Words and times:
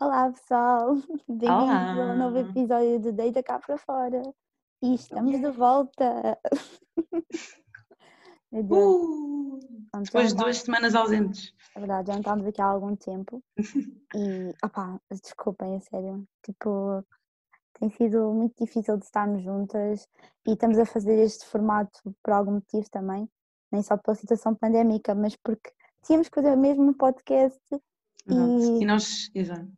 Olá 0.00 0.30
pessoal, 0.32 0.94
bem-vindos 1.28 1.50
ao 1.50 2.16
novo 2.16 2.38
episódio 2.38 3.00
do 3.00 3.12
Deita 3.12 3.42
Cá 3.42 3.58
para 3.58 3.76
Fora. 3.78 4.22
E 4.82 4.94
estamos 4.94 5.38
de 5.40 5.50
volta. 5.50 6.38
Meu 8.52 8.62
Deus, 8.64 8.80
Uh! 8.80 9.60
já 9.94 10.00
Depois 10.02 10.28
de 10.28 10.34
duas 10.36 10.58
semanas 10.58 10.94
ausentes. 10.94 11.52
é 11.74 11.78
verdade, 11.80 12.06
já 12.08 12.12
não 12.14 12.20
estamos 12.20 12.46
aqui 12.46 12.60
há 12.62 12.66
algum 12.66 12.96
tempo. 12.96 13.42
E, 14.16 14.52
opá, 14.64 15.00
desculpem, 15.22 15.76
a 15.76 15.80
sério, 15.80 16.26
tipo, 16.42 17.04
tem 17.78 17.88
sido 17.90 18.32
muito 18.32 18.56
difícil 18.64 18.96
de 18.96 19.04
estarmos 19.04 19.40
juntas. 19.42 20.08
E 20.46 20.52
estamos 20.52 20.78
a 20.78 20.84
fazer 20.86 21.16
este 21.18 21.46
formato 21.46 22.00
por 22.22 22.32
algum 22.32 22.52
motivo 22.54 22.90
também, 22.90 23.28
nem 23.70 23.82
só 23.82 23.96
pela 23.96 24.16
situação 24.16 24.52
pandémica, 24.54 25.14
mas 25.14 25.36
porque 25.36 25.70
tínhamos 26.02 26.28
que 26.28 26.34
fazer 26.34 26.56
mesmo 26.56 26.82
um 26.90 26.92
podcast 26.94 27.60
Exato. 28.30 28.82
E 28.82 28.84
nós, 28.84 29.30
exato. 29.34 29.68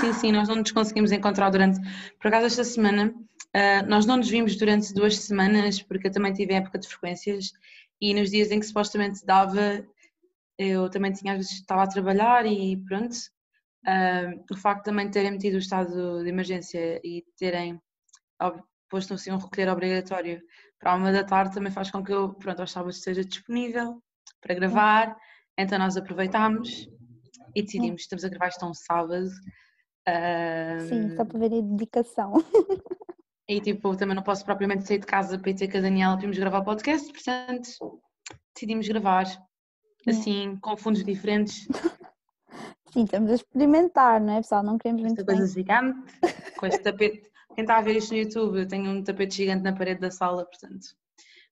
Sim, 0.00 0.12
sim, 0.14 0.32
nós 0.32 0.48
não 0.48 0.56
nos 0.56 0.72
conseguimos 0.72 1.12
encontrar 1.12 1.50
durante. 1.50 1.80
Por 2.18 2.28
acaso, 2.28 2.46
esta 2.46 2.64
semana, 2.64 3.14
ah, 3.54 3.82
nós 3.82 4.06
não 4.06 4.16
nos 4.16 4.28
vimos 4.28 4.56
durante 4.56 4.92
duas 4.92 5.16
semanas, 5.16 5.82
porque 5.82 6.08
eu 6.08 6.12
também 6.12 6.32
tive 6.32 6.54
época 6.54 6.78
de 6.78 6.88
frequências 6.88 7.52
e 8.00 8.14
nos 8.14 8.30
dias 8.30 8.50
em 8.50 8.60
que 8.60 8.66
supostamente 8.66 9.24
dava, 9.24 9.84
eu 10.58 10.88
também 10.90 11.12
tinha, 11.12 11.32
às 11.32 11.38
vezes, 11.38 11.52
estava 11.52 11.82
a 11.82 11.86
trabalhar 11.86 12.46
e 12.46 12.76
pronto. 12.86 13.16
Ah, 13.86 14.32
o 14.50 14.56
facto 14.56 14.80
de 14.80 14.84
também 14.90 15.10
terem 15.10 15.32
metido 15.32 15.54
o 15.54 15.58
estado 15.58 16.22
de 16.22 16.28
emergência 16.28 17.00
e 17.04 17.24
terem 17.38 17.80
posto 18.88 19.14
assim 19.14 19.30
um 19.30 19.38
recolher 19.38 19.68
obrigatório 19.68 20.42
para 20.78 20.92
a 20.92 20.94
uma 20.96 21.12
da 21.12 21.22
tarde 21.22 21.54
também 21.54 21.70
faz 21.70 21.90
com 21.90 22.02
que 22.02 22.12
eu, 22.12 22.34
pronto, 22.34 22.60
aos 22.60 22.72
sábados 22.72 22.96
esteja 22.96 23.24
disponível 23.24 24.02
para 24.40 24.54
gravar. 24.54 25.16
Então 25.56 25.78
nós 25.78 25.96
aproveitámos 25.96 26.88
e 27.54 27.62
decidimos, 27.62 28.02
estamos 28.02 28.24
a 28.24 28.28
gravar 28.28 28.48
isto 28.48 28.66
um 28.66 28.74
sábado. 28.74 29.28
sim, 30.88 31.16
só 31.16 31.24
para 31.24 31.38
ver 31.38 31.54
a 31.54 31.60
dedicação. 31.60 32.34
e 33.48 33.60
tipo, 33.60 33.96
também 33.96 34.14
não 34.14 34.22
posso 34.22 34.44
propriamente 34.44 34.86
sair 34.86 34.98
de 34.98 35.06
casa 35.06 35.38
para 35.38 35.50
ir 35.50 35.54
ter 35.54 35.70
com 35.70 35.78
a 35.78 35.80
Daniela 35.80 36.16
para 36.16 36.24
irmos 36.24 36.38
gravar 36.38 36.60
o 36.60 36.64
podcast, 36.64 37.12
portanto 37.12 37.68
decidimos 38.54 38.86
gravar 38.88 39.24
assim, 40.06 40.56
com 40.60 40.76
fundos 40.76 41.04
diferentes, 41.04 41.66
Sim, 42.92 43.04
estamos 43.04 43.30
a 43.30 43.34
experimentar, 43.34 44.20
não 44.20 44.34
é 44.34 44.36
pessoal? 44.38 44.64
Não 44.64 44.76
queremos 44.76 45.04
esta 45.04 45.14
muito 45.14 45.26
coisa 45.26 45.42
bem. 45.42 45.52
gigante, 45.52 46.12
com 46.58 46.66
este 46.66 46.82
tapete. 46.82 47.30
Quem 47.54 47.62
está 47.62 47.78
a 47.78 47.80
ver 47.80 47.96
isto 47.96 48.12
no 48.12 48.18
YouTube, 48.18 48.58
eu 48.58 48.66
tenho 48.68 48.90
um 48.90 49.02
tapete 49.02 49.36
gigante 49.36 49.62
na 49.62 49.72
parede 49.72 50.00
da 50.00 50.10
sala, 50.10 50.44
portanto, 50.44 50.88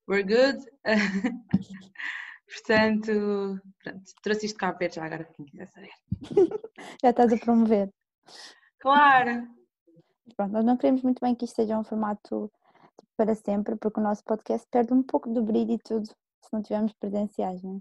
we're 0.08 0.25
good. 0.25 0.58
Portanto, 2.53 3.61
pronto, 3.83 4.03
trouxe 4.23 4.47
isto 4.47 4.59
cá 4.59 4.73
ver 4.73 4.93
já 4.93 5.05
agora, 5.05 5.25
quem 5.25 5.45
quiser 5.47 5.69
saber. 5.69 5.91
Já 7.03 7.11
estás 7.11 7.33
a 7.33 7.39
promover. 7.39 7.91
Claro! 8.79 9.49
Pronto, 10.37 10.53
nós 10.53 10.65
não 10.65 10.77
queremos 10.77 11.03
muito 11.03 11.21
bem 11.21 11.35
que 11.35 11.45
isto 11.45 11.57
seja 11.57 11.79
um 11.79 11.85
formato 11.85 12.51
tipo, 12.99 13.13
para 13.17 13.35
sempre, 13.35 13.77
porque 13.77 14.01
o 14.01 14.03
nosso 14.03 14.25
podcast 14.25 14.67
perde 14.71 14.93
um 14.95 15.03
pouco 15.03 15.29
do 15.29 15.43
brilho 15.43 15.73
e 15.73 15.79
tudo 15.79 16.07
se 16.07 16.53
não 16.53 16.63
tivermos 16.63 16.93
presenciais, 16.95 17.63
não 17.63 17.77
é? 17.77 17.81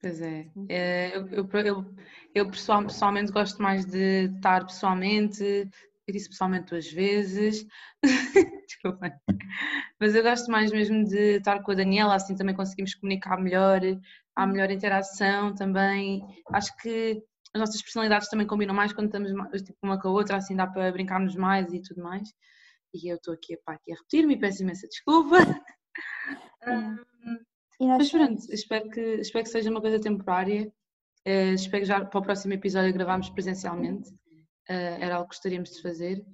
Pois 0.00 0.20
é, 0.20 0.48
eh, 0.68 1.16
eu, 1.16 1.26
eu, 1.28 1.48
eu, 1.64 1.94
eu 2.34 2.50
pessoal- 2.50 2.84
pessoalmente 2.84 3.32
gosto 3.32 3.60
mais 3.60 3.84
de 3.84 4.26
estar 4.36 4.64
pessoalmente, 4.64 5.68
eu 6.08 6.12
disse 6.12 6.28
pessoalmente 6.28 6.70
duas 6.70 6.90
vezes, 6.90 7.66
desculpa, 8.66 9.12
mas 10.00 10.14
eu 10.14 10.22
gosto 10.22 10.50
mais 10.50 10.72
mesmo 10.72 11.04
de 11.04 11.36
estar 11.36 11.62
com 11.62 11.72
a 11.72 11.74
Daniela, 11.74 12.14
assim 12.14 12.34
também 12.34 12.54
conseguimos 12.54 12.94
comunicar 12.94 13.38
melhor, 13.38 13.80
há 14.34 14.44
Hum, 14.44 14.48
melhor 14.48 14.70
interação 14.70 15.54
também, 15.54 16.22
acho 16.50 16.74
que 16.78 17.22
as 17.54 17.60
nossas 17.60 17.82
personalidades 17.82 18.28
também 18.28 18.46
combinam 18.46 18.74
mais 18.74 18.92
quando 18.92 19.06
estamos 19.06 19.30
tipo, 19.62 19.78
uma 19.82 20.00
com 20.00 20.08
a 20.08 20.12
outra, 20.12 20.36
assim 20.36 20.56
dá 20.56 20.66
para 20.66 20.90
brincarmos 20.90 21.36
mais 21.36 21.72
e 21.72 21.82
tudo 21.82 22.02
mais, 22.02 22.26
e 22.94 23.12
eu 23.12 23.16
estou 23.16 23.34
aqui, 23.34 23.58
aqui 23.66 23.92
a 23.92 23.96
repetir-me 23.96 24.34
e 24.34 24.38
peço 24.38 24.62
imensa 24.62 24.88
desculpa. 24.88 25.36
mas 27.78 28.10
pronto, 28.10 28.42
espero 28.50 28.88
que, 28.88 29.00
espero 29.00 29.44
que 29.44 29.50
seja 29.50 29.70
uma 29.70 29.80
coisa 29.80 30.00
temporária. 30.00 30.72
Eh, 31.24 31.52
espero 31.52 31.82
que 31.82 31.88
já 31.88 32.04
para 32.04 32.18
o 32.18 32.22
próximo 32.22 32.54
episódio 32.54 32.92
gravarmos 32.92 33.30
presencialmente. 33.30 34.10
Eh, 34.68 34.98
era 35.00 35.16
algo 35.16 35.28
que 35.28 35.34
gostaríamos 35.34 35.70
de 35.70 35.82
fazer. 35.82 36.24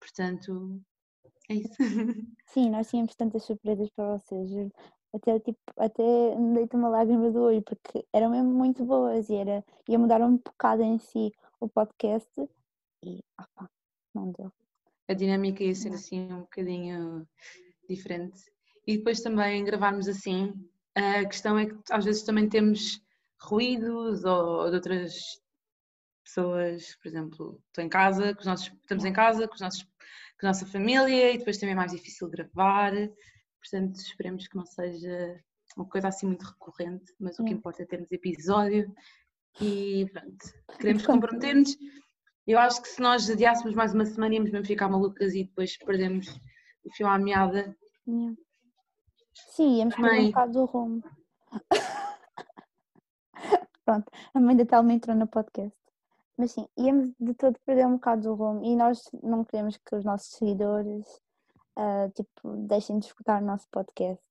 Portanto, 0.00 0.80
é 1.48 1.54
isso. 1.54 1.76
Sim, 2.46 2.70
nós 2.70 2.90
tínhamos 2.90 3.14
tantas 3.14 3.44
surpresas 3.44 3.88
para 3.90 4.18
vocês. 4.18 4.50
Até, 5.12 5.38
tipo, 5.38 5.60
até 5.76 6.36
me 6.36 6.54
deito 6.56 6.76
uma 6.76 6.88
lágrima 6.88 7.30
do 7.30 7.42
olho, 7.42 7.62
porque 7.62 8.04
eram 8.12 8.30
mesmo 8.30 8.52
muito 8.52 8.84
boas 8.84 9.28
e 9.30 9.36
era, 9.36 9.64
ia 9.88 9.98
mudar 9.98 10.20
um 10.20 10.36
bocado 10.36 10.82
em 10.82 10.98
si 10.98 11.32
o 11.60 11.68
podcast 11.68 12.28
e, 13.04 13.22
opá, 13.40 13.70
não 14.12 14.32
deu. 14.32 14.52
A 15.08 15.14
dinâmica 15.14 15.62
ia 15.62 15.74
ser 15.74 15.92
assim 15.92 16.32
um 16.32 16.40
bocadinho 16.40 17.28
diferente. 17.88 18.40
E 18.86 18.98
depois 18.98 19.20
também 19.20 19.64
gravarmos 19.64 20.08
assim. 20.08 20.52
A 20.96 21.24
questão 21.24 21.56
é 21.58 21.66
que 21.66 21.76
às 21.90 22.04
vezes 22.04 22.22
também 22.24 22.48
temos 22.48 23.00
ruídos 23.40 24.24
ou 24.24 24.68
de 24.68 24.76
outras 24.76 25.14
pessoas, 26.24 26.96
por 26.96 27.08
exemplo, 27.08 27.62
estou 27.68 27.84
em 27.84 27.88
casa, 27.88 28.34
com 28.34 28.40
os 28.40 28.46
nossos, 28.46 28.66
estamos 28.66 29.04
em 29.04 29.08
Yeah. 29.08 29.30
casa 29.32 29.48
com, 29.48 29.54
os 29.54 29.60
nossos, 29.60 29.82
com 29.82 30.46
a 30.46 30.48
nossa 30.48 30.66
família 30.66 31.32
e 31.32 31.38
depois 31.38 31.58
também 31.58 31.74
é 31.74 31.76
mais 31.76 31.92
difícil 31.92 32.28
gravar, 32.28 32.92
portanto 33.60 33.96
esperemos 33.96 34.48
que 34.48 34.56
não 34.56 34.66
seja 34.66 35.40
uma 35.76 35.86
coisa 35.86 36.08
assim 36.08 36.26
muito 36.26 36.44
recorrente, 36.44 37.12
mas 37.20 37.38
o 37.38 37.44
que 37.44 37.52
importa 37.52 37.82
é 37.82 37.86
termos 37.86 38.10
episódio 38.10 38.92
e 39.60 40.06
pronto, 40.12 40.44
queremos 40.80 41.06
comprometer-nos. 41.06 41.76
Eu 42.46 42.58
acho 42.58 42.82
que 42.82 42.88
se 42.88 43.00
nós 43.00 43.28
adiássemos 43.30 43.74
mais 43.74 43.94
uma 43.94 44.04
semana 44.04 44.34
íamos 44.34 44.50
mesmo 44.50 44.66
ficar 44.66 44.88
malucas 44.88 45.34
e 45.34 45.44
depois 45.44 45.78
perdemos 45.78 46.28
o 46.84 46.92
fio 46.94 47.06
à 47.06 47.18
meada. 47.18 47.74
Sim, 49.34 49.78
íamos 49.78 49.94
perder 49.94 50.20
um 50.20 50.26
bocado 50.26 50.52
do 50.52 50.64
rumo. 50.66 51.02
Pronto, 53.84 54.10
a 54.32 54.40
mãe 54.40 54.56
da 54.56 54.64
Telma 54.64 54.92
entrou 54.92 55.16
no 55.16 55.26
podcast. 55.26 55.83
Mas 56.36 56.52
sim, 56.52 56.66
íamos 56.76 57.12
de 57.18 57.34
todo 57.34 57.58
perder 57.64 57.86
um 57.86 57.94
bocado 57.94 58.22
do 58.22 58.34
rumo 58.34 58.64
e 58.64 58.74
nós 58.74 59.02
não 59.22 59.44
queremos 59.44 59.76
que 59.76 59.94
os 59.94 60.04
nossos 60.04 60.30
seguidores 60.32 61.06
ah, 61.76 62.08
tipo, 62.14 62.56
deixem 62.66 62.98
de 62.98 63.06
escutar 63.06 63.42
o 63.42 63.44
nosso 63.44 63.66
podcast. 63.70 64.22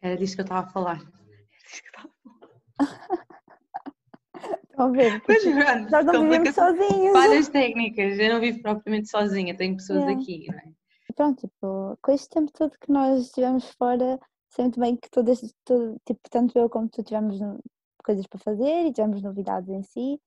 era 0.00 0.16
disto 0.16 0.34
que 0.34 0.40
eu 0.42 0.44
estava 0.44 0.66
a 0.66 0.70
falar. 0.70 0.98
Era 0.98 1.66
disto 1.66 1.82
que 1.82 1.88
eu 1.88 1.94
estava 1.94 2.10
a 2.10 2.20
falar. 2.20 3.22
Estão 4.70 4.86
a 4.86 4.90
ver? 4.90 5.20
Porque 5.24 5.50
pronto, 5.52 5.90
nós 5.90 6.04
não 6.04 6.22
vivemos 6.22 6.54
sozinhos. 6.54 7.12
Várias 7.12 7.48
técnicas, 7.48 8.18
eu 8.18 8.32
não 8.34 8.40
vivo 8.40 8.60
propriamente 8.60 9.08
sozinha, 9.08 9.56
tenho 9.56 9.76
pessoas 9.76 10.04
aqui, 10.04 10.46
não 10.48 10.58
é? 10.58 10.72
Pronto, 11.14 11.46
tipo, 11.46 11.98
com 12.02 12.12
este 12.12 12.28
tempo 12.30 12.50
todo 12.52 12.78
que 12.78 12.90
nós 12.90 13.26
estivemos 13.26 13.70
fora, 13.72 14.18
sei 14.48 14.64
muito 14.64 14.80
bem 14.80 14.96
que 14.96 15.10
todas, 15.10 15.40
todo, 15.64 16.00
tipo, 16.06 16.20
tanto 16.30 16.58
eu 16.58 16.68
como 16.68 16.88
tu 16.88 17.02
tivemos 17.02 17.38
coisas 18.02 18.26
para 18.26 18.38
fazer 18.38 18.86
e 18.86 18.92
tivemos 18.92 19.22
novidades 19.22 19.68
em 19.70 19.82
si. 19.82 20.20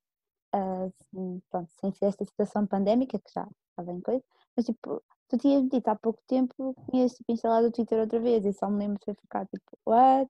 Ah, 0.53 0.89
sim, 1.11 1.41
pronto, 1.49 1.71
sem 1.79 1.91
ser 1.91 2.05
esta 2.05 2.25
situação 2.25 2.65
pandémica, 2.65 3.19
que 3.19 3.31
já 3.33 3.47
estava 3.69 3.91
em 3.91 4.01
coisa, 4.01 4.23
mas 4.55 4.65
tipo, 4.65 5.01
tu 5.27 5.37
tinhas 5.37 5.67
dito 5.69 5.87
há 5.87 5.95
pouco 5.95 6.21
tempo 6.27 6.73
que 6.75 6.91
tinhas 6.91 7.13
tipo, 7.13 7.31
instalado 7.31 7.67
o 7.67 7.71
Twitter 7.71 7.99
outra 7.99 8.19
vez 8.19 8.45
e 8.45 8.53
só 8.53 8.69
me 8.69 8.79
lembro 8.79 8.99
de 9.05 9.13
ficado 9.15 9.47
tipo, 9.47 9.77
what? 9.85 10.29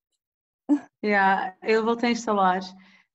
Yeah, 1.04 1.56
eu 1.62 1.84
voltei 1.86 2.10
a 2.10 2.12
instalar. 2.14 2.62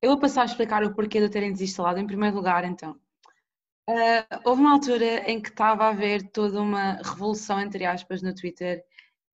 Eu 0.00 0.10
vou 0.10 0.20
passar 0.20 0.42
a 0.42 0.44
explicar 0.44 0.84
o 0.84 0.94
porquê 0.94 1.18
de 1.18 1.26
eu 1.26 1.30
terem 1.30 1.52
desinstalado. 1.52 1.98
Em 1.98 2.06
primeiro 2.06 2.36
lugar, 2.36 2.64
então, 2.64 2.98
ah, 3.88 4.40
houve 4.44 4.60
uma 4.60 4.72
altura 4.72 5.28
em 5.30 5.40
que 5.42 5.48
estava 5.48 5.84
a 5.84 5.88
haver 5.88 6.30
toda 6.30 6.60
uma 6.62 6.94
revolução, 7.02 7.60
entre 7.60 7.84
aspas, 7.84 8.22
no 8.22 8.34
Twitter. 8.34 8.84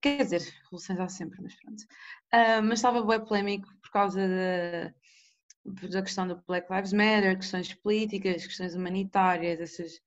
Quer 0.01 0.19
dizer, 0.25 0.41
revoluções 0.65 1.01
há 1.01 1.09
sempre, 1.09 1.41
mas 1.43 1.55
pronto. 1.57 1.85
Ah, 2.33 2.63
mas 2.63 2.79
estava 2.79 3.05
bem 3.05 3.25
polémico 3.25 3.69
por 3.83 3.91
causa 3.91 4.21
da, 4.27 4.95
da 5.91 6.03
questão 6.03 6.27
do 6.27 6.43
Black 6.47 6.73
Lives 6.73 6.93
Matter, 6.93 7.37
questões 7.37 7.75
políticas, 7.75 8.47
questões 8.47 8.75
humanitárias, 8.75 9.61
essas, 9.61 10.01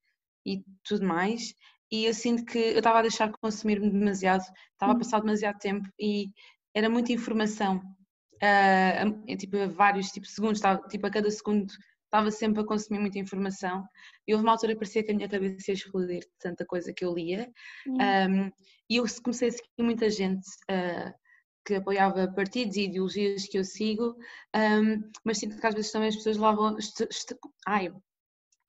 e 0.45 0.63
tudo 0.83 1.05
mais. 1.05 1.53
E 1.91 2.05
eu 2.05 2.13
sinto 2.13 2.45
que 2.45 2.57
eu 2.59 2.77
estava 2.79 2.99
a 2.99 3.01
deixar 3.03 3.27
de 3.27 3.37
consumir-me 3.41 3.89
demasiado, 3.89 4.43
estava 4.73 4.93
a 4.93 4.95
Hum, 4.95 4.97
passar 4.97 5.19
demasiado 5.21 5.57
tempo 5.59 5.87
e 5.99 6.27
era 6.73 6.89
muita 6.89 7.11
informação. 7.13 7.81
ah, 8.41 9.03
em, 9.27 9.35
tipo, 9.37 9.57
a 9.57 9.67
vários 9.67 10.07
tipo, 10.11 10.25
segundos, 10.27 10.59
estava, 10.59 10.87
tipo, 10.87 11.05
a 11.07 11.09
cada 11.11 11.29
segundo 11.31 11.71
estava 12.05 12.31
sempre 12.31 12.61
a 12.61 12.65
consumir 12.65 12.99
muita 12.99 13.19
informação 13.19 13.85
e 14.27 14.33
houve 14.33 14.43
uma 14.43 14.53
altura 14.53 14.73
que 14.73 14.79
parecia 14.79 15.03
que 15.03 15.11
a 15.11 15.15
minha 15.15 15.29
cabeça 15.29 15.71
ia 15.71 15.75
explodir 15.75 16.21
de 16.21 16.27
tanta 16.39 16.65
coisa 16.65 16.91
que 16.93 17.05
eu 17.05 17.13
lia 17.13 17.47
um, 17.99 18.47
e 18.89 18.95
eu 18.97 19.05
comecei 19.23 19.49
a 19.49 19.51
seguir 19.51 19.69
muita 19.83 20.09
gente 20.09 20.47
uh, 20.71 21.13
que 21.69 21.75
apoiava 21.75 22.27
partidos 22.27 22.77
e 22.77 22.85
ideologias 22.85 23.45
que 23.45 23.59
eu 23.59 23.63
sigo, 23.63 24.15
um, 24.55 25.03
mas 25.23 25.37
sinto 25.37 25.59
que 25.59 25.67
às 25.67 25.75
vezes 25.75 25.91
também 25.91 26.09
as 26.09 26.15
pessoas. 26.15 26.37
Est, 26.79 27.01
est, 27.01 27.35
ai, 27.67 27.93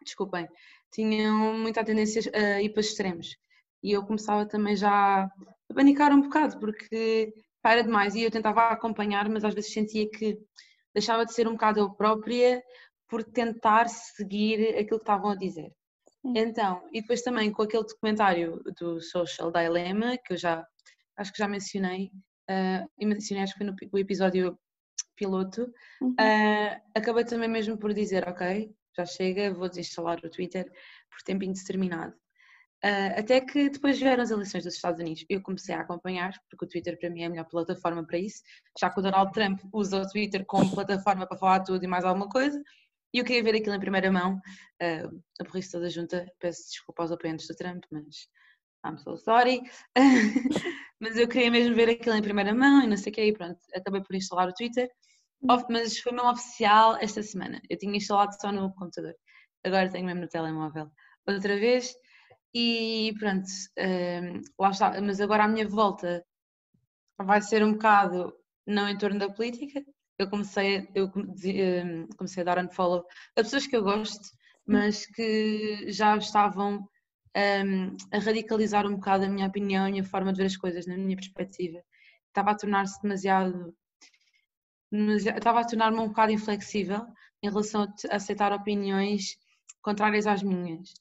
desculpem, 0.04 0.46
tinham 0.92 1.54
muita 1.58 1.82
tendência 1.82 2.20
a 2.34 2.60
ir 2.60 2.68
para 2.68 2.82
extremos. 2.82 3.36
E 3.82 3.92
eu 3.92 4.04
começava 4.04 4.44
também 4.44 4.76
já 4.76 5.24
a 5.24 5.74
panicar 5.74 6.12
um 6.12 6.20
bocado, 6.20 6.60
porque 6.60 7.32
pá, 7.62 7.72
era 7.72 7.82
demais. 7.82 8.14
E 8.14 8.22
eu 8.22 8.30
tentava 8.30 8.68
acompanhar, 8.68 9.26
mas 9.30 9.44
às 9.44 9.54
vezes 9.54 9.72
sentia 9.72 10.06
que 10.10 10.38
deixava 10.92 11.24
de 11.24 11.32
ser 11.32 11.48
um 11.48 11.52
bocado 11.52 11.80
eu 11.80 11.90
própria, 11.90 12.62
por 13.08 13.24
tentar 13.24 13.88
seguir 13.88 14.76
aquilo 14.76 14.98
que 14.98 15.04
estavam 15.04 15.30
a 15.30 15.36
dizer. 15.36 15.72
Sim. 16.20 16.34
Então, 16.36 16.86
e 16.92 17.00
depois 17.00 17.22
também 17.22 17.50
com 17.50 17.62
aquele 17.62 17.84
documentário 17.84 18.62
do 18.78 19.00
Social 19.00 19.50
Dilemma, 19.50 20.18
que 20.18 20.34
eu 20.34 20.36
já 20.36 20.66
acho 21.16 21.32
que 21.32 21.38
já 21.38 21.48
mencionei, 21.48 22.10
uh, 22.50 22.90
e 22.98 23.06
mencionei 23.06 23.44
acho 23.44 23.54
que 23.54 23.64
foi 23.64 23.66
no 23.66 23.98
episódio 23.98 24.58
piloto, 25.16 25.72
uhum. 26.00 26.12
uh, 26.12 26.80
acabei 26.94 27.24
também 27.24 27.48
mesmo 27.48 27.78
por 27.78 27.92
dizer, 27.94 28.26
ok, 28.28 28.74
já 28.96 29.06
chega, 29.06 29.54
vou 29.54 29.68
desinstalar 29.68 30.18
o 30.24 30.30
Twitter 30.30 30.64
por 31.10 31.22
tempo 31.24 31.44
indeterminado. 31.44 32.14
Uh, 32.82 33.12
até 33.18 33.42
que 33.42 33.68
depois 33.68 33.98
vieram 33.98 34.22
as 34.22 34.30
eleições 34.30 34.64
dos 34.64 34.74
Estados 34.74 34.98
Unidos. 34.98 35.26
Eu 35.28 35.42
comecei 35.42 35.74
a 35.74 35.80
acompanhar, 35.80 36.32
porque 36.48 36.64
o 36.64 36.68
Twitter 36.68 36.98
para 36.98 37.10
mim 37.10 37.22
é 37.22 37.26
a 37.26 37.30
melhor 37.30 37.44
plataforma 37.44 38.06
para 38.06 38.18
isso, 38.18 38.42
já 38.78 38.88
que 38.88 38.98
o 38.98 39.02
Donald 39.02 39.32
Trump 39.32 39.60
usa 39.70 40.00
o 40.00 40.08
Twitter 40.08 40.46
como 40.46 40.74
plataforma 40.74 41.26
para 41.26 41.36
falar 41.36 41.60
tudo 41.60 41.84
e 41.84 41.86
mais 41.86 42.04
alguma 42.04 42.28
coisa, 42.28 42.58
e 43.12 43.18
eu 43.18 43.24
queria 43.24 43.42
ver 43.42 43.56
aquilo 43.56 43.74
em 43.74 43.80
primeira 43.80 44.10
mão. 44.10 44.40
Uh, 44.82 45.22
a 45.38 45.44
polícia 45.44 45.78
da 45.78 45.90
junta, 45.90 46.26
peço 46.38 46.70
desculpa 46.70 47.02
aos 47.02 47.12
apoiantes 47.12 47.46
do 47.46 47.54
Trump, 47.54 47.84
mas 47.90 48.28
I'm 48.84 48.98
so 48.98 49.16
sorry. 49.16 49.62
mas 51.00 51.16
eu 51.16 51.28
queria 51.28 51.50
mesmo 51.50 51.74
ver 51.74 51.90
aquilo 51.90 52.16
em 52.16 52.22
primeira 52.22 52.54
mão 52.54 52.82
e 52.82 52.86
não 52.86 52.96
sei 52.96 53.12
o 53.12 53.14
que, 53.14 53.24
e 53.24 53.32
pronto, 53.32 53.58
acabei 53.74 54.02
por 54.02 54.14
instalar 54.14 54.48
o 54.48 54.54
Twitter. 54.54 54.88
Hum. 55.42 55.64
Mas 55.68 55.98
foi 55.98 56.12
mesmo 56.12 56.30
oficial 56.30 56.96
esta 57.00 57.22
semana. 57.22 57.60
Eu 57.68 57.78
tinha 57.78 57.96
instalado 57.96 58.34
só 58.40 58.52
no 58.52 58.72
computador, 58.74 59.14
agora 59.64 59.90
tenho 59.90 60.06
mesmo 60.06 60.22
no 60.22 60.28
telemóvel. 60.28 60.90
Outra 61.26 61.58
vez, 61.58 61.94
e 62.54 63.12
pronto, 63.18 63.46
um, 63.78 64.40
lá 64.58 64.70
está. 64.70 65.00
Mas 65.00 65.20
agora 65.20 65.44
a 65.44 65.48
minha 65.48 65.68
volta 65.68 66.24
vai 67.18 67.40
ser 67.42 67.64
um 67.64 67.72
bocado 67.72 68.34
não 68.66 68.88
em 68.88 68.98
torno 68.98 69.18
da 69.18 69.30
política. 69.30 69.84
Eu 70.18 70.28
comecei, 70.28 70.88
eu 70.94 71.06
hum, 71.06 72.06
comecei 72.16 72.42
a 72.42 72.44
dar 72.44 72.58
unfollow 72.62 73.04
a 73.36 73.42
pessoas 73.42 73.66
que 73.66 73.76
eu 73.76 73.82
gosto, 73.82 74.28
mas 74.66 75.06
que 75.06 75.90
já 75.90 76.16
estavam 76.16 76.86
um, 77.36 77.96
a 78.12 78.18
radicalizar 78.18 78.86
um 78.86 78.94
bocado 78.94 79.24
a 79.24 79.28
minha 79.28 79.46
opinião, 79.46 79.86
a 79.86 79.90
minha 79.90 80.04
forma 80.04 80.32
de 80.32 80.38
ver 80.38 80.46
as 80.46 80.56
coisas, 80.56 80.86
na 80.86 80.96
minha 80.96 81.16
perspectiva. 81.16 81.82
Estava 82.28 82.50
a 82.52 82.56
tornar-se 82.56 83.00
demasiado. 83.02 83.74
Estava 85.36 85.60
a 85.60 85.64
tornar-me 85.64 85.98
um 85.98 86.08
bocado 86.08 86.32
inflexível 86.32 87.06
em 87.42 87.48
relação 87.48 87.82
a 88.10 88.16
aceitar 88.16 88.52
opiniões 88.52 89.36
contrárias 89.82 90.26
às 90.26 90.42
minhas 90.42 90.92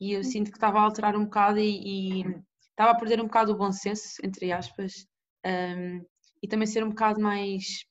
e 0.00 0.12
eu 0.12 0.24
sinto 0.24 0.50
que 0.50 0.56
estava 0.56 0.78
a 0.78 0.82
alterar 0.82 1.16
um 1.16 1.24
bocado 1.24 1.58
e, 1.58 2.20
e 2.20 2.24
estava 2.70 2.90
a 2.90 2.94
perder 2.94 3.20
um 3.20 3.24
bocado 3.24 3.52
o 3.52 3.56
bom 3.56 3.72
senso, 3.72 4.16
entre 4.22 4.52
aspas, 4.52 5.06
um, 5.46 6.04
e 6.42 6.48
também 6.48 6.66
ser 6.66 6.84
um 6.84 6.90
bocado 6.90 7.20
mais 7.20 7.86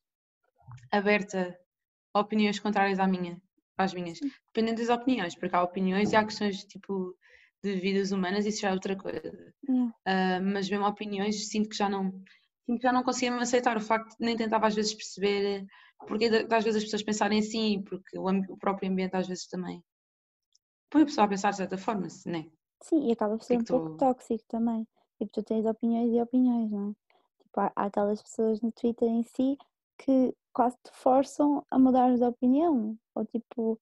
aberta 0.92 1.58
a 2.14 2.20
opiniões 2.20 2.60
contrárias 2.60 3.00
à 3.00 3.08
minha, 3.08 3.42
às 3.78 3.94
minhas, 3.94 4.20
dependendo 4.54 4.82
das 4.82 4.96
opiniões, 4.96 5.36
porque 5.36 5.56
há 5.56 5.64
opiniões 5.64 6.12
e 6.12 6.16
há 6.16 6.24
questões 6.24 6.64
tipo 6.66 7.16
de 7.64 7.76
vidas 7.76 8.12
humanas, 8.12 8.46
isso 8.46 8.62
já 8.62 8.70
é 8.70 8.74
outra 8.74 8.96
coisa. 8.96 9.54
Uh, 9.70 10.44
mas 10.44 10.70
mesmo 10.70 10.86
opiniões, 10.86 11.48
sinto 11.48 11.70
que 11.70 11.78
já 11.78 11.90
não 11.90 12.12
sinto 12.66 12.78
que 12.78 12.84
já 12.84 12.94
não 12.94 13.04
conseguia 13.04 13.36
aceitar 13.38 13.78
o 13.78 13.82
facto 13.82 14.18
de 14.18 14.26
nem 14.26 14.38
tentava 14.38 14.68
às 14.68 14.76
vezes 14.76 14.94
perceber 14.94 15.66
porque 16.08 16.26
às 16.26 16.64
vezes 16.64 16.78
as 16.78 16.84
pessoas 16.84 17.04
pensarem 17.04 17.40
assim, 17.40 17.82
porque 17.84 18.18
o, 18.18 18.28
o 18.50 18.58
próprio 18.58 18.90
ambiente 18.90 19.16
às 19.16 19.28
vezes 19.28 19.48
também 19.48 19.84
põe 20.90 21.04
a 21.04 21.06
pessoa 21.06 21.26
a 21.26 21.30
pensar 21.30 21.52
de 21.52 21.58
certa 21.58 21.78
forma, 21.78 22.08
não 22.26 22.40
é? 22.40 22.46
Sim, 22.82 23.08
e 23.08 23.12
acaba 23.12 23.38
por 23.38 23.44
ser 23.44 23.58
um 23.58 23.64
pouco 23.64 23.98
tóxico 23.98 24.44
também. 24.48 24.88
Tipo, 25.18 25.32
tu 25.32 25.44
tens 25.44 25.66
opiniões 25.66 26.14
e 26.14 26.22
opiniões, 26.22 26.72
não 26.72 26.90
é? 26.90 26.94
Tipo, 27.42 27.60
há, 27.62 27.72
há 27.76 27.86
aquelas 27.86 28.22
pessoas 28.22 28.62
no 28.62 28.72
Twitter 28.72 29.08
em 29.08 29.24
si 29.24 29.58
que 29.98 30.36
quase 30.52 30.76
te 30.84 30.92
forçam 30.92 31.66
a 31.72 31.80
mudar 31.80 32.16
de 32.16 32.24
opinião. 32.24 32.98
Ou 33.16 33.26
tipo, 33.26 33.80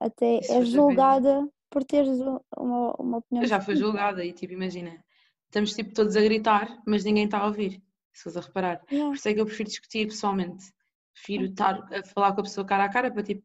até 0.00 0.40
Isso 0.40 0.52
és 0.52 0.68
julgada 0.68 1.48
por 1.72 1.84
teres 1.84 2.20
uma, 2.56 2.94
uma 2.98 3.18
opinião. 3.18 3.42
Eu 3.42 3.48
já 3.48 3.60
fui 3.60 3.74
julgada 3.74 4.24
e 4.24 4.32
tipo, 4.32 4.52
imagina, 4.52 5.02
estamos 5.46 5.74
tipo 5.74 5.92
todos 5.92 6.16
a 6.16 6.20
gritar, 6.20 6.80
mas 6.86 7.04
ninguém 7.04 7.24
está 7.24 7.38
a 7.38 7.46
ouvir, 7.46 7.82
se 8.12 8.22
fores 8.22 8.36
a 8.36 8.40
reparar. 8.40 8.82
Yeah. 8.90 9.10
Por 9.10 9.16
isso 9.16 9.28
é 9.28 9.34
que 9.34 9.40
eu 9.40 9.46
prefiro 9.46 9.68
discutir 9.68 10.06
pessoalmente. 10.06 10.64
Prefiro 11.14 11.46
estar 11.46 11.78
a 11.92 12.04
falar 12.04 12.32
com 12.32 12.40
a 12.40 12.44
pessoa 12.44 12.66
cara 12.66 12.84
a 12.84 12.88
cara 12.88 13.10
para 13.10 13.22
tipo, 13.22 13.42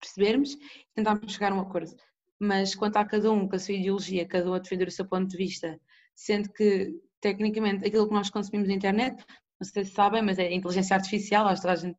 percebermos 0.00 0.54
e 0.54 0.94
tentarmos 0.94 1.32
chegar 1.32 1.52
a 1.52 1.54
um 1.54 1.60
acordo 1.60 1.94
mas 2.38 2.74
quanto 2.74 2.96
a 2.96 3.04
cada 3.04 3.30
um 3.32 3.48
com 3.48 3.56
a 3.56 3.58
sua 3.58 3.74
ideologia, 3.74 4.26
cada 4.26 4.48
um 4.50 4.54
a 4.54 4.58
defender 4.58 4.86
o 4.86 4.90
seu 4.90 5.04
ponto 5.04 5.28
de 5.28 5.36
vista, 5.36 5.78
sendo 6.14 6.50
que, 6.52 6.94
tecnicamente, 7.20 7.86
aquilo 7.86 8.06
que 8.06 8.14
nós 8.14 8.30
consumimos 8.30 8.68
na 8.68 8.74
internet, 8.74 9.24
não 9.60 9.68
sei 9.68 9.84
se 9.84 9.92
sabem, 9.92 10.22
mas 10.22 10.38
é 10.38 10.52
inteligência 10.52 10.94
artificial, 10.94 11.46
acho 11.46 11.62
que 11.62 11.68
a 11.68 11.74
gente 11.74 11.98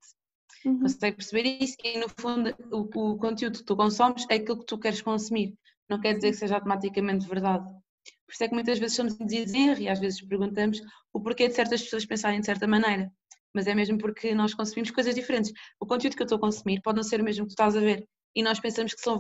uhum. 0.66 0.80
consegue 0.80 1.18
perceber 1.18 1.58
isso, 1.62 1.76
e 1.84 1.98
no 1.98 2.08
fundo 2.20 2.56
o, 2.72 3.12
o, 3.12 3.18
conteúdo 3.18 3.60
que 3.60 3.66
tu 3.66 3.76
consomes 3.76 4.26
é 4.30 4.36
aquilo 4.36 4.60
que 4.60 4.66
tu 4.66 4.78
queres 4.78 5.02
consumir, 5.02 5.56
não 5.90 6.00
quer 6.00 6.14
dizer 6.14 6.32
que 6.32 6.38
seja 6.38 6.56
automaticamente 6.56 7.28
verdade. 7.28 7.66
Por 8.26 8.34
isso 8.34 8.44
é 8.44 8.48
que 8.48 8.54
muitas 8.54 8.80
vezes 8.80 8.96
somos 8.96 9.20
induzidos 9.20 9.80
e 9.80 9.88
às 9.88 10.00
vezes 10.00 10.22
perguntamos 10.22 10.80
o 11.12 11.20
porquê 11.20 11.48
de 11.48 11.56
certas 11.56 11.82
pessoas 11.82 12.06
pensarem 12.06 12.40
de 12.40 12.46
certa 12.46 12.68
maneira, 12.68 13.12
mas 13.54 13.68
é 13.68 13.74
mesmo 13.74 13.98
porque 13.98 14.34
nós 14.36 14.54
consumimos 14.54 14.92
coisas 14.92 15.16
diferentes. 15.16 15.52
O 15.80 15.86
conteúdo 15.86 16.16
que 16.16 16.22
eu 16.22 16.26
estou 16.26 16.38
a 16.38 16.42
consumir 16.42 16.82
pode 16.82 16.98
não 16.98 17.04
ser 17.04 17.20
o 17.22 17.24
mesmo 17.24 17.46
que 17.46 17.50
tu 17.50 17.54
estás 17.54 17.76
a 17.76 17.80
ver, 17.80 18.08
e 18.36 18.44
nós 18.44 18.60
pensamos 18.60 18.94
que 18.94 19.02
são 19.02 19.18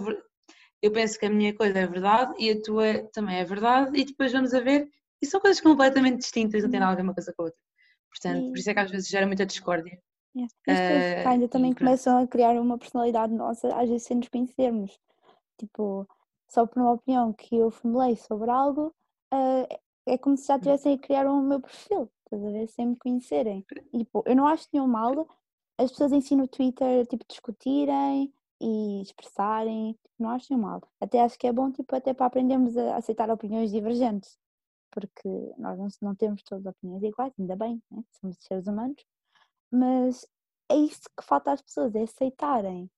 eu 0.81 0.91
penso 0.91 1.19
que 1.19 1.25
a 1.25 1.29
minha 1.29 1.53
coisa 1.53 1.79
é 1.79 1.87
verdade 1.87 2.33
e 2.39 2.51
a 2.51 2.61
tua 2.61 3.03
também 3.11 3.37
é 3.37 3.43
verdade, 3.43 3.99
e 3.99 4.05
depois 4.05 4.31
vamos 4.31 4.53
a 4.53 4.61
ver, 4.61 4.87
e 5.21 5.25
são 5.25 5.39
coisas 5.39 5.59
completamente 5.59 6.19
distintas, 6.19 6.63
não 6.63 6.69
tem 6.69 6.79
nada 6.79 6.93
a 6.93 6.95
ver 6.95 7.01
uma 7.01 7.13
coisa 7.13 7.33
com 7.35 7.43
a 7.43 7.45
outra. 7.45 7.59
Portanto, 8.09 8.49
por 8.49 8.57
isso 8.57 8.69
é 8.69 8.73
que 8.73 8.79
às 8.79 8.91
vezes 8.91 9.09
gera 9.09 9.27
muita 9.27 9.45
discórdia. 9.45 9.99
Yeah. 10.35 10.51
Uh, 10.67 11.27
ainda 11.27 11.47
também 11.47 11.73
começam 11.73 12.17
a 12.17 12.27
criar 12.27 12.59
uma 12.59 12.77
personalidade 12.77 13.33
nossa, 13.33 13.67
às 13.75 13.89
vezes 13.89 14.03
sem 14.03 14.17
nos 14.17 14.29
conhecermos. 14.29 14.99
Tipo, 15.57 16.07
só 16.47 16.65
por 16.65 16.81
uma 16.81 16.93
opinião 16.93 17.33
que 17.33 17.55
eu 17.55 17.71
formulei 17.71 18.15
sobre 18.15 18.49
algo, 18.49 18.93
uh, 19.33 19.79
é 20.05 20.17
como 20.17 20.37
se 20.37 20.47
já 20.47 20.55
estivessem 20.55 20.95
a 20.95 20.97
criar 20.97 21.27
um 21.27 21.41
meu 21.41 21.59
perfil, 21.59 22.09
estás 22.25 22.43
a 22.43 22.51
ver? 22.51 22.67
Sem 22.67 22.87
me 22.87 22.95
conhecerem. 22.95 23.65
E, 23.93 23.99
tipo, 23.99 24.23
eu 24.25 24.35
não 24.35 24.47
acho 24.47 24.67
nenhum 24.71 24.87
mal 24.87 25.27
as 25.77 25.91
pessoas 25.91 26.23
si 26.23 26.35
no 26.35 26.47
Twitter, 26.47 27.07
tipo, 27.07 27.25
discutirem, 27.27 28.33
e 28.61 29.01
expressarem, 29.01 29.97
não 30.19 30.29
acho 30.29 30.55
mal. 30.57 30.81
Até 30.99 31.21
acho 31.21 31.37
que 31.39 31.47
é 31.47 31.53
bom, 31.53 31.71
tipo, 31.71 31.95
até 31.95 32.13
para 32.13 32.25
aprendermos 32.25 32.75
a 32.77 32.97
aceitar 32.97 33.29
opiniões 33.29 33.71
divergentes, 33.71 34.37
porque 34.91 35.29
nós 35.57 35.77
não, 35.77 35.87
não 36.01 36.15
temos 36.15 36.43
todas 36.43 36.65
opiniões 36.65 37.03
iguais, 37.03 37.33
ainda 37.39 37.55
bem, 37.55 37.81
né? 37.89 38.03
somos 38.19 38.37
seres 38.41 38.67
humanos, 38.67 39.01
mas 39.71 40.25
é 40.69 40.75
isso 40.75 41.09
que 41.17 41.23
falta 41.23 41.51
às 41.51 41.61
pessoas, 41.61 41.95
é 41.95 42.03
aceitarem. 42.03 42.89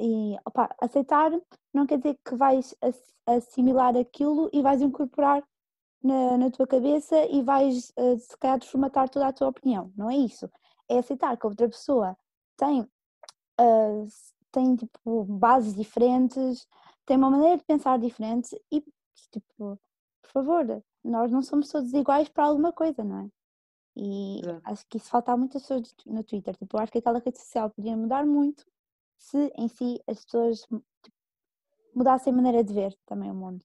E 0.00 0.36
opa, 0.44 0.74
aceitar 0.80 1.30
não 1.72 1.86
quer 1.86 1.98
dizer 1.98 2.18
que 2.24 2.34
vais 2.34 2.74
assimilar 3.26 3.96
aquilo 3.96 4.50
e 4.52 4.60
vais 4.62 4.82
incorporar 4.82 5.42
na, 6.02 6.36
na 6.38 6.50
tua 6.50 6.66
cabeça 6.66 7.16
e 7.26 7.42
vais 7.42 7.92
uh, 7.96 8.18
se 8.18 8.36
calhar 8.38 8.58
desformatar 8.58 9.08
toda 9.08 9.28
a 9.28 9.32
tua 9.32 9.48
opinião. 9.48 9.92
Não 9.96 10.10
é 10.10 10.16
isso. 10.16 10.50
É 10.88 10.98
aceitar 10.98 11.36
que 11.36 11.46
outra 11.46 11.68
pessoa 11.68 12.16
tem 12.56 12.80
uh, 12.82 14.06
têm 14.52 14.76
tipo 14.76 15.24
bases 15.24 15.74
diferentes, 15.74 16.66
têm 17.06 17.16
uma 17.16 17.30
maneira 17.30 17.56
de 17.56 17.64
pensar 17.64 17.98
diferente 17.98 18.54
e 18.70 18.84
tipo, 19.30 19.80
por 20.22 20.30
favor, 20.30 20.82
nós 21.02 21.30
não 21.32 21.42
somos 21.42 21.68
todos 21.68 21.92
iguais 21.92 22.28
para 22.28 22.44
alguma 22.44 22.72
coisa, 22.72 23.02
não 23.02 23.20
é? 23.20 23.28
E 23.96 24.40
acho 24.64 24.86
que 24.88 24.96
isso 24.96 25.10
falta 25.10 25.32
a 25.32 25.36
muitas 25.36 25.62
pessoas 25.62 25.94
no 26.06 26.24
Twitter. 26.24 26.56
Tipo, 26.56 26.76
eu 26.76 26.80
acho 26.80 26.92
que 26.92 26.98
aquela 26.98 27.18
rede 27.18 27.38
social 27.38 27.70
podia 27.70 27.96
mudar 27.96 28.24
muito 28.24 28.64
se 29.18 29.52
em 29.56 29.68
si 29.68 30.00
as 30.06 30.24
pessoas 30.24 30.60
tipo, 30.60 30.84
mudassem 31.94 32.32
a 32.32 32.36
maneira 32.36 32.64
de 32.64 32.72
ver 32.72 32.96
também 33.06 33.30
o 33.30 33.34
mundo. 33.34 33.64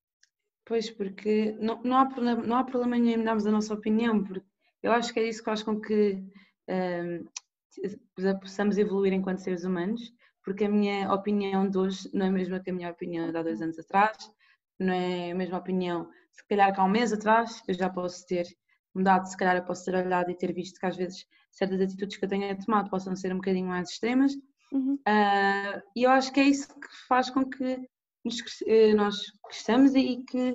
Pois, 0.66 0.90
porque 0.90 1.56
não, 1.60 1.82
não, 1.84 1.98
há, 1.98 2.06
problema, 2.06 2.44
não 2.44 2.58
há 2.58 2.64
problema 2.64 2.98
nenhum 2.98 3.16
em 3.16 3.18
mudarmos 3.18 3.48
a 3.48 3.52
nossa 3.52 3.74
opinião, 3.74 4.22
porque 4.24 4.46
eu 4.84 4.92
acho 4.92 5.14
que 5.14 5.20
é 5.20 5.28
isso 5.28 5.40
que 5.40 5.46
faz 5.46 5.64
com 5.64 5.80
que 5.80 6.22
um, 6.68 8.40
possamos 8.42 8.78
evoluir 8.78 9.14
enquanto 9.14 9.40
seres 9.40 9.64
humanos 9.64 10.14
porque 10.48 10.64
a 10.64 10.70
minha 10.70 11.14
opinião 11.14 11.70
de 11.70 11.78
hoje 11.78 12.10
não 12.14 12.28
é 12.28 12.30
a 12.30 12.32
mesma 12.32 12.62
que 12.62 12.70
a 12.70 12.74
minha 12.74 12.90
opinião 12.90 13.30
de 13.30 13.38
há 13.38 13.44
dois 13.44 13.62
anos 13.62 13.78
atrás, 13.78 14.16
não 14.80 14.94
é 14.94 15.32
a 15.32 15.36
mesma 15.36 15.58
opinião, 15.58 16.10
se 16.32 16.48
calhar 16.48 16.74
que 16.74 16.80
há 16.80 16.86
um 16.86 16.90
mês 16.90 17.12
atrás, 17.12 17.62
eu 17.68 17.74
já 17.74 17.90
posso 17.90 18.26
ter 18.26 18.46
mudado, 18.98 19.27
se 19.27 19.38
calhar 19.38 19.56
eu 19.56 19.63
posso 19.63 19.86
ter 19.86 19.96
olhado 19.96 20.30
e 20.30 20.36
ter 20.36 20.54
visto 20.54 20.80
que 20.80 20.86
às 20.86 20.96
vezes 20.96 21.25
certas 21.51 21.82
atitudes 21.82 22.18
que 22.18 22.25
eu 22.25 22.30
tenho 22.30 22.58
tomado 22.66 22.89
possam 22.89 23.16
ser 23.16 23.32
um 23.32 23.38
bocadinho 23.38 23.68
mais 23.68 23.89
extremas, 23.89 24.34
uhum. 24.72 24.96
uh, 24.96 25.82
e 25.96 26.04
eu 26.04 26.12
acho 26.12 26.32
que 26.32 26.39
é 26.39 26.44
isso 26.44 26.68
que 26.68 26.88
faz 27.08 27.30
com 27.30 27.46
que 27.46 27.88
nos, 28.24 28.38
eh, 28.66 28.94
nós 28.94 29.16
cresçamos 29.48 29.96
e 29.96 30.24
que 30.24 30.51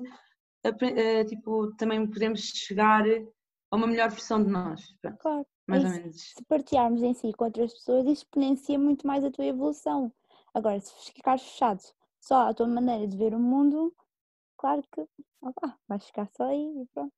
uh, 0.66 1.25
tipo, 1.26 1.75
também 1.76 2.06
podemos 2.06 2.40
chegar 2.40 3.04
a 3.70 3.76
uma 3.76 3.87
melhor 3.87 4.11
versão 4.11 4.42
de 4.42 4.50
nós. 4.50 4.82
Claro 5.20 5.46
mais 5.66 5.84
ou 5.84 5.90
menos. 5.90 6.34
Se 6.37 6.44
partilharmos 6.44 7.02
em 7.02 7.14
si 7.14 7.32
com 7.32 7.44
outras 7.44 7.72
pessoas, 7.72 8.04
isso 8.04 8.25
exponencia 8.25 8.78
muito 8.78 9.06
mais 9.06 9.25
a 9.25 9.30
tua 9.30 9.46
evolução. 9.46 10.12
Agora, 10.52 10.80
se 10.80 11.12
ficares 11.12 11.42
fechado 11.42 11.80
só 12.20 12.49
à 12.49 12.54
tua 12.54 12.66
maneira 12.66 13.06
de 13.06 13.16
ver 13.16 13.34
o 13.34 13.38
mundo, 13.38 13.94
claro 14.56 14.82
que 14.92 15.06
opa, 15.40 15.78
vais 15.88 16.04
ficar 16.04 16.28
só 16.28 16.44
aí 16.44 16.82
e 16.82 16.87
pronto. 16.92 17.14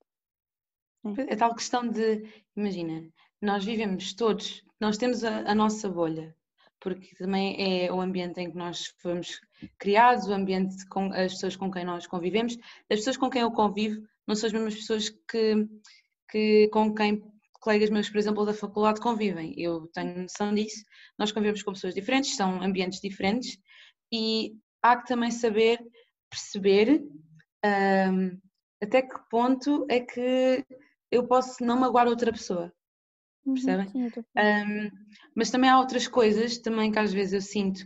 É. 1.19 1.35
é 1.35 1.37
tal 1.37 1.55
questão 1.55 1.89
de, 1.89 2.25
imagina, 2.57 3.09
nós 3.41 3.65
vivemos 3.65 4.15
todos, 4.15 4.63
nós 4.81 4.97
temos 4.97 5.25
a, 5.25 5.51
a 5.51 5.55
nossa 5.55 5.89
bolha. 5.89 6.35
porque 6.81 7.15
também 7.17 7.85
é 7.87 7.91
o 7.91 8.01
ambiente 8.01 8.41
em 8.41 8.51
que 8.51 8.57
nós 8.57 8.87
fomos 8.99 9.41
criados, 9.79 10.29
o 10.29 10.33
ambiente 10.35 10.87
com 10.89 11.07
as 11.13 11.33
pessoas 11.33 11.57
com 11.57 11.71
quem 11.71 11.85
nós 11.85 12.07
convivemos. 12.07 12.59
As 12.91 12.99
pessoas 12.99 13.17
com 13.17 13.31
quem 13.31 13.41
eu 13.43 13.51
convivo 13.51 14.03
não 14.27 14.35
são 14.35 14.49
as 14.49 14.53
mesmas 14.53 14.75
pessoas 14.75 15.09
que, 15.09 15.67
que 16.31 16.69
com 16.69 16.95
quem 16.95 17.23
colegas 17.55 17.89
meus, 17.89 18.11
por 18.11 18.19
exemplo, 18.19 18.45
da 18.45 18.53
faculdade 18.53 19.01
convivem. 19.01 19.55
Eu 19.57 19.87
tenho 19.95 20.23
noção 20.23 20.55
disso. 20.55 20.85
Nós 21.19 21.33
convivemos 21.33 21.63
com 21.63 21.73
pessoas 21.73 21.95
diferentes, 21.95 22.37
são 22.37 22.63
ambientes 22.63 23.01
diferentes 23.01 23.59
e 24.13 24.55
há 24.83 24.97
que 24.97 25.07
também 25.07 25.31
saber 25.31 25.79
perceber 26.29 27.03
um, 27.65 28.39
até 28.83 29.01
que 29.01 29.15
ponto 29.31 29.87
é 29.89 30.01
que 30.01 30.65
eu 31.15 31.27
posso 31.27 31.65
não 31.65 31.79
magoar 31.79 32.07
outra 32.07 32.33
pessoa. 32.33 32.73
Uhum, 33.47 33.55
percebem? 33.55 33.91
Uhum, 33.95 34.11
sim, 34.11 34.21
um, 34.39 34.91
mas 35.35 35.51
também 35.51 35.71
há 35.71 35.79
outras 35.79 36.09
coisas 36.09 36.59
também 36.59 36.91
que 36.91 36.99
às 36.99 37.13
vezes 37.13 37.35
eu 37.35 37.41
sinto 37.41 37.81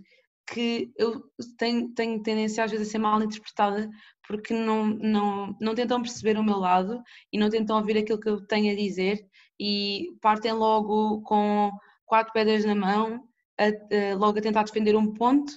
que 0.46 0.90
eu 0.96 1.22
tenho, 1.58 1.92
tenho 1.94 2.22
tendência 2.22 2.64
às 2.64 2.70
vezes 2.70 2.88
a 2.88 2.90
ser 2.90 2.98
mal 2.98 3.22
interpretada 3.22 3.88
porque 4.26 4.54
não, 4.54 4.86
não, 4.86 5.56
não 5.60 5.74
tentam 5.74 6.00
perceber 6.00 6.38
o 6.38 6.44
meu 6.44 6.56
lado 6.56 7.02
e 7.32 7.38
não 7.38 7.50
tentam 7.50 7.76
ouvir 7.76 7.98
aquilo 7.98 8.20
que 8.20 8.28
eu 8.28 8.46
tenho 8.46 8.72
a 8.72 8.76
dizer 8.76 9.26
e 9.60 10.06
partem 10.20 10.52
logo 10.52 11.20
com 11.22 11.70
quatro 12.06 12.32
pedras 12.32 12.64
na 12.64 12.74
mão, 12.74 13.28
a, 13.58 13.66
a, 13.66 14.16
logo 14.16 14.38
a 14.38 14.42
tentar 14.42 14.62
defender 14.62 14.96
um 14.96 15.12
ponto, 15.12 15.52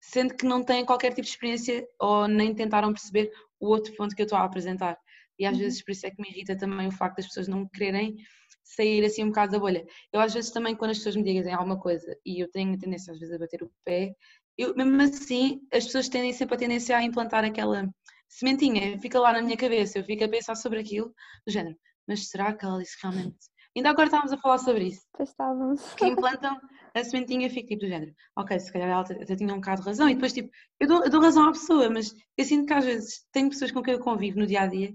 sendo 0.00 0.34
que 0.34 0.46
não 0.46 0.62
têm 0.64 0.84
qualquer 0.84 1.10
tipo 1.10 1.22
de 1.22 1.28
experiência 1.28 1.86
ou 2.00 2.26
nem 2.26 2.54
tentaram 2.54 2.92
perceber 2.92 3.30
o 3.60 3.68
outro 3.68 3.94
ponto 3.94 4.14
que 4.14 4.22
eu 4.22 4.24
estou 4.24 4.38
a 4.38 4.44
apresentar. 4.44 4.98
E 5.38 5.46
às 5.46 5.54
uhum. 5.54 5.60
vezes 5.60 5.82
por 5.82 5.92
isso 5.92 6.06
é 6.06 6.10
que 6.10 6.20
me 6.20 6.28
irrita 6.28 6.56
também 6.56 6.86
o 6.86 6.92
facto 6.92 7.16
das 7.16 7.26
pessoas 7.26 7.48
não 7.48 7.68
quererem 7.68 8.16
sair 8.64 9.04
assim 9.04 9.24
um 9.24 9.28
bocado 9.28 9.52
da 9.52 9.58
bolha. 9.58 9.84
Eu 10.12 10.20
às 10.20 10.32
vezes 10.32 10.50
também, 10.50 10.74
quando 10.74 10.92
as 10.92 10.98
pessoas 10.98 11.16
me 11.16 11.22
dizem 11.22 11.52
alguma 11.52 11.78
coisa 11.78 12.16
e 12.24 12.42
eu 12.42 12.50
tenho 12.50 12.74
a 12.74 12.78
tendência 12.78 13.12
às 13.12 13.18
vezes 13.18 13.34
a 13.34 13.38
bater 13.38 13.62
o 13.62 13.70
pé, 13.84 14.14
eu, 14.56 14.74
mesmo 14.74 15.00
assim 15.02 15.60
as 15.72 15.84
pessoas 15.84 16.08
tendem 16.08 16.32
sempre 16.32 16.54
a 16.54 16.58
tendência 16.58 16.96
a 16.96 17.02
implantar 17.02 17.44
aquela 17.44 17.88
sementinha, 18.28 18.98
fica 19.00 19.20
lá 19.20 19.32
na 19.32 19.42
minha 19.42 19.56
cabeça, 19.56 19.98
eu 19.98 20.04
fico 20.04 20.24
a 20.24 20.28
pensar 20.28 20.54
sobre 20.56 20.80
aquilo, 20.80 21.14
do 21.46 21.52
género, 21.52 21.76
mas 22.06 22.28
será 22.28 22.52
que 22.52 22.64
ela 22.64 22.78
disse 22.78 22.96
realmente? 23.00 23.36
Ainda 23.76 23.90
agora 23.90 24.06
estávamos 24.06 24.32
a 24.32 24.38
falar 24.38 24.58
sobre 24.58 24.84
isso. 24.84 25.02
estávamos. 25.18 25.94
Que 25.94 26.06
implantam 26.06 26.56
a 26.94 27.04
sementinha 27.04 27.50
fica 27.50 27.68
tipo 27.68 27.80
do 27.80 27.88
género, 27.88 28.14
ok, 28.36 28.58
se 28.58 28.72
calhar 28.72 28.88
ela 28.88 29.00
até 29.00 29.36
tinha 29.36 29.52
um 29.52 29.56
bocado 29.56 29.82
de 29.82 29.88
razão, 29.88 30.08
e 30.08 30.14
depois 30.14 30.32
tipo, 30.32 30.48
eu 30.80 30.86
dou, 30.86 31.04
eu 31.04 31.10
dou 31.10 31.20
razão 31.20 31.48
à 31.48 31.52
pessoa, 31.52 31.90
mas 31.90 32.14
eu 32.36 32.44
sinto 32.44 32.66
que 32.66 32.72
às 32.72 32.84
vezes 32.84 33.26
tenho 33.32 33.48
pessoas 33.48 33.72
com 33.72 33.82
quem 33.82 33.94
eu 33.94 34.00
convivo 34.00 34.38
no 34.38 34.46
dia 34.46 34.62
a 34.62 34.66
dia 34.66 34.94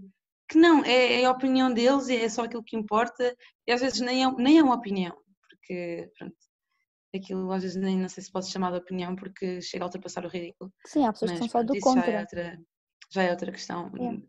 que 0.50 0.58
não, 0.58 0.84
é, 0.84 1.22
é 1.22 1.26
a 1.26 1.32
opinião 1.32 1.72
deles 1.72 2.10
e 2.10 2.18
é 2.18 2.28
só 2.28 2.44
aquilo 2.44 2.64
que 2.64 2.76
importa, 2.76 3.36
e 3.68 3.72
às 3.72 3.82
vezes 3.82 4.00
nem 4.02 4.26
é, 4.26 4.32
nem 4.32 4.58
é 4.58 4.64
uma 4.64 4.76
opinião, 4.76 5.16
porque 5.48 6.10
pronto, 6.18 6.36
aquilo 7.16 7.52
às 7.52 7.64
vezes 7.64 7.78
nem 7.78 7.98
não 7.98 8.10
sei 8.10 8.24
se 8.24 8.32
pode 8.32 8.50
chamar 8.50 8.72
de 8.72 8.78
opinião 8.78 9.16
porque 9.16 9.62
chega 9.62 9.84
a 9.84 9.88
ultrapassar 9.88 10.26
o 10.26 10.30
ridículo. 10.30 10.72
Sim, 10.86 11.06
há 11.06 11.14
pessoas 11.14 11.32
que 11.32 11.38
são 11.38 11.48
só 11.50 11.64
do 11.64 11.80
contra. 11.80 12.04
Já 12.04 12.12
é 12.12 12.20
outra, 12.20 12.60
já 13.12 13.24
é 13.24 13.32
outra 13.32 13.52
questão. 13.52 13.92
Yeah. 13.96 14.22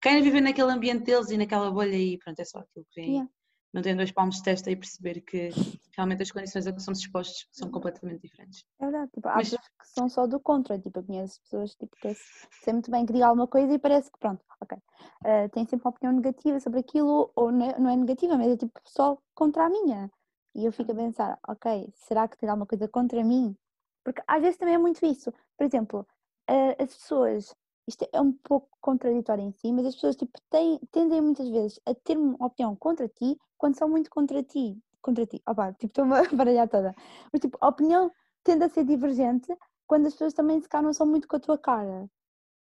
Querem 0.00 0.22
viver 0.22 0.40
naquele 0.40 0.72
ambiente 0.72 1.04
deles 1.04 1.30
e 1.30 1.36
naquela 1.36 1.70
bolha 1.70 1.96
e 1.96 2.18
pronto, 2.18 2.38
é 2.38 2.44
só 2.44 2.58
aquilo 2.58 2.86
que 2.90 3.00
vem. 3.00 3.28
Não 3.72 3.82
tem 3.82 3.94
dois 3.94 4.10
palmos 4.10 4.36
de 4.36 4.42
testa 4.44 4.70
e 4.70 4.76
perceber 4.76 5.20
que 5.20 5.50
realmente 5.96 6.22
as 6.22 6.30
condições 6.30 6.66
a 6.66 6.72
que 6.72 6.80
somos 6.80 7.00
expostos 7.00 7.46
são 7.52 7.70
completamente 7.70 8.22
diferentes. 8.22 8.64
É 8.80 8.84
verdade, 8.84 9.10
tipo, 9.12 9.28
há 9.28 9.36
Mas... 9.36 9.50
pessoas 9.50 9.68
que 9.68 9.88
são 9.88 10.08
só 10.08 10.26
do 10.26 10.40
contra, 10.40 10.78
tipo, 10.78 10.98
eu 10.98 11.04
conheço 11.04 11.40
pessoas 11.42 11.74
tipo, 11.74 11.94
que 12.00 12.14
sei 12.62 12.72
muito 12.72 12.90
bem 12.90 13.04
que 13.04 13.12
digam 13.12 13.28
alguma 13.28 13.46
coisa 13.46 13.72
e 13.72 13.78
parece 13.78 14.10
que 14.10 14.18
pronto, 14.18 14.44
ok, 14.60 14.78
uh, 14.78 15.48
tem 15.50 15.66
sempre 15.66 15.86
uma 15.86 15.90
opinião 15.90 16.12
negativa 16.14 16.60
sobre 16.60 16.80
aquilo, 16.80 17.30
ou 17.34 17.52
não 17.52 17.70
é, 17.70 17.78
não 17.78 17.90
é 17.90 17.96
negativa, 17.96 18.36
mas 18.36 18.48
é 18.52 18.56
tipo 18.56 18.80
só 18.84 19.18
contra 19.34 19.66
a 19.66 19.70
minha. 19.70 20.10
E 20.54 20.64
eu 20.64 20.72
fico 20.72 20.92
a 20.92 20.94
pensar, 20.94 21.38
ok, 21.46 21.88
será 21.94 22.26
que 22.26 22.36
tem 22.38 22.48
alguma 22.48 22.66
coisa 22.66 22.88
contra 22.88 23.22
mim? 23.22 23.56
Porque 24.02 24.22
às 24.26 24.40
vezes 24.40 24.56
também 24.56 24.74
é 24.74 24.78
muito 24.78 25.04
isso. 25.04 25.32
Por 25.56 25.64
exemplo, 25.64 26.06
uh, 26.50 26.82
as 26.82 26.94
pessoas 26.96 27.54
isto 27.88 28.06
é 28.12 28.20
um 28.20 28.32
pouco 28.32 28.68
contraditório 28.82 29.42
em 29.42 29.50
si, 29.52 29.72
mas 29.72 29.86
as 29.86 29.94
pessoas 29.94 30.14
tipo, 30.14 30.38
têm, 30.50 30.78
tendem 30.92 31.22
muitas 31.22 31.48
vezes 31.48 31.80
a 31.86 31.94
ter 31.94 32.18
uma 32.18 32.36
opinião 32.46 32.76
contra 32.76 33.08
ti 33.08 33.36
quando 33.56 33.76
são 33.76 33.88
muito 33.88 34.10
contra 34.10 34.42
ti. 34.42 34.78
Contra 35.00 35.24
ti, 35.24 35.40
opa, 35.46 35.72
tipo, 35.72 35.86
estou-me 35.86 36.14
a 36.14 36.22
baralhar 36.36 36.68
toda. 36.68 36.94
Mas 37.32 37.40
tipo, 37.40 37.56
a 37.60 37.68
opinião 37.68 38.12
tende 38.44 38.64
a 38.64 38.68
ser 38.68 38.84
divergente 38.84 39.56
quando 39.86 40.06
as 40.06 40.12
pessoas 40.12 40.34
também 40.34 40.60
se 40.60 40.68
calhar 40.68 40.84
não 40.84 40.92
são 40.92 41.06
muito 41.06 41.26
com 41.26 41.36
a 41.36 41.40
tua 41.40 41.56
cara. 41.56 42.10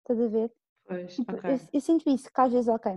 Estás 0.00 0.20
a 0.20 0.28
ver? 0.28 0.52
Pois, 0.86 1.14
tipo, 1.14 1.36
okay. 1.36 1.54
eu, 1.54 1.60
eu, 1.72 1.80
sinto 1.80 2.10
isso, 2.10 2.28
que 2.32 2.40
às 2.40 2.52
vezes, 2.52 2.68
ok. 2.68 2.92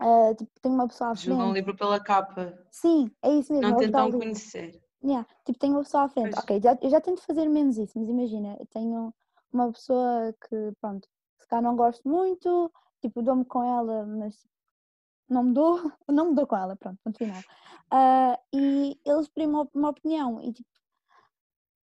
Uh, 0.00 0.34
tipo, 0.36 0.52
tenho 0.62 0.74
uma 0.76 0.86
pessoa 0.86 1.10
à 1.10 1.16
frente. 1.16 1.26
Julgam 1.26 1.50
um 1.50 1.52
livro 1.52 1.76
pela 1.76 1.98
capa. 1.98 2.56
Sim, 2.70 3.10
é 3.20 3.30
isso 3.32 3.52
mesmo. 3.52 3.68
Não 3.68 3.76
tentam 3.78 4.12
conhecer. 4.12 4.80
Yeah. 5.02 5.26
Tipo, 5.44 5.58
tenho 5.58 5.72
uma 5.72 5.82
pessoa 5.82 6.04
à 6.04 6.08
frente. 6.08 6.30
Pois. 6.30 6.44
Ok, 6.44 6.60
já, 6.62 6.78
eu 6.80 6.90
já 6.90 7.00
tento 7.00 7.20
fazer 7.22 7.48
menos 7.48 7.78
isso, 7.78 7.98
mas 7.98 8.08
imagina, 8.08 8.56
eu 8.60 8.66
tenho 8.66 9.12
uma 9.52 9.72
pessoa 9.72 10.32
que, 10.48 10.72
pronto, 10.80 11.08
cá 11.48 11.60
não 11.60 11.76
gosto 11.76 12.08
muito, 12.08 12.72
tipo, 13.00 13.22
dou-me 13.22 13.44
com 13.44 13.62
ela, 13.62 14.06
mas 14.06 14.46
não 15.28 15.44
me 15.44 15.52
dou, 15.52 15.76
não 16.08 16.30
me 16.30 16.34
dou 16.34 16.46
com 16.46 16.56
ela, 16.56 16.76
pronto, 16.76 16.98
ponto 17.04 17.18
final. 17.18 17.40
Uh, 17.92 18.38
e 18.52 19.00
eles 19.04 19.22
exprimem 19.22 19.68
uma 19.74 19.90
opinião 19.90 20.40
e 20.42 20.52
tipo, 20.52 20.68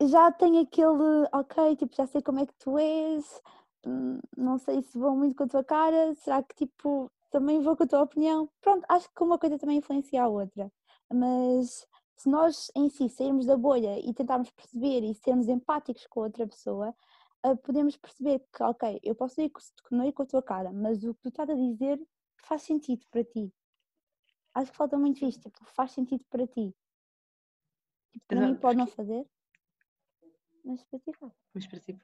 já 0.01 0.31
tenho 0.31 0.61
aquele, 0.61 1.27
ok, 1.31 1.75
tipo, 1.75 1.95
já 1.95 2.05
sei 2.07 2.21
como 2.21 2.39
é 2.39 2.45
que 2.45 2.53
tu 2.55 2.77
és, 2.77 3.41
hum, 3.85 4.19
não 4.35 4.57
sei 4.57 4.81
se 4.81 4.97
vou 4.97 5.15
muito 5.15 5.35
com 5.35 5.43
a 5.43 5.47
tua 5.47 5.63
cara, 5.63 6.13
será 6.15 6.43
que 6.43 6.55
tipo, 6.55 7.11
também 7.31 7.61
vou 7.61 7.75
com 7.75 7.83
a 7.83 7.87
tua 7.87 8.01
opinião? 8.01 8.49
Pronto, 8.61 8.85
acho 8.89 9.09
que 9.13 9.23
uma 9.23 9.37
coisa 9.37 9.57
também 9.57 9.77
influencia 9.77 10.23
a 10.23 10.27
outra, 10.27 10.71
mas 11.11 11.87
se 12.17 12.29
nós 12.29 12.71
em 12.75 12.89
si 12.89 13.09
sairmos 13.09 13.45
da 13.45 13.57
bolha 13.57 13.99
e 13.99 14.13
tentarmos 14.13 14.49
perceber 14.51 15.03
e 15.03 15.13
sermos 15.15 15.47
empáticos 15.47 16.05
com 16.07 16.21
a 16.21 16.23
outra 16.25 16.47
pessoa, 16.47 16.95
podemos 17.63 17.97
perceber 17.97 18.39
que, 18.39 18.63
ok, 18.63 18.99
eu 19.03 19.15
posso 19.15 19.41
ir 19.41 19.49
com, 19.49 20.03
ir 20.03 20.13
com 20.13 20.23
a 20.23 20.25
tua 20.25 20.41
cara, 20.41 20.71
mas 20.71 21.03
o 21.03 21.13
que 21.13 21.21
tu 21.21 21.29
estás 21.29 21.49
a 21.49 21.55
dizer 21.55 21.99
faz 22.37 22.61
sentido 22.61 23.05
para 23.11 23.23
ti. 23.23 23.53
Acho 24.53 24.71
que 24.71 24.77
falta 24.77 24.97
muito 24.97 25.25
isto, 25.25 25.49
tipo, 25.49 25.65
faz 25.65 25.91
sentido 25.91 26.23
para 26.29 26.47
ti. 26.47 26.73
Tipo, 28.11 28.25
para 28.27 28.47
mim 28.47 28.55
pode 28.55 28.77
não 28.77 28.87
fazer, 28.87 29.25
mas 30.63 30.83
para 30.85 30.99
ti 30.99 31.13
faz. 31.13 31.33
Mas 31.53 31.67
para 31.67 31.79
ti. 31.79 31.97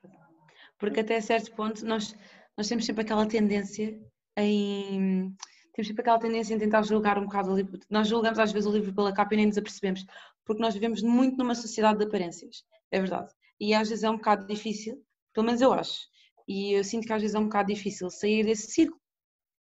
Porque 0.77 0.99
até 0.99 1.21
certo 1.21 1.55
ponto 1.55 1.85
nós, 1.85 2.15
nós 2.57 2.67
temos 2.67 2.85
sempre 2.85 3.03
aquela 3.03 3.27
tendência 3.27 4.01
em. 4.35 5.35
Temos 5.73 5.87
sempre 5.87 6.01
aquela 6.01 6.19
tendência 6.19 6.53
em 6.53 6.59
tentar 6.59 6.81
julgar 6.81 7.17
um 7.17 7.25
bocado 7.25 7.51
o 7.51 7.55
livro. 7.55 7.79
Nós 7.89 8.07
julgamos 8.07 8.39
às 8.39 8.51
vezes 8.51 8.67
o 8.67 8.73
livro 8.73 8.93
pela 8.93 9.13
capa 9.13 9.33
e 9.33 9.37
nem 9.37 9.45
nos 9.45 9.57
apercebemos, 9.57 10.05
porque 10.43 10.61
nós 10.61 10.73
vivemos 10.73 11.01
muito 11.01 11.37
numa 11.37 11.55
sociedade 11.55 11.99
de 11.99 12.05
aparências, 12.05 12.65
é 12.91 12.99
verdade. 12.99 13.31
E 13.59 13.73
às 13.73 13.87
vezes 13.87 14.03
é 14.03 14.09
um 14.09 14.17
bocado 14.17 14.45
difícil 14.45 15.01
pelo 15.33 15.45
menos 15.45 15.61
eu 15.61 15.73
acho. 15.73 16.07
E 16.47 16.73
eu 16.73 16.83
sinto 16.83 17.05
que 17.05 17.13
às 17.13 17.21
vezes 17.21 17.35
é 17.35 17.39
um 17.39 17.45
bocado 17.45 17.73
difícil 17.73 18.09
sair 18.09 18.43
desse 18.43 18.71
círculo. 18.71 18.99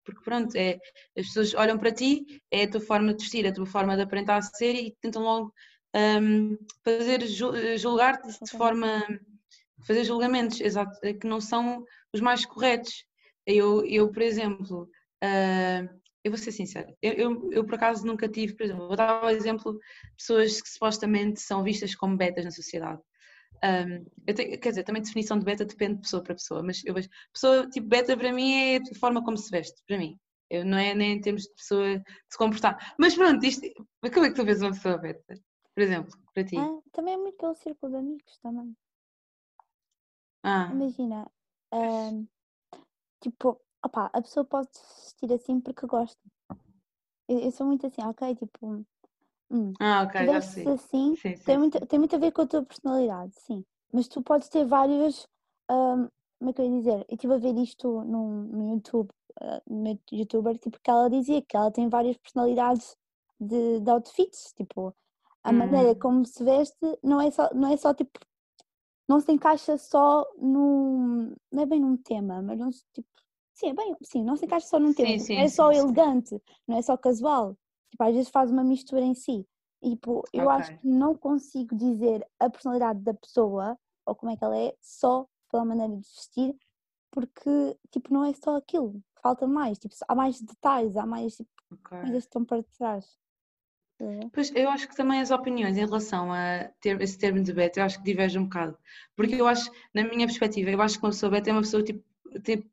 Porque 0.03 0.23
pronto, 0.23 0.55
é, 0.55 0.79
as 1.17 1.27
pessoas 1.27 1.53
olham 1.53 1.77
para 1.77 1.91
ti, 1.91 2.41
é 2.51 2.63
a 2.63 2.69
tua 2.69 2.81
forma 2.81 3.13
de 3.13 3.23
vestir, 3.23 3.45
a 3.45 3.53
tua 3.53 3.65
forma 3.65 3.95
de 3.95 4.01
aparentar 4.01 4.41
ser 4.41 4.73
e 4.73 4.95
tentam 5.01 5.21
logo 5.21 5.53
um, 5.95 6.57
fazer 6.83 7.25
julgar-te 7.77 8.27
de 8.27 8.51
forma. 8.51 9.05
fazer 9.85 10.03
julgamentos, 10.03 10.59
exato, 10.61 10.99
que 10.99 11.27
não 11.27 11.39
são 11.39 11.83
os 12.13 12.21
mais 12.21 12.45
corretos. 12.45 13.05
Eu, 13.45 13.85
eu 13.85 14.11
por 14.11 14.21
exemplo, 14.21 14.89
uh, 15.23 15.99
eu 16.23 16.31
vou 16.31 16.37
ser 16.37 16.51
sincera, 16.51 16.93
eu, 17.01 17.13
eu, 17.13 17.49
eu, 17.51 17.65
por 17.65 17.75
acaso 17.75 18.05
nunca 18.05 18.27
tive, 18.27 18.55
por 18.55 18.63
exemplo, 18.63 18.87
vou 18.87 18.95
dar 18.95 19.23
um 19.23 19.29
exemplo 19.29 19.73
de 19.73 19.79
pessoas 20.17 20.61
que 20.61 20.69
supostamente 20.69 21.39
são 21.41 21.63
vistas 21.63 21.95
como 21.95 22.17
betas 22.17 22.45
na 22.45 22.51
sociedade. 22.51 23.01
Um, 23.63 24.33
tenho, 24.33 24.59
quer 24.59 24.69
dizer, 24.69 24.83
também 24.83 25.01
a 25.01 25.03
definição 25.03 25.37
de 25.37 25.45
beta 25.45 25.65
depende 25.65 25.95
de 25.95 26.01
pessoa 26.01 26.23
para 26.23 26.35
pessoa, 26.35 26.63
mas 26.63 26.83
eu 26.85 26.93
vejo, 26.93 27.09
pessoa 27.33 27.69
tipo 27.69 27.87
beta 27.87 28.15
para 28.15 28.31
mim 28.31 28.53
é 28.53 28.77
a 28.77 28.99
forma 28.99 29.23
como 29.23 29.37
se 29.37 29.49
veste, 29.51 29.81
para 29.87 29.97
mim. 29.97 30.17
Eu, 30.49 30.65
não 30.65 30.77
é 30.77 30.95
nem 30.95 31.13
em 31.13 31.21
termos 31.21 31.43
de 31.43 31.53
pessoa 31.53 32.01
se 32.29 32.37
comportar. 32.37 32.95
Mas 32.97 33.13
pronto, 33.15 33.45
isto, 33.45 33.61
como 34.13 34.25
é 34.25 34.29
que 34.29 34.35
tu 34.35 34.43
vês 34.43 34.61
uma 34.61 34.71
pessoa 34.71 34.97
beta? 34.97 35.35
Por 35.75 35.83
exemplo, 35.83 36.11
para 36.33 36.43
ti? 36.43 36.57
Ah, 36.57 36.79
também 36.91 37.13
é 37.13 37.17
muito 37.17 37.37
pelo 37.37 37.55
círculo 37.55 37.91
de 37.91 37.97
amigos 37.99 38.37
também. 38.39 38.75
Ah. 40.43 40.69
Imagina, 40.71 41.29
um, 41.71 42.27
tipo, 43.21 43.61
opa, 43.83 44.09
a 44.11 44.21
pessoa 44.21 44.45
pode 44.45 44.69
se 44.71 45.03
vestir 45.03 45.33
assim 45.33 45.59
porque 45.61 45.85
gosta. 45.85 46.19
Eu, 47.27 47.39
eu 47.39 47.51
sou 47.51 47.67
muito 47.67 47.85
assim, 47.85 48.01
ok, 48.01 48.35
tipo, 48.35 48.85
Hum. 49.51 49.73
Ah, 49.79 50.03
ok, 50.03 50.25
já 50.27 50.41
sei. 50.41 50.63
assim, 50.65 51.15
sim, 51.15 51.35
sim, 51.35 51.43
tem, 51.43 51.57
muito, 51.57 51.85
tem 51.87 51.99
muito 51.99 52.15
a 52.15 52.19
ver 52.19 52.31
com 52.31 52.41
a 52.41 52.47
tua 52.47 52.63
personalidade, 52.63 53.33
sim. 53.39 53.65
Mas 53.91 54.07
tu 54.07 54.21
podes 54.21 54.49
ter 54.49 54.65
vários. 54.65 55.27
Um, 55.69 56.07
como 56.37 56.51
é 56.51 56.53
que 56.53 56.61
eu 56.61 56.65
ia 56.65 56.77
dizer? 56.79 57.05
Eu 57.09 57.15
estive 57.15 57.33
a 57.33 57.37
ver 57.37 57.55
isto 57.57 58.01
no, 58.03 58.43
no 58.45 58.73
YouTube, 58.75 59.09
uh, 59.41 59.61
no 59.67 59.99
youtuber, 60.11 60.57
tipo, 60.57 60.79
que 60.81 60.89
ela 60.89 61.09
dizia 61.09 61.41
que 61.41 61.55
ela 61.57 61.71
tem 61.71 61.89
várias 61.89 62.17
personalidades 62.17 62.95
de, 63.39 63.79
de 63.79 63.89
outfits, 63.89 64.53
tipo, 64.55 64.95
a 65.43 65.51
hum. 65.51 65.57
maneira 65.57 65.95
como 65.95 66.25
se 66.25 66.43
veste 66.43 66.77
não 67.03 67.19
é 67.21 67.31
só, 67.31 67.49
não 67.53 67.71
é 67.71 67.77
só 67.77 67.93
tipo, 67.93 68.19
não 69.07 69.19
se 69.19 69.31
encaixa 69.31 69.77
só 69.77 70.25
num, 70.37 71.35
não 71.51 71.63
é 71.63 71.65
bem 71.65 71.79
num 71.81 71.97
tema, 71.97 72.41
mas 72.41 72.59
não 72.59 72.69
tipo, 72.93 73.07
sim, 73.53 73.69
é 73.69 73.73
bem, 73.73 73.95
sim, 74.03 74.23
não 74.23 74.35
se 74.35 74.45
encaixa 74.45 74.67
só 74.67 74.79
num 74.79 74.93
tema, 74.93 75.17
sim, 75.17 75.19
sim, 75.19 75.35
não 75.35 75.43
é 75.43 75.49
só 75.49 75.71
elegante, 75.71 76.41
não 76.67 76.77
é 76.77 76.81
só 76.81 76.95
casual, 76.97 77.57
Tipo, 77.89 78.03
às 78.03 78.13
vezes 78.13 78.29
faz 78.29 78.51
uma 78.51 78.63
mistura 78.63 79.01
em 79.01 79.13
si. 79.13 79.45
Tipo, 79.83 80.23
eu 80.33 80.49
acho 80.49 80.71
Ok. 80.71 80.79
que 80.79 80.87
não 80.87 81.15
consigo 81.15 81.75
dizer 81.75 82.25
a 82.39 82.49
personalidade 82.49 82.99
da 83.01 83.13
pessoa 83.13 83.77
ou 84.05 84.15
como 84.15 84.31
é 84.31 84.37
que 84.37 84.43
ela 84.43 84.57
é 84.57 84.75
só 84.81 85.25
pela 85.49 85.65
maneira 85.65 85.93
de 85.93 85.99
vestir, 85.99 86.55
porque 87.11 87.77
tipo, 87.91 88.13
não 88.13 88.25
é 88.25 88.33
só 88.33 88.57
aquilo, 88.57 89.01
falta 89.21 89.47
mais, 89.47 89.77
tipo, 89.79 89.95
há 90.07 90.15
mais 90.15 90.41
detalhes, 90.41 90.97
há 90.97 91.05
mais 91.05 91.35
tipo, 91.35 91.49
Ok. 91.71 91.91
coisas 92.01 92.23
que 92.23 92.27
estão 92.29 92.45
para 92.45 92.63
trás. 92.63 93.17
Pois, 94.31 94.53
eu 94.55 94.69
acho 94.69 94.87
que 94.87 94.95
também 94.95 95.19
as 95.19 95.31
opiniões 95.31 95.77
em 95.77 95.85
relação 95.85 96.31
a 96.31 96.65
ter 96.81 96.99
esse 97.01 97.17
termo 97.17 97.43
de 97.43 97.51
beta, 97.53 97.79
eu 97.79 97.83
acho 97.85 97.97
que 97.97 98.03
divergem 98.05 98.41
um 98.41 98.45
bocado. 98.45 98.77
Porque 99.15 99.35
eu 99.35 99.47
acho, 99.47 99.71
na 99.93 100.03
minha 100.03 100.27
perspectiva, 100.27 100.69
eu 100.69 100.81
acho 100.81 100.97
que 100.99 101.05
uma 101.05 101.11
pessoa 101.11 101.31
beta 101.31 101.49
é 101.49 101.53
uma 101.53 101.61
pessoa 101.61 101.83
tipo, 101.83 102.03
tipo 102.43 102.67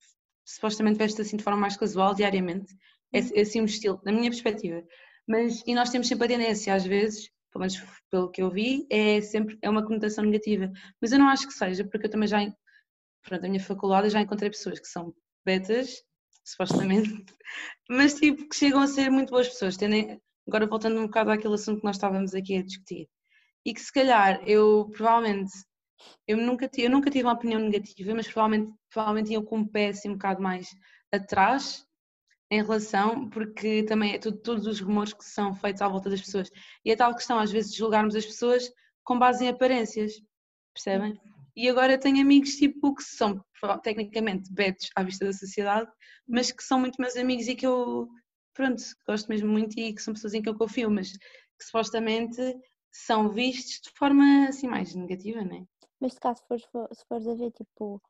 supostamente 0.45 0.99
veste 0.99 1.21
assim 1.21 1.37
de 1.37 1.43
forma 1.45 1.59
mais 1.61 1.77
casual, 1.77 2.15
diariamente. 2.15 2.75
É, 3.13 3.19
é 3.39 3.41
assim 3.43 3.61
um 3.61 3.65
estilo, 3.65 4.01
na 4.05 4.13
minha 4.13 4.31
perspectiva. 4.31 4.83
Mas, 5.27 5.63
e 5.67 5.75
nós 5.75 5.91
temos 5.91 6.07
sempre 6.09 6.27
a 6.27 6.29
tendência, 6.29 6.75
às 6.75 6.85
vezes, 6.85 7.31
pelo 7.51 7.61
menos 7.61 7.83
pelo 8.11 8.31
que 8.31 8.43
eu 8.43 8.51
vi, 8.51 8.87
é 8.91 9.21
sempre 9.21 9.59
é 9.63 9.69
uma 9.69 9.85
conotação 9.85 10.25
negativa. 10.25 10.71
Mas 11.01 11.13
eu 11.13 11.19
não 11.19 11.29
acho 11.29 11.47
que 11.47 11.55
seja, 11.55 11.85
porque 11.85 12.07
eu 12.07 12.11
também 12.11 12.29
já, 12.29 12.39
pronto, 13.23 13.43
na 13.43 13.49
minha 13.49 13.63
faculdade 13.63 14.07
eu 14.07 14.11
já 14.11 14.21
encontrei 14.21 14.51
pessoas 14.51 14.79
que 14.79 14.87
são 14.87 15.15
betas, 15.45 16.03
supostamente, 16.45 17.11
mas 17.89 18.15
tipo, 18.15 18.49
que 18.49 18.57
chegam 18.57 18.81
a 18.81 18.87
ser 18.87 19.11
muito 19.11 19.31
boas 19.31 19.49
pessoas, 19.49 19.77
tendem, 19.77 20.21
agora 20.47 20.67
voltando 20.67 21.01
um 21.01 21.07
bocado 21.07 21.31
àquele 21.31 21.55
assunto 21.55 21.81
que 21.81 21.87
nós 21.87 21.97
estávamos 21.97 22.35
aqui 22.35 22.59
a 22.59 22.63
discutir, 22.63 23.09
e 23.65 23.75
que 23.75 23.81
se 23.81 23.93
calhar 23.93 24.41
eu 24.47 24.89
provavelmente, 24.93 25.53
eu 26.27 26.37
nunca, 26.37 26.71
eu 26.77 26.91
nunca 26.91 27.11
tive 27.11 27.25
uma 27.25 27.33
opinião 27.33 27.61
negativa, 27.61 28.15
mas 28.15 28.27
provavelmente, 28.29 28.73
provavelmente 28.91 29.33
iam 29.33 29.45
com 29.45 29.59
um 29.59 29.67
pé 29.67 29.89
assim 29.89 30.11
um 30.11 30.15
bocado 30.15 30.43
mais 30.43 30.69
atrás 31.11 31.86
em 32.51 32.63
relação, 32.63 33.29
porque 33.29 33.83
também 33.85 34.15
é 34.15 34.19
tudo, 34.19 34.39
todos 34.39 34.67
os 34.67 34.81
rumores 34.81 35.13
que 35.13 35.25
são 35.25 35.55
feitos 35.55 35.83
à 35.83 35.89
volta 35.89 36.09
das 36.09 36.21
pessoas, 36.21 36.51
e 36.85 36.93
a 36.93 36.97
tal 36.97 37.15
questão 37.15 37.39
às 37.39 37.51
vezes 37.51 37.75
julgarmos 37.75 38.15
as 38.15 38.25
pessoas 38.25 38.71
com 39.03 39.19
base 39.19 39.45
em 39.45 39.49
aparências, 39.49 40.13
percebem? 40.75 41.21
E 41.57 41.69
agora 41.69 41.99
tenho 41.99 42.21
amigos 42.21 42.57
tipo 42.57 42.95
que 42.95 43.03
são 43.03 43.43
tecnicamente 43.83 44.53
betos 44.53 44.91
à 44.95 45.03
vista 45.03 45.25
da 45.25 45.33
sociedade, 45.33 45.91
mas 46.29 46.53
que 46.53 46.63
são 46.63 46.79
muito 46.79 47.01
meus 47.01 47.17
amigos 47.17 47.49
e 47.49 47.55
que 47.55 47.67
eu, 47.67 48.09
pronto, 48.55 48.83
gosto 49.07 49.29
mesmo 49.29 49.49
muito 49.49 49.79
e 49.79 49.95
que 49.95 50.03
são 50.03 50.13
pessoas 50.15 50.35
em 50.35 50.43
que 50.43 50.49
eu 50.49 50.57
confio, 50.57 50.91
mas 50.91 51.13
que 51.13 51.65
supostamente 51.65 52.37
são 52.93 53.31
vistos 53.31 53.81
de 53.81 53.91
forma 53.99 54.49
assim 54.49 54.69
mais 54.69 54.95
negativa, 54.95 55.43
não 55.43 55.57
é? 55.57 55.65
Mas 55.99 56.13
se 56.13 56.21
caso 56.21 56.43
fores, 56.47 56.65
for- 56.67 56.89
se 56.93 57.05
fores 57.09 57.27
a 57.27 57.35
ver 57.35 57.51
tipo 57.53 58.03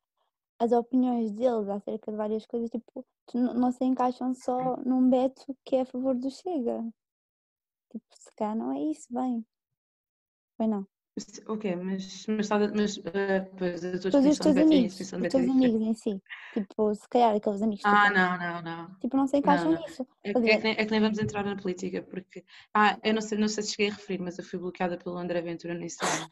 as 0.59 0.73
opiniões 0.73 1.31
deles 1.33 1.69
acerca 1.69 2.11
de 2.11 2.17
várias 2.17 2.47
coisas, 2.47 2.71
tipo, 2.71 3.05
não 3.35 3.71
se 3.71 3.85
encaixam 3.85 4.35
só 4.35 4.77
num 4.79 5.09
Beto 5.11 5.57
que 5.65 5.77
é 5.77 5.81
a 5.83 5.87
favor 5.87 6.15
do 6.15 6.31
Chega. 6.31 6.83
Tipo, 7.91 8.05
se 8.13 8.35
cá 8.37 8.55
não 8.55 8.73
é 8.73 8.81
isso, 8.81 9.07
bem. 9.11 9.45
Foi 10.57 10.67
não. 10.67 10.87
Ok, 11.47 11.77
mas, 11.77 12.27
mas, 12.27 12.49
mas 12.75 12.99
eh, 13.07 13.41
pois, 13.57 13.83
a 13.83 13.99
tua 13.99 14.11
Todos 14.11 14.27
os 14.27 14.39
teus 14.39 14.55
beto 14.55 14.59
e 14.59 14.63
a 14.63 14.67
minha 14.67 14.79
amigos, 14.81 14.93
definição 14.99 15.19
os 15.19 15.25
é 15.25 15.29
teus 15.31 15.49
amigos 15.49 15.81
em 15.81 15.95
si. 15.95 16.23
Tipo, 16.53 16.95
se 16.95 17.09
calhar 17.09 17.35
aqueles 17.35 17.63
amigos 17.63 17.83
que 17.83 17.89
Ah, 17.89 18.11
não, 18.11 18.39
não, 18.39 18.63
não. 18.63 18.95
tipo, 18.97 19.17
não 19.17 19.27
se 19.27 19.39
encaixam 19.39 19.73
não. 19.73 19.81
nisso. 19.81 20.07
É, 20.23 20.31
é 20.31 20.35
que 20.35 20.41
nem, 20.41 20.73
é 20.73 20.85
que 20.85 20.91
nem 20.91 21.01
vamos 21.01 21.19
entrar 21.19 21.43
na 21.43 21.57
política, 21.57 22.03
porque. 22.03 22.45
Ah, 22.75 22.99
eu 23.03 23.15
não 23.15 23.23
sei, 23.23 23.39
não 23.39 23.49
sei 23.49 23.63
se 23.63 23.71
cheguei 23.71 23.89
a 23.89 23.95
referir, 23.95 24.21
mas 24.21 24.39
eu 24.39 24.45
fui 24.45 24.59
bloqueada 24.59 24.99
pelo 24.99 25.17
André 25.17 25.41
Ventura 25.41 25.73
no 25.73 25.85
Instagram. 25.85 26.29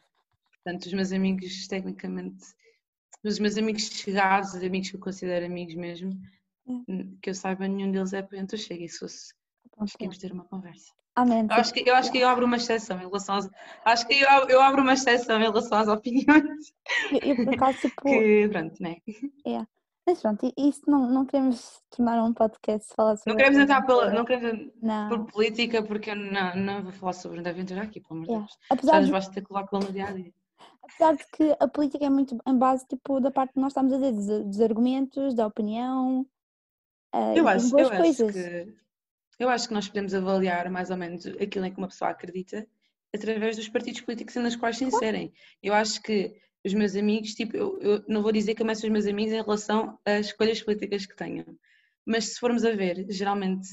Portanto, 0.63 0.85
os 0.85 0.93
meus 0.93 1.11
amigos, 1.11 1.67
tecnicamente, 1.67 2.45
os 3.27 3.39
meus 3.39 3.57
amigos 3.57 3.83
chegados, 3.83 4.53
os 4.53 4.63
amigos 4.63 4.89
que 4.89 4.95
eu 4.95 4.99
considero 4.99 5.45
amigos 5.45 5.75
mesmo, 5.75 6.11
É. 6.67 6.71
que 7.21 7.29
eu 7.29 7.33
saiba, 7.35 7.67
nenhum 7.67 7.91
deles 7.91 8.13
é 8.13 8.19
apoiante 8.19 8.55
do 8.55 8.57
Chega. 8.57 8.83
E 8.83 8.89
se 8.89 8.99
fosse, 8.99 9.33
Pronto, 9.71 9.77
conseguimos 9.91 10.17
ter 10.17 10.31
uma 10.31 10.45
conversa. 10.45 10.91
Amém. 11.15 11.41
Eu 11.49 11.55
acho 11.55 11.73
que 11.73 11.89
eu, 11.89 11.95
acho 11.95 12.11
que 12.11 12.17
eu 12.19 12.27
abro 12.27 12.45
uma 12.45 12.57
exceção 12.57 12.97
em 12.97 13.05
relação 13.05 13.35
às. 13.35 13.49
Acho 13.85 14.05
que 14.07 14.15
eu, 14.15 14.27
eu 14.49 14.61
abro 14.61 14.81
uma 14.81 14.93
exceção 14.93 15.37
em 15.39 15.43
relação 15.43 15.77
às 15.77 15.87
opiniões. 15.87 16.73
Eu, 17.23 17.35
por 17.37 17.53
acaso, 17.53 17.77
tipo, 17.87 18.01
Que, 18.01 18.49
pronto, 18.49 18.81
né? 18.81 18.97
é. 19.45 19.65
Mas 20.07 20.21
pronto, 20.21 20.53
isso 20.55 20.81
não, 20.87 21.09
não 21.09 21.25
queremos 21.25 21.81
tornar 21.89 22.23
um 22.23 22.31
podcast 22.33 22.93
falar 22.93 23.17
sobre 23.17 23.31
Não 23.31 23.37
queremos 23.37 23.57
a 23.59 23.63
entrar 23.63 23.81
pela. 23.83 24.11
Não 24.11 24.23
queremos 24.25 24.71
Não. 24.81 25.09
por 25.09 25.25
política, 25.31 25.81
porque 25.81 26.11
eu 26.11 26.15
não, 26.15 26.55
não 26.55 26.83
vou 26.83 26.91
falar 26.91 27.13
sobre 27.13 27.39
André 27.39 27.53
Ventura 27.53 27.81
aqui, 27.83 27.99
pelo 28.01 28.19
amor 28.21 28.25
de 28.25 28.31
Yeah. 28.31 28.47
Deus. 28.47 28.59
Já 28.69 28.75
Apesar 28.75 28.97
nos 28.97 29.05
de, 29.07 29.11
basta 29.13 29.33
ter 29.33 29.43
que 29.45 29.53
ele 29.55 29.85
no 29.85 29.91
dia 29.93 30.05
a 30.05 30.11
dia. 30.11 30.33
Apesar 30.83 31.15
de 31.15 31.25
que 31.31 31.55
a 31.59 31.67
política 31.67 32.05
é 32.05 32.09
muito 32.09 32.37
em 32.45 32.57
base 32.57 32.85
tipo, 32.87 33.19
da 33.19 33.31
parte 33.31 33.53
que 33.53 33.59
nós 33.59 33.71
estamos 33.71 33.93
a 33.93 33.97
dizer, 33.97 34.13
dos, 34.13 34.45
dos 34.45 34.61
argumentos, 34.61 35.33
da 35.33 35.47
opinião 35.47 36.25
ah, 37.11 37.33
Eu 37.35 37.47
acho, 37.47 37.77
eu 37.77 37.87
acho 37.87 37.97
coisas. 37.97 38.31
que 38.31 38.85
eu 39.37 39.49
acho 39.49 39.67
que 39.67 39.73
nós 39.73 39.87
podemos 39.87 40.13
avaliar 40.13 40.69
mais 40.69 40.89
ou 40.89 40.97
menos 40.97 41.25
aquilo 41.27 41.65
em 41.65 41.71
que 41.71 41.77
uma 41.77 41.87
pessoa 41.87 42.11
acredita 42.11 42.67
através 43.13 43.55
dos 43.55 43.69
partidos 43.69 44.01
políticos 44.01 44.35
nos 44.35 44.55
quais 44.55 44.77
se 44.77 44.85
inserem. 44.85 45.33
Eu 45.61 45.73
acho 45.73 46.01
que 46.01 46.35
os 46.65 46.73
meus 46.73 46.95
amigos, 46.95 47.33
tipo, 47.33 47.55
eu, 47.55 47.79
eu 47.79 48.03
não 48.07 48.21
vou 48.21 48.31
dizer 48.31 48.55
que 48.55 48.61
eu 48.61 48.65
meço 48.65 48.85
os 48.85 48.91
meus 48.91 49.05
amigos 49.05 49.31
em 49.31 49.41
relação 49.41 49.99
às 50.05 50.27
escolhas 50.27 50.61
políticas 50.61 51.05
que 51.05 51.15
tenham, 51.15 51.45
mas 52.05 52.33
se 52.33 52.39
formos 52.39 52.65
a 52.65 52.71
ver, 52.71 53.05
geralmente, 53.09 53.67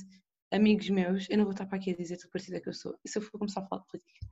amigos 0.51 0.89
meus, 0.91 1.27
eu 1.31 1.39
não 1.39 1.45
vou 1.45 1.53
estar 1.53 1.67
para 1.67 1.79
aqui 1.79 1.91
a 1.91 1.97
dizer 1.97 2.17
de 2.17 2.25
que 2.25 2.31
partido 2.31 2.57
é 2.57 2.61
que 2.61 2.69
eu 2.69 2.75
sou, 2.75 2.95
e 3.05 3.09
se 3.09 3.19
eu 3.19 3.23
for 3.23 3.39
começar 3.39 3.61
a 3.61 3.67
falar 3.67 3.83
de 3.83 3.89
política. 3.89 4.27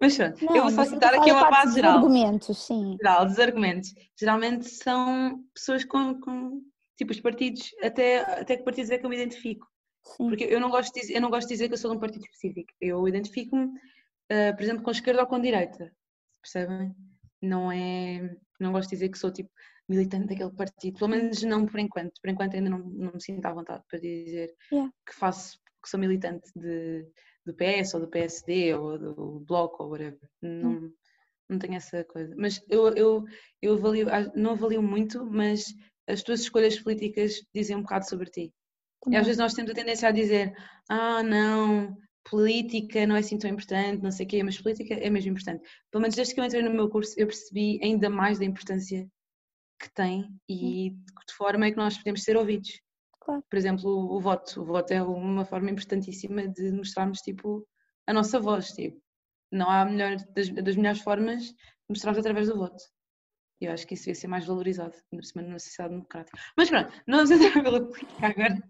Mas 0.00 0.16
pronto, 0.16 0.42
eu 0.42 0.50
Não, 0.54 0.62
vou 0.62 0.70
só 0.70 0.84
citar 0.84 1.14
aqui 1.14 1.30
uma 1.30 1.50
base 1.50 1.74
geral. 1.74 1.98
argumentos, 1.98 2.56
sim. 2.58 2.96
geral, 2.96 3.26
dos 3.26 3.38
argumentos, 3.38 3.94
geralmente 4.18 4.66
são 4.68 5.44
pessoas 5.54 5.84
com, 5.84 6.18
com 6.20 6.62
tipo 6.96 7.12
os 7.12 7.20
partidos, 7.20 7.70
até, 7.82 8.20
até 8.40 8.56
que 8.56 8.62
partidos 8.64 8.90
é 8.90 8.98
que 8.98 9.04
eu 9.04 9.10
me 9.10 9.16
identifico. 9.16 9.66
sim. 10.16 10.28
Porque 10.28 10.44
eu 10.44 10.58
não 10.60 10.70
gosto 10.70 10.92
de 10.94 11.00
dizer, 11.02 11.14
eu 11.16 11.20
não 11.20 11.28
gosto 11.30 11.48
de 11.48 11.54
dizer 11.54 11.68
que 11.68 11.74
eu 11.74 11.78
sou 11.78 11.90
de 11.90 11.96
um 11.98 12.00
partido 12.00 12.22
específico. 12.24 12.72
Eu 12.80 13.06
identifico-me, 13.06 13.68
eh, 14.30 14.52
por 14.54 14.62
exemplo, 14.62 14.82
com 14.82 14.90
esquerda 14.90 15.20
ou 15.20 15.26
com 15.26 15.38
direita. 15.40 15.92
Percebem? 16.42 16.94
Não 17.42 17.70
é. 17.70 18.34
Não 18.58 18.72
gosto 18.72 18.88
de 18.90 18.96
dizer 18.96 19.08
que 19.10 19.18
sou 19.18 19.30
tipo 19.32 19.50
militante 19.88 20.28
daquele 20.28 20.52
partido. 20.52 20.98
Pelo 20.98 21.10
menos 21.10 21.42
não 21.42 21.66
por 21.66 21.78
enquanto. 21.78 22.12
Por 22.22 22.30
enquanto 22.30 22.54
ainda 22.54 22.70
não, 22.70 22.78
não 22.78 23.12
me 23.12 23.20
sinto 23.22 23.44
à 23.44 23.52
vontade 23.52 23.82
para 23.88 23.98
dizer 23.98 24.54
Yeah. 24.72 24.90
que 25.06 25.14
faço 25.14 25.58
que 25.82 25.88
sou 25.90 25.98
militante 26.00 26.50
de, 26.56 27.06
do 27.44 27.54
PS 27.54 27.94
ou 27.94 28.00
do 28.00 28.08
PSD 28.08 28.74
ou 28.74 28.98
do 28.98 29.40
Bloco 29.40 29.82
ou 29.82 29.90
whatever. 29.90 30.28
Não, 30.42 30.92
não 31.48 31.58
tenho 31.58 31.74
essa 31.74 32.04
coisa. 32.04 32.34
Mas 32.36 32.62
eu, 32.68 32.88
eu, 32.94 33.24
eu 33.60 33.74
avalio, 33.74 34.06
não 34.34 34.52
avalio 34.52 34.82
muito, 34.82 35.24
mas 35.26 35.74
as 36.06 36.22
tuas 36.22 36.40
escolhas 36.40 36.78
políticas 36.78 37.42
dizem 37.54 37.76
um 37.76 37.82
bocado 37.82 38.08
sobre 38.08 38.30
ti. 38.30 38.42
E 38.42 39.04
também. 39.04 39.20
às 39.20 39.26
vezes 39.26 39.38
nós 39.38 39.54
temos 39.54 39.70
a 39.70 39.74
tendência 39.74 40.08
a 40.08 40.12
dizer, 40.12 40.54
ah, 40.88 41.22
não, 41.22 41.96
política 42.24 43.06
não 43.06 43.16
é 43.16 43.20
assim 43.20 43.38
tão 43.38 43.50
importante, 43.50 44.02
não 44.02 44.10
sei 44.10 44.26
o 44.26 44.28
quê, 44.28 44.42
mas 44.42 44.60
política 44.60 44.94
é 44.94 45.08
mesmo 45.08 45.32
importante. 45.32 45.62
Pelo 45.90 46.02
menos 46.02 46.14
desde 46.14 46.34
que 46.34 46.40
eu 46.40 46.44
entrei 46.44 46.62
no 46.62 46.70
meu 46.70 46.88
curso, 46.88 47.14
eu 47.18 47.26
percebi 47.26 47.80
ainda 47.82 48.10
mais 48.10 48.38
da 48.38 48.44
importância 48.44 49.08
que 49.80 49.90
tem 49.94 50.28
e 50.48 50.90
de 50.90 51.26
que 51.26 51.34
forma 51.34 51.66
é 51.66 51.70
que 51.70 51.76
nós 51.76 51.96
podemos 51.96 52.22
ser 52.22 52.36
ouvidos. 52.36 52.80
Claro. 53.30 53.44
Por 53.48 53.56
exemplo, 53.56 53.88
o, 53.88 54.16
o 54.16 54.20
voto. 54.20 54.60
O 54.60 54.64
voto 54.64 54.90
é 54.92 55.02
uma 55.02 55.44
forma 55.44 55.70
importantíssima 55.70 56.48
de 56.48 56.72
mostrarmos, 56.72 57.20
tipo, 57.20 57.64
a 58.06 58.12
nossa 58.12 58.40
voz, 58.40 58.72
tipo. 58.72 59.00
Não 59.52 59.68
há 59.70 59.84
melhor, 59.84 60.16
das, 60.34 60.48
das 60.48 60.76
melhores 60.76 61.00
formas 61.00 61.42
de 61.44 61.54
mostrarmos 61.88 62.18
através 62.18 62.48
do 62.48 62.56
voto. 62.56 62.82
E 63.60 63.66
eu 63.66 63.72
acho 63.72 63.86
que 63.86 63.94
isso 63.94 64.04
devia 64.04 64.14
ser 64.14 64.28
mais 64.28 64.46
valorizado, 64.46 64.96
por 65.10 65.24
cima 65.24 65.42
numa 65.42 65.58
sociedade 65.58 65.94
democrática. 65.94 66.38
Mas 66.56 66.70
pronto, 66.70 66.90
não 67.06 67.18
vamos 67.18 67.30
entrar 67.30 67.62
pela 67.62 67.84
política 67.84 68.26
agora. 68.26 68.62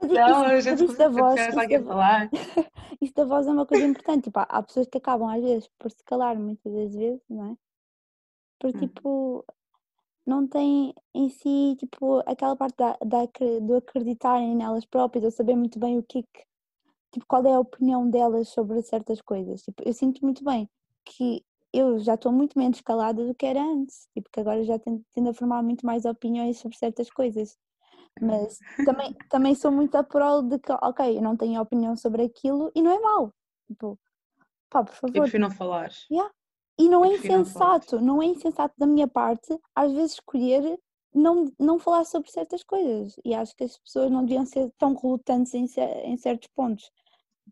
Mas 0.00 0.10
Não, 0.10 0.44
a 0.44 0.54
isso, 0.56 0.68
gente 0.68 0.84
isso 0.84 0.96
da 0.96 1.08
voz, 1.08 1.40
isso 1.40 1.56
da, 1.56 1.84
falar. 1.84 2.30
isso 3.02 3.14
da 3.14 3.24
voz 3.24 3.46
é 3.46 3.50
uma 3.50 3.66
coisa 3.66 3.84
importante. 3.84 4.24
Tipo, 4.24 4.40
há, 4.40 4.62
pessoas 4.62 4.86
que 4.88 4.98
acabam 4.98 5.28
às 5.28 5.42
vezes 5.42 5.68
por 5.78 5.90
se 5.90 6.02
calar 6.04 6.36
muitas 6.36 6.72
das 6.72 6.94
vezes, 6.94 7.22
não 7.28 7.52
é? 7.52 7.56
Porque 8.58 8.78
Hum. 8.78 8.88
tipo, 8.88 9.44
não 10.28 10.46
têm 10.46 10.94
em 11.14 11.28
si 11.30 11.74
tipo, 11.78 12.22
aquela 12.26 12.54
parte 12.54 12.76
da, 12.76 12.98
da, 13.04 13.26
do 13.62 13.76
acreditarem 13.76 14.54
nelas 14.54 14.84
próprias, 14.84 15.24
ou 15.24 15.30
saber 15.30 15.56
muito 15.56 15.78
bem 15.78 15.98
o 15.98 16.02
que 16.02 16.18
é 16.18 16.22
que, 16.22 16.44
tipo, 17.12 17.26
qual 17.26 17.44
é 17.46 17.54
a 17.54 17.60
opinião 17.60 18.08
delas 18.08 18.48
sobre 18.48 18.82
certas 18.82 19.20
coisas. 19.22 19.62
Tipo, 19.62 19.82
eu 19.86 19.92
sinto 19.92 20.20
muito 20.22 20.44
bem 20.44 20.68
que 21.04 21.44
eu 21.72 21.98
já 21.98 22.14
estou 22.14 22.30
muito 22.32 22.58
menos 22.58 22.80
calada 22.82 23.26
do 23.26 23.34
que 23.34 23.46
era 23.46 23.62
antes, 23.62 24.06
tipo, 24.14 24.28
que 24.30 24.40
agora 24.40 24.62
já 24.64 24.78
tendo, 24.78 25.02
tendo 25.14 25.30
a 25.30 25.34
formar 25.34 25.62
muito 25.62 25.84
mais 25.86 26.04
opiniões 26.04 26.58
sobre 26.58 26.76
certas 26.76 27.10
coisas. 27.10 27.56
Mas 28.20 28.58
também, 28.84 29.14
também 29.30 29.54
sou 29.54 29.70
muito 29.70 29.94
a 29.94 30.02
prol 30.02 30.42
de 30.42 30.58
que, 30.58 30.72
ok, 30.72 31.16
eu 31.16 31.22
não 31.22 31.36
tenho 31.36 31.60
opinião 31.60 31.96
sobre 31.96 32.22
aquilo 32.22 32.70
e 32.74 32.82
não 32.82 32.90
é 32.90 32.98
mau. 32.98 33.32
Tipo, 33.66 33.98
pá, 34.68 34.84
por 34.84 34.94
Eu 34.94 35.00
favor. 35.00 35.22
prefiro 35.22 35.42
não 35.42 35.50
falar. 35.50 35.90
E 36.78 36.88
não 36.88 37.04
é 37.04 37.08
insensato, 37.08 38.00
não 38.00 38.22
é 38.22 38.26
insensato 38.26 38.74
da 38.78 38.86
minha 38.86 39.08
parte, 39.08 39.58
às 39.74 39.92
vezes 39.92 40.12
escolher 40.12 40.78
não, 41.12 41.52
não 41.58 41.78
falar 41.78 42.04
sobre 42.04 42.30
certas 42.30 42.62
coisas. 42.62 43.16
E 43.24 43.34
acho 43.34 43.54
que 43.56 43.64
as 43.64 43.78
pessoas 43.78 44.10
não 44.10 44.24
deviam 44.24 44.46
ser 44.46 44.70
tão 44.78 44.94
relutantes 44.94 45.54
em, 45.54 45.66
em 46.04 46.16
certos 46.16 46.48
pontos. 46.54 46.90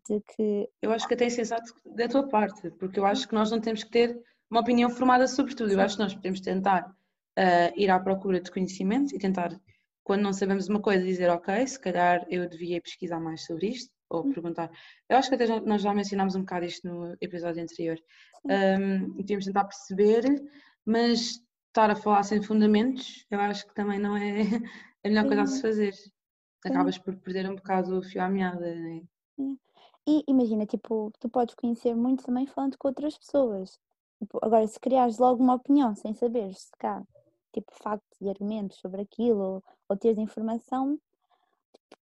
De 0.07 0.21
que, 0.21 0.69
Eu 0.81 0.91
acho 0.91 1.07
que 1.07 1.15
até 1.15 1.25
é 1.25 1.29
sensato 1.29 1.73
da 1.85 2.07
tua 2.07 2.27
parte, 2.27 2.69
porque 2.71 2.99
eu 2.99 3.05
acho 3.05 3.27
que 3.27 3.33
nós 3.33 3.51
não 3.51 3.59
temos 3.59 3.83
que 3.83 3.89
ter 3.89 4.17
uma 4.49 4.61
opinião 4.61 4.89
formada 4.89 5.27
sobre 5.27 5.55
tudo. 5.55 5.73
Eu 5.73 5.81
acho 5.81 5.97
que 5.97 6.03
nós 6.03 6.13
podemos 6.13 6.39
tentar 6.39 6.95
ah, 7.35 7.71
ir 7.75 7.89
à 7.89 7.99
procura 7.99 8.39
de 8.39 8.51
conhecimento 8.51 9.13
e 9.13 9.19
tentar, 9.19 9.59
quando 10.03 10.21
não 10.21 10.33
sabemos 10.33 10.69
uma 10.69 10.81
coisa, 10.81 11.03
dizer 11.03 11.29
ok, 11.29 11.67
se 11.67 11.79
calhar 11.79 12.25
eu 12.29 12.47
devia 12.47 12.81
pesquisar 12.81 13.19
mais 13.19 13.43
sobre 13.45 13.67
isto. 13.67 13.91
Ou 14.09 14.25
hum. 14.25 14.31
perguntar. 14.31 14.71
Eu 15.09 15.17
acho 15.17 15.29
que 15.29 15.35
até 15.35 15.59
nós 15.61 15.81
já 15.81 15.93
mencionámos 15.93 16.35
um 16.35 16.41
bocado 16.41 16.65
isto 16.65 16.87
no 16.87 17.15
episódio 17.21 17.61
anterior. 17.61 17.97
Um, 18.45 19.19
e 19.19 19.23
temos 19.23 19.45
de 19.45 19.51
tentar 19.51 19.65
perceber, 19.65 20.23
mas 20.85 21.41
estar 21.67 21.91
a 21.91 21.95
falar 21.95 22.23
sem 22.23 22.41
fundamentos, 22.41 23.25
eu 23.29 23.39
acho 23.39 23.67
que 23.67 23.73
também 23.75 23.99
não 23.99 24.17
é 24.17 24.41
a 25.05 25.09
melhor 25.09 25.25
coisa 25.25 25.41
a 25.43 25.47
se 25.47 25.61
fazer. 25.61 25.93
Acabas 26.65 26.97
por 26.97 27.15
perder 27.17 27.49
um 27.49 27.55
bocado 27.55 27.97
o 27.97 28.01
fio 28.01 28.21
à 28.21 28.29
meada. 28.29 28.73
Né? 28.75 29.03
E 30.07 30.23
imagina, 30.27 30.65
tipo, 30.65 31.11
tu 31.19 31.29
podes 31.29 31.53
conhecer 31.53 31.95
muito 31.95 32.23
também 32.23 32.47
falando 32.47 32.77
com 32.77 32.87
outras 32.87 33.17
pessoas. 33.17 33.79
Tipo, 34.19 34.39
agora, 34.41 34.67
se 34.67 34.79
criares 34.79 35.17
logo 35.17 35.43
uma 35.43 35.55
opinião 35.55 35.93
sem 35.95 36.13
saber 36.13 36.53
se 36.55 36.71
cá, 36.79 37.03
tipo, 37.53 37.71
factos 37.75 38.19
e 38.21 38.29
argumentos 38.29 38.79
sobre 38.79 39.01
aquilo 39.01 39.39
ou, 39.39 39.63
ou 39.87 39.97
teres 39.97 40.17
informação, 40.17 40.99
tipo, 41.73 42.01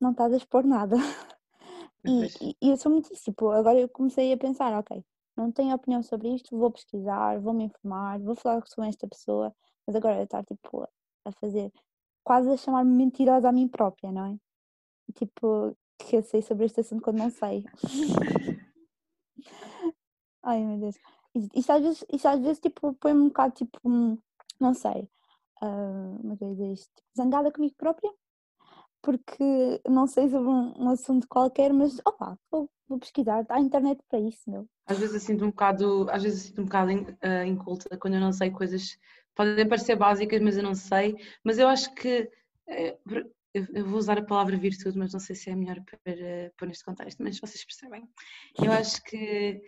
não 0.00 0.10
estás 0.10 0.32
a 0.32 0.36
expor 0.36 0.64
nada. 0.64 0.96
E, 2.06 2.56
e, 2.62 2.70
eu 2.70 2.76
sou 2.76 2.90
muito 2.92 3.12
isso, 3.12 3.24
tipo, 3.24 3.50
agora 3.50 3.78
eu 3.78 3.88
comecei 3.88 4.32
a 4.32 4.36
pensar, 4.36 4.72
ok, 4.78 5.04
não 5.36 5.50
tenho 5.52 5.74
opinião 5.74 6.02
sobre 6.02 6.34
isto, 6.34 6.56
vou 6.56 6.70
pesquisar, 6.70 7.40
vou 7.40 7.52
me 7.52 7.64
informar, 7.64 8.18
vou 8.20 8.34
falar 8.34 8.62
com 8.62 8.84
esta 8.84 9.06
pessoa, 9.08 9.54
mas 9.86 9.96
agora 9.96 10.16
eu 10.18 10.24
estar, 10.24 10.44
tipo, 10.44 10.88
a 11.24 11.32
fazer, 11.32 11.72
quase 12.24 12.50
a 12.50 12.56
chamar-me 12.56 12.96
mentirosa 12.96 13.48
a 13.48 13.52
mim 13.52 13.68
própria, 13.68 14.10
não 14.12 14.26
é? 14.26 14.36
Tipo, 15.14 15.76
que 15.98 16.16
eu 16.16 16.22
sei 16.22 16.42
sobre 16.42 16.66
este 16.66 16.80
assunto 16.80 17.02
quando 17.02 17.18
não 17.18 17.30
sei. 17.30 17.64
Ai 20.42 20.64
meu 20.64 20.78
Deus. 20.78 20.96
Isto 21.54 21.72
às 21.72 21.82
vezes, 21.82 22.04
isto 22.12 22.28
às 22.28 22.40
vezes 22.40 22.60
tipo, 22.60 22.94
põe-me 22.94 23.20
um 23.20 23.28
bocado 23.28 23.54
tipo, 23.54 23.80
não 24.60 24.74
sei, 24.74 25.08
uh, 25.62 26.20
uma 26.22 26.36
coisa 26.36 26.64
isto, 26.66 26.88
tipo, 26.94 27.08
zangada 27.16 27.52
comigo 27.52 27.74
própria, 27.76 28.12
porque 29.02 29.80
não 29.88 30.06
sei 30.06 30.28
sobre 30.28 30.48
um, 30.48 30.74
um 30.78 30.88
assunto 30.90 31.28
qualquer, 31.28 31.72
mas 31.72 31.98
opa, 32.04 32.38
vou, 32.50 32.68
vou 32.88 32.98
pesquisar, 32.98 33.44
há 33.48 33.60
internet 33.60 34.00
para 34.08 34.20
isso, 34.20 34.50
meu. 34.50 34.66
Às 34.86 34.98
vezes 34.98 35.14
eu 35.14 35.20
sinto 35.20 35.44
um 35.44 35.50
bocado, 35.50 36.06
às 36.10 36.22
vezes 36.22 36.42
sinto 36.42 36.62
um 36.62 36.64
bocado 36.64 36.92
uh, 36.92 37.44
inculta 37.46 37.96
quando 37.98 38.14
eu 38.14 38.20
não 38.20 38.32
sei 38.32 38.50
coisas, 38.50 38.98
podem 39.34 39.68
parecer 39.68 39.96
básicas, 39.96 40.40
mas 40.40 40.56
eu 40.56 40.62
não 40.62 40.74
sei, 40.74 41.16
mas 41.44 41.58
eu 41.58 41.68
acho 41.68 41.94
que 41.94 42.30
eh, 42.68 42.96
eu 43.54 43.86
vou 43.86 43.98
usar 43.98 44.18
a 44.18 44.24
palavra 44.24 44.56
virtude, 44.56 44.98
mas 44.98 45.12
não 45.12 45.20
sei 45.20 45.34
se 45.34 45.50
é 45.50 45.54
melhor 45.54 45.80
para 45.82 46.00
pôr 46.56 46.68
neste 46.68 46.84
contexto, 46.84 47.22
mas 47.22 47.38
vocês 47.38 47.64
percebem. 47.64 48.08
Eu 48.62 48.72
acho 48.72 49.02
que 49.02 49.62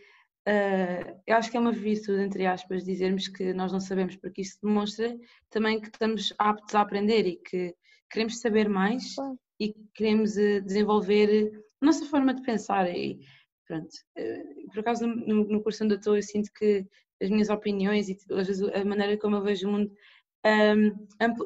uh, 0.46 1.20
eu 1.26 1.36
acho 1.36 1.50
que 1.50 1.56
é 1.56 1.60
uma 1.60 1.72
virtude, 1.72 2.22
entre 2.22 2.46
aspas, 2.46 2.84
dizermos 2.84 3.28
que 3.28 3.52
nós 3.54 3.72
não 3.72 3.80
sabemos, 3.80 4.16
porque 4.16 4.42
isso 4.42 4.58
demonstra 4.62 5.16
também 5.50 5.80
que 5.80 5.88
estamos 5.88 6.34
aptos 6.38 6.74
a 6.74 6.80
aprender 6.80 7.26
e 7.26 7.36
que 7.36 7.74
queremos 8.10 8.40
saber 8.40 8.68
mais 8.68 9.14
e 9.60 9.74
queremos 9.94 10.36
uh, 10.36 10.60
desenvolver 10.62 11.52
a 11.80 11.86
nossa 11.86 12.04
forma 12.06 12.34
de 12.34 12.42
pensar. 12.42 12.88
E 12.88 13.18
pronto, 13.66 13.92
uh, 14.18 14.70
por 14.72 14.80
acaso 14.80 15.06
no, 15.06 15.44
no 15.44 15.62
curso 15.62 15.84
onde 15.84 15.94
eu 15.94 15.98
estou, 15.98 16.16
eu 16.16 16.22
sinto 16.22 16.50
que 16.56 16.86
as 17.20 17.30
minhas 17.30 17.50
opiniões 17.50 18.08
e 18.08 18.16
às 18.30 18.46
vezes 18.46 18.62
a 18.62 18.84
maneira 18.84 19.18
como 19.18 19.36
eu 19.36 19.42
vejo 19.42 19.68
o 19.68 19.72
mundo 19.72 19.90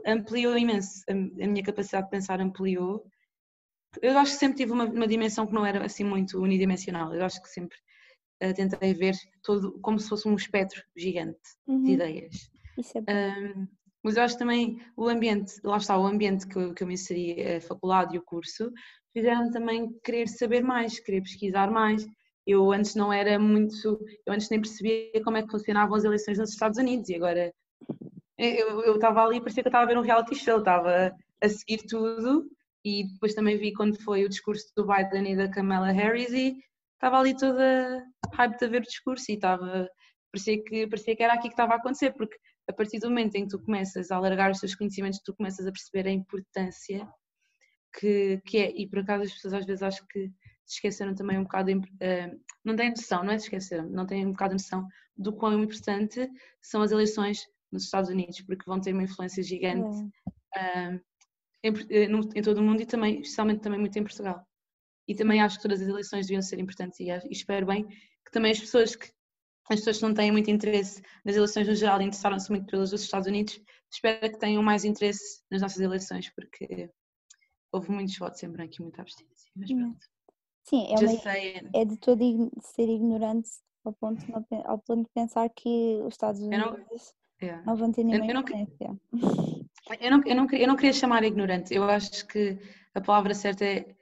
ampliou 0.06 0.56
imenso, 0.56 1.02
a, 1.08 1.14
minha 1.14 1.62
capacidade 1.62 2.04
de 2.04 2.10
pensar 2.10 2.40
ampliou. 2.40 3.04
Eu 4.00 4.16
acho 4.18 4.32
que 4.32 4.38
sempre 4.38 4.58
tive 4.58 4.72
uma, 4.72 4.84
uma 4.84 5.06
dimensão 5.06 5.46
que 5.46 5.52
não 5.52 5.66
era 5.66 5.84
assim 5.84 6.04
muito 6.04 6.38
unidimensional, 6.38 7.14
eu 7.14 7.24
acho 7.24 7.42
que 7.42 7.48
sempre 7.48 7.76
uh, 8.42 8.54
tentei 8.54 8.94
ver 8.94 9.14
todo 9.42 9.78
como 9.80 9.98
se 9.98 10.08
fosse 10.08 10.28
um 10.28 10.34
espectro 10.34 10.82
gigante 10.96 11.40
uhum. 11.66 11.82
de 11.82 11.92
ideias. 11.92 12.50
Isso 12.78 12.98
é 12.98 13.00
bom. 13.00 13.12
Um, 13.12 13.68
mas 14.02 14.16
eu 14.16 14.22
acho 14.22 14.38
também 14.38 14.80
o 14.96 15.08
ambiente, 15.08 15.54
lá 15.62 15.76
está, 15.76 15.98
o 15.98 16.06
ambiente 16.06 16.46
que, 16.46 16.56
eu, 16.56 16.74
que 16.74 16.82
eu 16.82 16.86
me 16.86 16.94
inseri, 16.94 17.40
a 17.56 17.60
faculdade 17.60 18.16
e 18.16 18.18
o 18.18 18.22
curso, 18.22 18.72
fizeram 19.12 19.50
também 19.50 19.92
querer 20.04 20.28
saber 20.28 20.62
mais, 20.62 20.98
querer 20.98 21.22
pesquisar 21.22 21.70
mais. 21.70 22.06
Eu 22.46 22.72
antes 22.72 22.94
não 22.96 23.12
era 23.12 23.38
muito, 23.38 23.76
eu 24.26 24.32
antes 24.32 24.50
nem 24.50 24.60
percebia 24.60 25.22
como 25.22 25.36
é 25.36 25.42
que 25.42 25.50
funcionavam 25.50 25.94
as 25.94 26.04
eleições 26.04 26.38
nos 26.38 26.50
Estados 26.50 26.78
Unidos 26.78 27.08
e 27.08 27.14
agora 27.14 27.52
eu 28.36 28.96
estava 28.96 29.24
ali, 29.24 29.40
parecia 29.40 29.62
que 29.62 29.68
eu 29.68 29.70
estava 29.70 29.84
a 29.84 29.88
ver 29.88 29.98
um 29.98 30.02
reality 30.02 30.34
show, 30.34 30.58
estava 30.58 31.14
a 31.40 31.48
seguir 31.48 31.86
tudo 31.86 32.48
e 32.84 33.04
depois 33.12 33.34
também 33.34 33.56
vi 33.56 33.72
quando 33.72 33.96
foi 34.02 34.24
o 34.24 34.28
discurso 34.28 34.72
do 34.76 34.84
Biden 34.84 35.32
e 35.32 35.36
da 35.36 35.48
Kamala 35.48 35.92
Harris 35.92 36.32
e 36.32 36.56
estava 36.94 37.18
ali 37.18 37.36
toda 37.36 38.04
hype 38.34 38.64
a 38.64 38.68
ver 38.68 38.80
o 38.80 38.86
discurso 38.86 39.30
e 39.30 39.34
estava, 39.34 39.88
parecia 40.32 40.62
que, 40.64 40.86
parecia 40.88 41.16
que 41.16 41.22
era 41.22 41.34
aqui 41.34 41.48
que 41.48 41.54
estava 41.54 41.74
a 41.74 41.76
acontecer, 41.76 42.12
porque 42.12 42.36
a 42.68 42.72
partir 42.72 42.98
do 42.98 43.08
momento 43.08 43.34
em 43.34 43.44
que 43.44 43.50
tu 43.50 43.62
começas 43.62 44.10
a 44.10 44.16
alargar 44.16 44.50
os 44.50 44.60
teus 44.60 44.74
conhecimentos, 44.74 45.20
tu 45.24 45.34
começas 45.34 45.66
a 45.66 45.72
perceber 45.72 46.08
a 46.08 46.12
importância 46.12 47.08
que, 47.98 48.40
que 48.46 48.58
é, 48.58 48.72
e 48.74 48.88
por 48.88 49.00
acaso 49.00 49.24
as 49.24 49.32
pessoas 49.32 49.54
às 49.54 49.66
vezes 49.66 49.82
acho 49.82 50.06
que 50.06 50.28
se 50.64 50.76
esqueceram 50.76 51.14
também 51.14 51.38
um 51.38 51.42
bocado, 51.42 51.70
uh, 51.72 52.40
não 52.64 52.76
têm 52.76 52.90
noção, 52.90 53.24
não 53.24 53.32
é 53.32 53.38
se 53.38 53.44
esqueceram, 53.46 53.88
não 53.90 54.06
têm 54.06 54.26
um 54.26 54.32
bocado 54.32 54.54
noção 54.54 54.86
do 55.16 55.32
quão 55.32 55.62
importante 55.62 56.28
são 56.60 56.82
as 56.82 56.92
eleições 56.92 57.46
nos 57.70 57.84
Estados 57.84 58.10
Unidos, 58.10 58.40
porque 58.42 58.64
vão 58.66 58.80
ter 58.80 58.92
uma 58.92 59.02
influência 59.02 59.42
gigante 59.42 59.98
uh, 59.98 61.00
em, 61.62 61.72
eh, 61.90 62.04
em, 62.34 62.42
todo 62.42 62.58
o 62.58 62.62
mundo 62.62 62.80
e 62.82 62.86
também, 62.86 63.20
especialmente 63.20 63.60
também 63.60 63.78
muito 63.78 63.98
em 63.98 64.02
Portugal. 64.02 64.46
E 65.06 65.14
também 65.14 65.40
acho 65.40 65.56
que 65.56 65.62
todas 65.62 65.80
as 65.80 65.88
eleições 65.88 66.26
deviam 66.26 66.42
ser 66.42 66.58
importantes 66.58 67.00
e, 67.00 67.08
e 67.08 67.32
espero 67.32 67.66
bem 67.66 67.86
que 67.86 68.30
também 68.30 68.52
as 68.52 68.60
pessoas 68.60 68.94
que 68.94 69.10
as 69.72 69.80
pessoas 69.80 69.98
que 69.98 70.04
não 70.04 70.14
têm 70.14 70.32
muito 70.32 70.50
interesse 70.50 71.02
nas 71.24 71.36
eleições 71.36 71.68
no 71.68 71.74
geral 71.74 72.00
e 72.00 72.04
interessaram-se 72.04 72.50
muito 72.50 72.66
pelas 72.66 72.90
dos 72.90 73.02
Estados 73.02 73.28
Unidos, 73.28 73.60
espero 73.90 74.32
que 74.32 74.38
tenham 74.38 74.62
mais 74.62 74.84
interesse 74.84 75.42
nas 75.50 75.62
nossas 75.62 75.80
eleições, 75.80 76.30
porque 76.30 76.90
houve 77.72 77.90
muitos 77.90 78.16
votos 78.18 78.42
em 78.42 78.50
branco 78.50 78.74
e 78.78 78.82
muita 78.82 79.02
abstinência. 79.02 79.50
Mas 79.56 79.72
pronto. 79.72 80.06
Sim, 80.64 80.86
é, 80.92 80.98
uma, 80.98 81.70
é 81.74 81.84
de 81.84 81.96
todo 81.96 82.20
ser 82.60 82.88
ignorante 82.88 83.50
ao 83.84 83.92
ponto, 83.92 84.24
de, 84.24 84.32
ao 84.64 84.78
de 84.78 85.08
pensar 85.12 85.48
que 85.48 86.00
os 86.04 86.14
Estados 86.14 86.40
Unidos 86.40 87.14
Yeah. 87.42 87.60
Não 87.66 87.74
vão 87.74 87.90
ter 87.90 88.04
nenhuma 88.04 88.24
eu, 88.24 88.30
eu, 88.30 88.34
não, 88.34 88.44
eu, 90.00 90.10
não, 90.10 90.22
eu, 90.24 90.36
não, 90.36 90.46
eu 90.52 90.68
não 90.68 90.76
queria 90.76 90.92
chamar 90.92 91.24
ignorante, 91.24 91.74
eu 91.74 91.82
acho 91.82 92.24
que 92.28 92.56
a 92.94 93.00
palavra 93.00 93.34
certa 93.34 93.64
é 93.64 93.96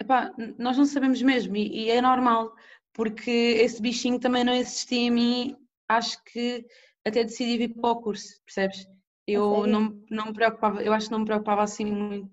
epá, 0.00 0.32
nós 0.58 0.76
não 0.78 0.84
sabemos 0.84 1.20
mesmo 1.20 1.56
e, 1.56 1.86
e, 1.86 1.90
é 1.90 2.00
normal, 2.00 2.54
porque 2.94 3.30
esse 3.30 3.82
bichinho 3.82 4.18
também 4.18 4.44
não 4.44 4.54
existia 4.54 4.98
em 5.00 5.10
mim, 5.10 5.56
acho 5.88 6.22
que 6.24 6.64
até 7.04 7.24
decidi 7.24 7.58
vir 7.58 7.74
para 7.74 7.90
o 7.90 8.00
curso, 8.00 8.40
percebes? 8.46 8.86
Eu 9.26 9.66
não, 9.66 10.02
não 10.10 10.26
me 10.26 10.32
preocupava, 10.32 10.82
eu 10.82 10.92
acho 10.92 11.06
que 11.06 11.12
não 11.12 11.20
me 11.20 11.24
preocupava 11.26 11.62
assim 11.62 11.84
muito. 11.84 12.30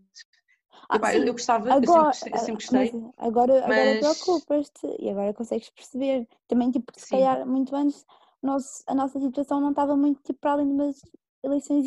Ah, 0.89 0.97
epá, 0.97 1.15
eu, 1.15 1.25
eu, 1.25 1.33
gostava, 1.33 1.69
agora, 1.71 2.09
eu 2.09 2.13
sempre, 2.13 2.33
eu 2.33 2.39
sempre 2.39 2.65
gostei. 2.65 2.93
agora, 3.17 3.67
mas... 3.67 3.77
agora 3.77 3.99
preocupas-te 3.99 4.95
e 4.99 5.09
agora 5.09 5.33
consegues 5.33 5.69
perceber. 5.69 6.27
Também, 6.47 6.69
tipo, 6.71 6.91
se 6.95 7.05
Sim. 7.05 7.11
calhar 7.11 7.45
muito 7.45 7.75
antes 7.75 8.05
nosso, 8.41 8.83
a 8.87 8.93
nossa 8.93 9.19
situação 9.19 9.61
não 9.61 9.69
estava 9.69 9.95
muito 9.95 10.21
tipo, 10.21 10.39
para 10.39 10.51
além 10.51 10.67
de 10.67 10.73
umas 10.73 11.01
eleições. 11.43 11.85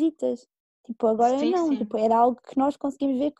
Tipo, 0.85 1.07
agora 1.07 1.37
sim, 1.39 1.51
não, 1.51 1.69
sim. 1.69 1.77
Tipo, 1.77 1.97
era 1.97 2.17
algo 2.17 2.39
que 2.41 2.57
nós 2.57 2.75
conseguimos 2.77 3.19
ver 3.19 3.31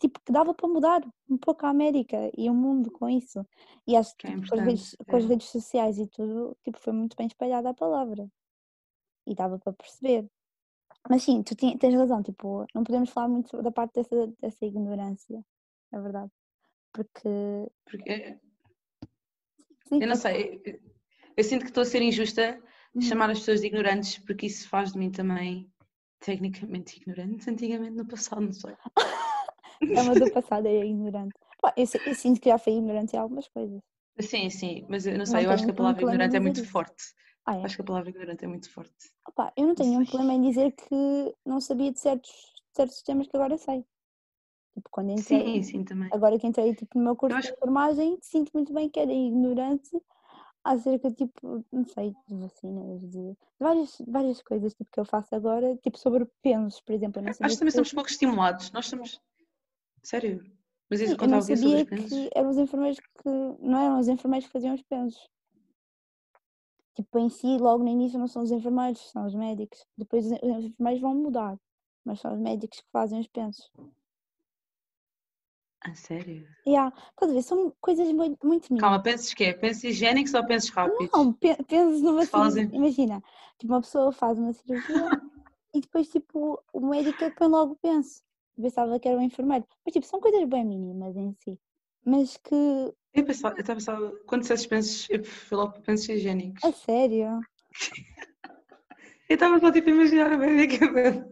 tipo, 0.00 0.18
que 0.20 0.32
dava 0.32 0.54
para 0.54 0.68
mudar 0.68 1.02
um 1.28 1.36
pouco 1.36 1.66
a 1.66 1.68
América 1.68 2.16
e 2.36 2.48
o 2.48 2.54
mundo 2.54 2.90
com 2.90 3.08
isso. 3.08 3.46
E 3.86 3.94
acho 3.94 4.16
que, 4.16 4.26
é 4.26 4.34
tipo, 4.34 4.48
com, 4.48 4.54
as 4.54 4.64
redes, 4.64 4.96
é. 4.98 5.04
com, 5.04 5.16
as 5.16 5.24
redes, 5.26 5.46
sociais 5.48 5.98
e 5.98 6.06
tudo, 6.06 6.56
tipo, 6.64 6.78
foi 6.80 6.92
muito 6.92 7.16
bem 7.16 7.26
espalhada 7.26 7.68
a 7.68 7.74
palavra. 7.74 8.26
E 9.26 9.34
dava 9.34 9.58
para 9.58 9.74
perceber. 9.74 10.28
Mas 11.08 11.22
sim, 11.22 11.42
tu 11.42 11.54
tens 11.54 11.94
razão, 11.94 12.22
tipo, 12.22 12.66
não 12.74 12.82
podemos 12.82 13.10
falar 13.10 13.28
muito 13.28 13.62
da 13.62 13.70
parte 13.70 13.94
dessa, 13.94 14.26
dessa 14.40 14.66
ignorância, 14.66 15.44
é 15.92 16.00
verdade. 16.00 16.30
Porque. 16.92 17.28
Porque. 17.84 18.38
Sim, 19.86 20.02
eu 20.02 20.08
não 20.08 20.16
sei, 20.16 20.62
eu 21.36 21.44
sinto 21.44 21.62
que 21.62 21.70
estou 21.70 21.82
a 21.82 21.86
ser 21.86 22.02
injusta 22.02 22.62
de 22.94 23.04
chamar 23.04 23.26
uhum. 23.26 23.32
as 23.32 23.38
pessoas 23.38 23.60
de 23.60 23.68
ignorantes, 23.68 24.18
porque 24.18 24.46
isso 24.46 24.68
faz 24.68 24.92
de 24.92 24.98
mim 24.98 25.10
também 25.10 25.70
tecnicamente 26.20 26.98
ignorante. 26.98 27.48
Antigamente, 27.48 27.96
no 27.96 28.06
passado, 28.06 28.42
não 28.42 28.52
sei. 28.52 28.74
é 29.80 30.02
uma 30.02 30.14
do 30.14 30.30
passado 30.30 30.66
é 30.66 30.84
ignorante. 30.84 31.34
eu, 31.76 31.86
eu, 32.06 32.14
sinto 32.14 32.40
que 32.40 32.48
já 32.48 32.58
fui 32.58 32.74
ignorante 32.74 33.14
em 33.14 33.18
algumas 33.18 33.48
coisas. 33.48 33.80
Sim, 34.18 34.50
sim, 34.50 34.84
mas 34.88 35.06
eu 35.06 35.16
não 35.16 35.24
sei, 35.24 35.36
não 35.36 35.42
eu 35.42 35.50
acho 35.50 35.64
que 35.64 35.70
a 35.70 35.74
palavra 35.74 36.02
ignorante 36.02 36.36
é 36.36 36.40
muito 36.40 36.60
isso. 36.60 36.70
forte. 36.70 37.04
Ah, 37.46 37.56
é? 37.56 37.64
Acho 37.64 37.76
que 37.76 37.82
a 37.82 37.84
palavra 37.84 38.10
ignorante 38.10 38.44
é 38.44 38.48
muito 38.48 38.70
forte. 38.70 39.10
Opa, 39.26 39.52
eu 39.56 39.66
não 39.66 39.74
tenho 39.74 39.90
nenhum 39.90 40.04
problema 40.04 40.34
em 40.34 40.42
dizer 40.42 40.72
que 40.72 41.34
não 41.44 41.60
sabia 41.60 41.90
de 41.90 41.98
certos, 41.98 42.30
certos 42.72 43.02
temas 43.02 43.26
que 43.26 43.36
agora 43.36 43.56
sei. 43.56 43.84
Tipo, 44.74 44.88
quando 44.90 45.10
entrei, 45.10 45.40
sim, 45.40 45.62
sim, 45.62 45.84
também. 45.84 46.08
Agora 46.12 46.38
que 46.38 46.46
entrei 46.46 46.74
tipo, 46.74 46.98
no 46.98 47.04
meu 47.04 47.16
curso 47.16 47.36
acho... 47.36 47.48
de 47.48 47.54
enfermagem, 47.54 48.18
sinto 48.20 48.50
muito 48.54 48.72
bem 48.72 48.88
que 48.88 49.00
era 49.00 49.12
ignorante 49.12 49.90
acerca, 50.62 51.10
tipo, 51.10 51.64
não 51.72 51.84
sei, 51.86 52.14
de 52.28 52.36
vacinas, 52.36 53.00
de 53.10 53.36
várias, 53.58 53.96
várias 54.06 54.42
coisas 54.42 54.74
tipo, 54.74 54.90
que 54.90 55.00
eu 55.00 55.04
faço 55.04 55.34
agora, 55.34 55.76
tipo 55.78 55.98
sobre 55.98 56.26
pensos, 56.42 56.80
por 56.80 56.94
exemplo. 56.94 57.22
Nós 57.22 57.56
também 57.56 57.70
somos 57.70 57.92
pouco 57.92 58.10
estimulados, 58.10 58.70
nós 58.72 58.86
somos. 58.86 59.20
Sério? 60.02 60.44
Mas 60.88 61.00
isso 61.00 61.16
contava 61.16 61.36
eu 61.36 61.56
não 61.56 61.56
sabia 61.56 61.86
que 61.86 62.30
eram 62.34 62.50
os 62.50 62.58
enfermeiros 62.58 62.98
que. 62.98 63.28
Não 63.60 63.78
eram 63.78 63.98
os 64.00 64.08
enfermeiros 64.08 64.46
que 64.46 64.52
faziam 64.52 64.74
os 64.74 64.82
pensos. 64.82 65.28
Tipo, 66.94 67.18
em 67.18 67.28
si, 67.30 67.56
logo 67.58 67.84
no 67.84 67.88
início 67.90 68.18
não 68.18 68.26
são 68.26 68.42
os 68.42 68.50
enfermeiros, 68.50 69.00
são 69.10 69.24
os 69.26 69.34
médicos. 69.34 69.86
Depois 69.96 70.26
os 70.26 70.32
enfermeiros 70.32 71.00
vão 71.00 71.14
mudar, 71.14 71.58
mas 72.04 72.20
são 72.20 72.32
os 72.34 72.38
médicos 72.40 72.80
que 72.80 72.90
fazem 72.92 73.20
os 73.20 73.28
pensos. 73.28 73.70
A 75.82 75.94
sério? 75.94 76.46
Yeah. 76.66 76.94
Estás 77.10 77.30
a 77.30 77.34
ver? 77.34 77.42
São 77.42 77.72
coisas 77.80 78.12
muito, 78.12 78.36
mínimas. 78.46 78.80
Calma, 78.80 79.02
penses 79.02 79.32
que 79.32 79.44
é? 79.44 79.52
Penses 79.54 79.84
higiênicos 79.84 80.34
ou 80.34 80.44
penses 80.46 80.68
rápidos? 80.68 81.10
Não, 81.12 81.32
pe- 81.32 81.62
penses 81.64 82.02
numa 82.02 82.26
cirurgia. 82.26 82.68
Imagina, 82.72 83.22
tipo, 83.58 83.72
uma 83.72 83.80
pessoa 83.80 84.12
faz 84.12 84.38
uma 84.38 84.52
cirurgia 84.52 85.08
e 85.72 85.80
depois, 85.80 86.08
tipo, 86.10 86.62
o 86.72 86.80
médico 86.80 87.24
é 87.24 87.30
quem 87.30 87.48
logo 87.48 87.76
pensa. 87.76 88.22
Pensava 88.56 88.98
que 89.00 89.08
era 89.08 89.18
um 89.18 89.22
enfermeiro. 89.22 89.66
Mas, 89.84 89.92
tipo, 89.92 90.06
são 90.06 90.20
coisas 90.20 90.44
bem 90.48 90.64
mínimas 90.64 91.16
em 91.16 91.32
si. 91.42 91.58
Mas 92.04 92.36
que, 92.36 92.54
Eu 93.12 93.24
pensava, 93.24 94.00
eu 94.00 94.24
quando 94.26 94.42
disseste 94.42 94.68
penses, 94.68 95.08
eu 95.10 95.24
fui 95.24 95.56
logo 95.56 95.72
para 95.72 95.82
pensos 95.82 96.08
higiênicos. 96.08 96.62
a 96.64 96.72
sério, 96.72 97.40
Eu 99.28 99.34
estava 99.34 99.60
só 99.60 99.70
tipo 99.70 99.88
a 99.88 99.92
imaginar 99.92 100.32
a 100.32 100.36
minha 100.36 100.78
cabeça. 100.78 101.28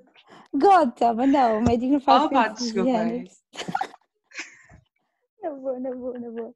gota, 0.52 1.12
mas 1.14 1.31
não, 1.31 1.59
o 1.59 1.62
médico 1.62 1.92
não 1.92 2.00
faz 2.00 2.24
Oh, 2.24 2.28
pá, 2.31 2.48
pensos 2.50 2.68
higiênicos. 2.76 3.42
Na 5.42 5.50
boa, 5.50 5.78
na 5.78 5.90
boa, 5.92 6.18
na 6.18 6.31
boa. 6.31 6.54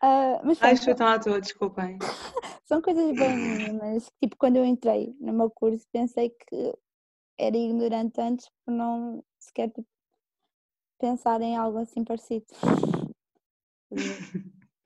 Ah, 0.00 0.40
mas 0.44 0.58
Ai, 0.60 0.76
foi 0.76 0.94
tão 0.94 1.06
à 1.06 1.18
toa, 1.18 1.40
desculpem. 1.40 1.98
são 2.64 2.80
coisas 2.82 3.12
bem 3.16 3.36
mínimas. 3.36 4.10
Tipo, 4.20 4.36
quando 4.36 4.56
eu 4.56 4.64
entrei 4.64 5.14
no 5.20 5.32
meu 5.32 5.50
curso, 5.50 5.86
pensei 5.92 6.30
que 6.30 6.74
era 7.38 7.56
ignorante 7.56 8.20
antes 8.20 8.48
por 8.64 8.72
não 8.72 9.22
sequer 9.46 9.70
tipo, 9.70 9.88
pensar 10.98 11.40
em 11.40 11.56
algo 11.56 11.78
assim 11.78 12.04
parecido. 12.04 12.46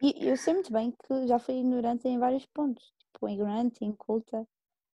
E 0.03 0.29
eu 0.29 0.37
sei 0.37 0.53
muito 0.55 0.73
bem 0.73 0.91
que 0.93 1.27
já 1.27 1.39
fui 1.39 1.55
ignorante 1.59 2.07
em 2.09 2.19
vários 2.19 2.45
pontos, 2.47 2.93
tipo, 3.13 3.29
ignorante, 3.29 3.85
inculta, 3.85 4.47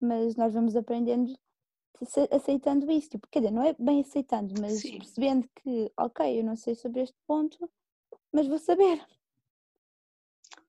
mas 0.02 0.36
nós 0.36 0.54
vamos 0.54 0.76
aprendendo 0.76 1.34
ace- 2.02 2.30
aceitando 2.32 2.92
isso, 2.92 3.10
tipo, 3.12 3.28
quer 3.32 3.40
dizer, 3.42 3.52
não 3.52 3.64
é 3.64 3.74
bem 3.80 4.02
aceitando, 4.02 4.56
mas 4.56 4.82
Sim. 4.82 5.00
percebendo 5.00 5.50
que, 5.58 5.92
ok, 5.98 6.40
eu 6.40 6.44
não 6.46 6.56
sei 6.58 6.76
sobre 6.76 7.02
este 7.02 7.18
ponto, 7.28 7.70
mas 8.34 8.48
vou 8.48 8.60
saber. 8.60 9.06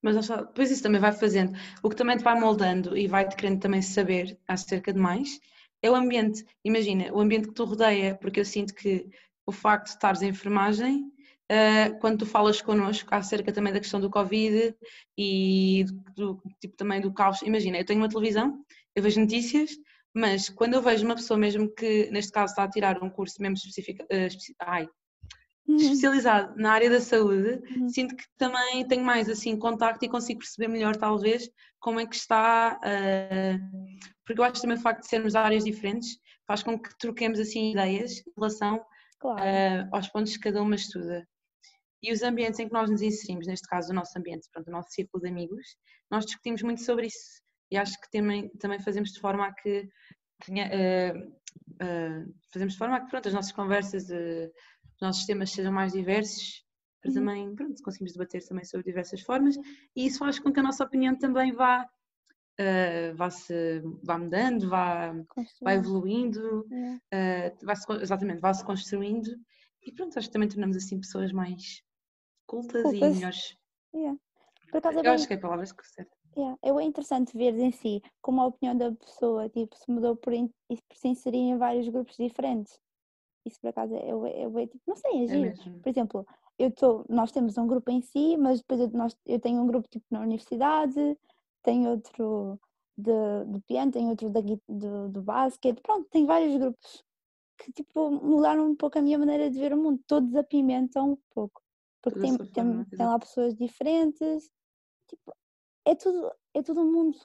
Mas 0.02 0.28
depois 0.28 0.70
isso 0.70 0.82
também 0.82 1.00
vai 1.00 1.12
fazendo. 1.12 1.58
O 1.82 1.88
que 1.88 1.96
também 1.96 2.16
te 2.18 2.22
vai 2.24 2.38
moldando 2.38 2.94
e 2.96 3.06
vai-te 3.08 3.36
querendo 3.36 3.60
também 3.60 3.80
saber 3.80 4.38
acerca 4.46 4.92
de 4.92 4.98
mais 4.98 5.40
é 5.82 5.90
o 5.90 5.94
ambiente. 5.94 6.44
Imagina, 6.64 7.12
o 7.12 7.20
ambiente 7.20 7.48
que 7.48 7.54
tu 7.54 7.64
rodeia, 7.64 8.14
porque 8.14 8.40
eu 8.40 8.44
sinto 8.44 8.74
que 8.74 9.06
o 9.44 9.52
facto 9.52 9.86
de 9.86 9.90
estares 9.90 10.22
em 10.22 10.28
enfermagem, 10.28 11.10
eh, 11.48 11.90
quando 12.00 12.18
tu 12.20 12.26
falas 12.26 12.62
connosco 12.62 13.12
acerca 13.14 13.52
também 13.52 13.72
da 13.72 13.80
questão 13.80 14.00
do 14.00 14.08
Covid 14.08 14.74
e 15.18 15.84
do, 16.16 16.40
tipo 16.60 16.76
também 16.76 17.00
do 17.00 17.12
caos, 17.12 17.42
imagina, 17.42 17.76
eu 17.78 17.84
tenho 17.84 18.00
uma 18.00 18.08
televisão, 18.08 18.64
eu 18.94 19.02
vejo 19.02 19.20
notícias, 19.20 19.70
mas 20.14 20.48
quando 20.48 20.74
eu 20.74 20.82
vejo 20.82 21.04
uma 21.04 21.16
pessoa 21.16 21.38
mesmo 21.38 21.68
que, 21.74 22.08
neste 22.10 22.30
caso, 22.32 22.52
está 22.52 22.62
a 22.64 22.70
tirar 22.70 23.02
um 23.02 23.10
curso 23.10 23.40
mesmo 23.42 23.56
específico, 23.56 24.04
eh, 24.08 24.26
especi- 24.28 24.54
ai, 24.60 24.88
especializado 25.68 26.54
na 26.56 26.72
área 26.72 26.90
da 26.90 27.00
saúde, 27.00 27.60
Uhum. 27.76 27.88
sinto 27.88 28.14
que 28.16 28.24
também 28.36 28.86
tenho 28.86 29.04
mais 29.04 29.28
assim 29.28 29.56
contacto 29.58 30.04
e 30.04 30.08
consigo 30.08 30.40
perceber 30.40 30.68
melhor 30.68 30.96
talvez 30.96 31.48
como 31.80 31.98
é 32.00 32.06
que 32.06 32.14
está, 32.14 32.78
eh, 32.84 33.58
porque 34.34 34.40
eu 34.40 34.44
acho 34.44 34.62
também 34.62 34.76
o 34.76 34.80
facto 34.80 35.02
de 35.02 35.08
sermos 35.08 35.34
áreas 35.34 35.64
diferentes 35.64 36.18
faz 36.46 36.62
com 36.62 36.78
que 36.78 36.96
troquemos 36.98 37.38
assim 37.38 37.72
ideias 37.72 38.18
em 38.26 38.32
relação 38.36 38.84
Claro, 39.18 39.40
eh, 39.40 39.86
aos 39.92 40.08
pontos 40.08 40.36
que 40.36 40.42
cada 40.44 40.62
uma 40.62 40.74
estuda. 40.74 41.26
E 42.02 42.12
os 42.12 42.22
ambientes 42.22 42.58
em 42.58 42.66
que 42.66 42.72
nós 42.72 42.90
nos 42.90 43.02
inserimos, 43.02 43.46
neste 43.46 43.68
caso 43.68 43.92
o 43.92 43.94
nosso 43.94 44.18
ambiente, 44.18 44.48
pronto, 44.52 44.68
o 44.68 44.72
nosso 44.72 44.90
círculo 44.90 45.22
de 45.22 45.28
amigos, 45.30 45.76
nós 46.10 46.26
discutimos 46.26 46.62
muito 46.62 46.82
sobre 46.82 47.06
isso 47.06 47.42
e 47.70 47.76
acho 47.76 47.98
que 48.00 48.10
também, 48.10 48.48
também 48.58 48.80
fazemos 48.80 49.12
de 49.12 49.20
forma 49.20 49.46
a 49.46 49.52
que 49.54 49.88
tenha, 50.44 50.66
eh, 50.72 51.12
eh, 51.80 52.24
fazemos 52.52 52.72
de 52.74 52.78
forma 52.78 52.96
a 52.96 53.00
que 53.00 53.10
pronto, 53.10 53.28
as 53.28 53.34
nossas 53.34 53.52
conversas, 53.52 54.04
os 54.10 55.00
nossos 55.00 55.24
temas 55.26 55.50
sejam 55.52 55.72
mais 55.72 55.92
diversos 55.92 56.64
para 57.00 57.10
Uhum. 57.10 57.14
também 57.14 57.54
pronto, 57.56 57.82
conseguimos 57.82 58.12
debater 58.12 58.44
também 58.46 58.64
sobre 58.64 58.86
diversas 58.86 59.20
formas 59.22 59.56
e 59.96 60.06
isso 60.06 60.18
faz 60.20 60.38
com 60.38 60.52
que 60.52 60.60
a 60.60 60.62
nossa 60.62 60.84
opinião 60.84 61.16
também 61.18 61.52
vá, 61.52 61.88
eh, 62.58 63.12
vá, 63.14 63.30
-se, 63.30 63.82
vá 64.04 64.18
mudando, 64.18 64.68
vá, 64.68 65.12
vá 65.62 65.72
evoluindo, 65.74 66.66
Yeah. 66.70 67.00
eh, 67.10 67.54
vai 67.62 67.76
-se, 67.76 67.90
exatamente, 68.00 68.40
vá-se 68.40 68.64
construindo 68.64 69.30
e 69.82 69.92
pronto, 69.92 70.18
acho 70.18 70.28
que 70.28 70.32
também 70.32 70.48
tornamos 70.48 70.76
assim 70.76 71.00
pessoas 71.00 71.32
mais 71.32 71.82
cultas, 72.46 72.82
e 72.82 72.90
Cultas. 72.90 73.14
melhores. 73.14 73.56
Yeah. 73.94 74.18
Por 74.70 74.78
acaso 74.78 74.98
é 74.98 75.02
Eu 75.02 75.04
bem, 75.04 75.14
acho 75.14 75.26
que 75.26 75.34
é 75.34 75.36
a 75.36 75.40
palavra 75.40 75.66
certa. 75.66 76.16
yeah, 76.36 76.58
é 76.62 76.72
bem 76.72 76.88
interessante 76.88 77.36
ver 77.36 77.54
em 77.58 77.72
si 77.72 78.00
como 78.20 78.40
a 78.40 78.46
opinião 78.46 78.76
da 78.76 78.92
pessoa 78.92 79.48
tipo, 79.48 79.76
se 79.76 79.90
mudou 79.90 80.16
por, 80.16 80.32
in- 80.32 80.50
e 80.70 80.76
por 80.76 80.96
se 80.96 81.08
inserir 81.08 81.38
em 81.38 81.58
vários 81.58 81.88
grupos 81.88 82.16
diferentes. 82.16 82.80
Isso 83.44 83.60
por 83.60 83.68
acaso 83.68 83.94
é, 83.94 83.98
é, 84.08 84.42
é 84.42 84.48
bem, 84.48 84.66
tipo, 84.66 84.82
não 84.86 84.96
sei, 84.96 85.10
é 85.24 85.46
É. 85.48 85.52
Por 85.82 85.88
exemplo, 85.88 86.26
eu 86.58 86.70
tô, 86.70 87.04
nós 87.08 87.32
temos 87.32 87.58
um 87.58 87.66
grupo 87.66 87.90
em 87.90 88.00
si, 88.00 88.36
mas 88.36 88.60
depois 88.60 88.80
eu, 88.80 88.88
nós, 88.90 89.16
eu 89.26 89.40
tenho 89.40 89.60
um 89.60 89.66
grupo 89.66 89.88
tipo 89.88 90.06
na 90.10 90.20
universidade, 90.20 91.18
tenho 91.62 91.90
outro 91.90 92.60
de, 92.96 93.44
do 93.46 93.60
piano, 93.62 93.92
tenho 93.92 94.08
outro 94.08 94.30
da, 94.30 94.40
do, 94.40 95.08
do 95.08 95.22
basquete, 95.22 95.80
pronto, 95.80 96.08
tenho 96.10 96.26
vários 96.26 96.56
grupos 96.56 97.04
que 97.58 97.72
tipo 97.72 98.10
mudaram 98.10 98.70
um 98.70 98.76
pouco 98.76 98.98
a 98.98 99.02
minha 99.02 99.18
maneira 99.18 99.50
de 99.50 99.58
ver 99.58 99.72
o 99.72 99.76
mundo, 99.76 100.02
todos 100.06 100.34
apimentam 100.34 101.12
um 101.12 101.18
pouco, 101.30 101.62
porque 102.02 102.20
tem, 102.20 102.36
tem, 102.36 102.84
tem 102.84 103.06
lá 103.06 103.18
pessoas 103.18 103.54
diferentes, 103.54 104.50
tipo, 105.08 105.34
é 105.84 105.94
tudo, 105.94 106.32
é 106.54 106.62
todo 106.62 106.84
mundo, 106.84 107.18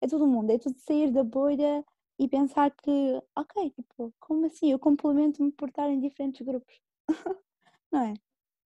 é 0.00 0.06
todo 0.06 0.26
mundo, 0.26 0.50
é 0.50 0.58
tudo 0.58 0.78
sair 0.78 1.10
da 1.10 1.24
bolha 1.24 1.84
e 2.18 2.28
pensar 2.28 2.70
que, 2.70 3.22
ok, 3.36 3.70
tipo, 3.70 4.12
como 4.18 4.46
assim? 4.46 4.72
Eu 4.72 4.78
complemento-me 4.78 5.52
por 5.52 5.68
estar 5.68 5.88
em 5.88 6.00
diferentes 6.00 6.44
grupos, 6.44 6.80
não 7.92 8.02
é? 8.02 8.14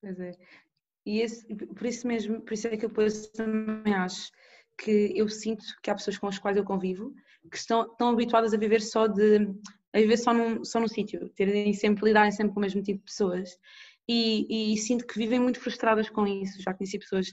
Pois 0.01 0.19
é. 0.19 0.33
E 1.05 1.21
esse, 1.21 1.55
por 1.55 1.87
isso 1.87 2.07
mesmo, 2.07 2.41
por 2.41 2.55
isso 2.55 2.69
é 2.69 2.77
que 2.77 2.85
eu 2.85 2.89
depois 2.89 3.29
também 3.29 3.95
acho 3.95 4.31
que 4.83 5.13
eu 5.17 5.29
sinto 5.29 5.65
que 5.83 5.91
há 5.91 5.95
pessoas 5.95 6.19
com 6.19 6.27
as 6.29 6.39
quais 6.39 6.57
eu 6.57 6.65
convivo 6.65 7.15
que 7.51 7.57
estão, 7.57 7.83
estão 7.91 8.11
habituadas 8.11 8.55
a 8.55 8.57
viver 8.59 8.81
só 8.81 9.07
de 9.07 9.49
a 9.95 9.99
viver 9.99 10.17
só 10.17 10.33
num, 10.33 10.65
só 10.65 10.81
num 10.81 10.89
sítio, 10.89 11.29
terem 11.31 11.73
sempre, 11.75 12.07
lidarem 12.07 12.31
sempre 12.33 12.55
com 12.55 12.61
o 12.61 12.63
mesmo 12.63 12.83
tipo 12.83 12.99
de 13.01 13.05
pessoas. 13.05 13.51
E, 14.09 14.73
e 14.75 14.77
sinto 14.79 15.07
que 15.07 15.19
vivem 15.19 15.39
muito 15.39 15.61
frustradas 15.61 16.09
com 16.11 16.27
isso. 16.27 16.61
Já 16.63 16.73
conheci 16.75 16.99
pessoas 16.99 17.33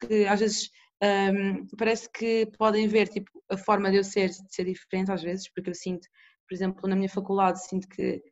que 0.00 0.26
às 0.26 0.40
vezes 0.40 0.70
hum, 1.02 1.66
parece 1.78 2.10
que 2.10 2.46
podem 2.58 2.86
ver 2.88 3.08
tipo, 3.08 3.30
a 3.48 3.56
forma 3.56 3.90
de 3.90 3.98
eu 3.98 4.04
ser, 4.04 4.28
de 4.30 4.54
ser 4.54 4.64
diferente 4.64 5.10
às 5.12 5.22
vezes, 5.22 5.48
porque 5.52 5.70
eu 5.70 5.74
sinto, 5.74 6.08
por 6.48 6.54
exemplo, 6.54 6.88
na 6.88 6.96
minha 6.96 7.08
faculdade, 7.08 7.64
sinto 7.66 7.88
que 7.88 8.22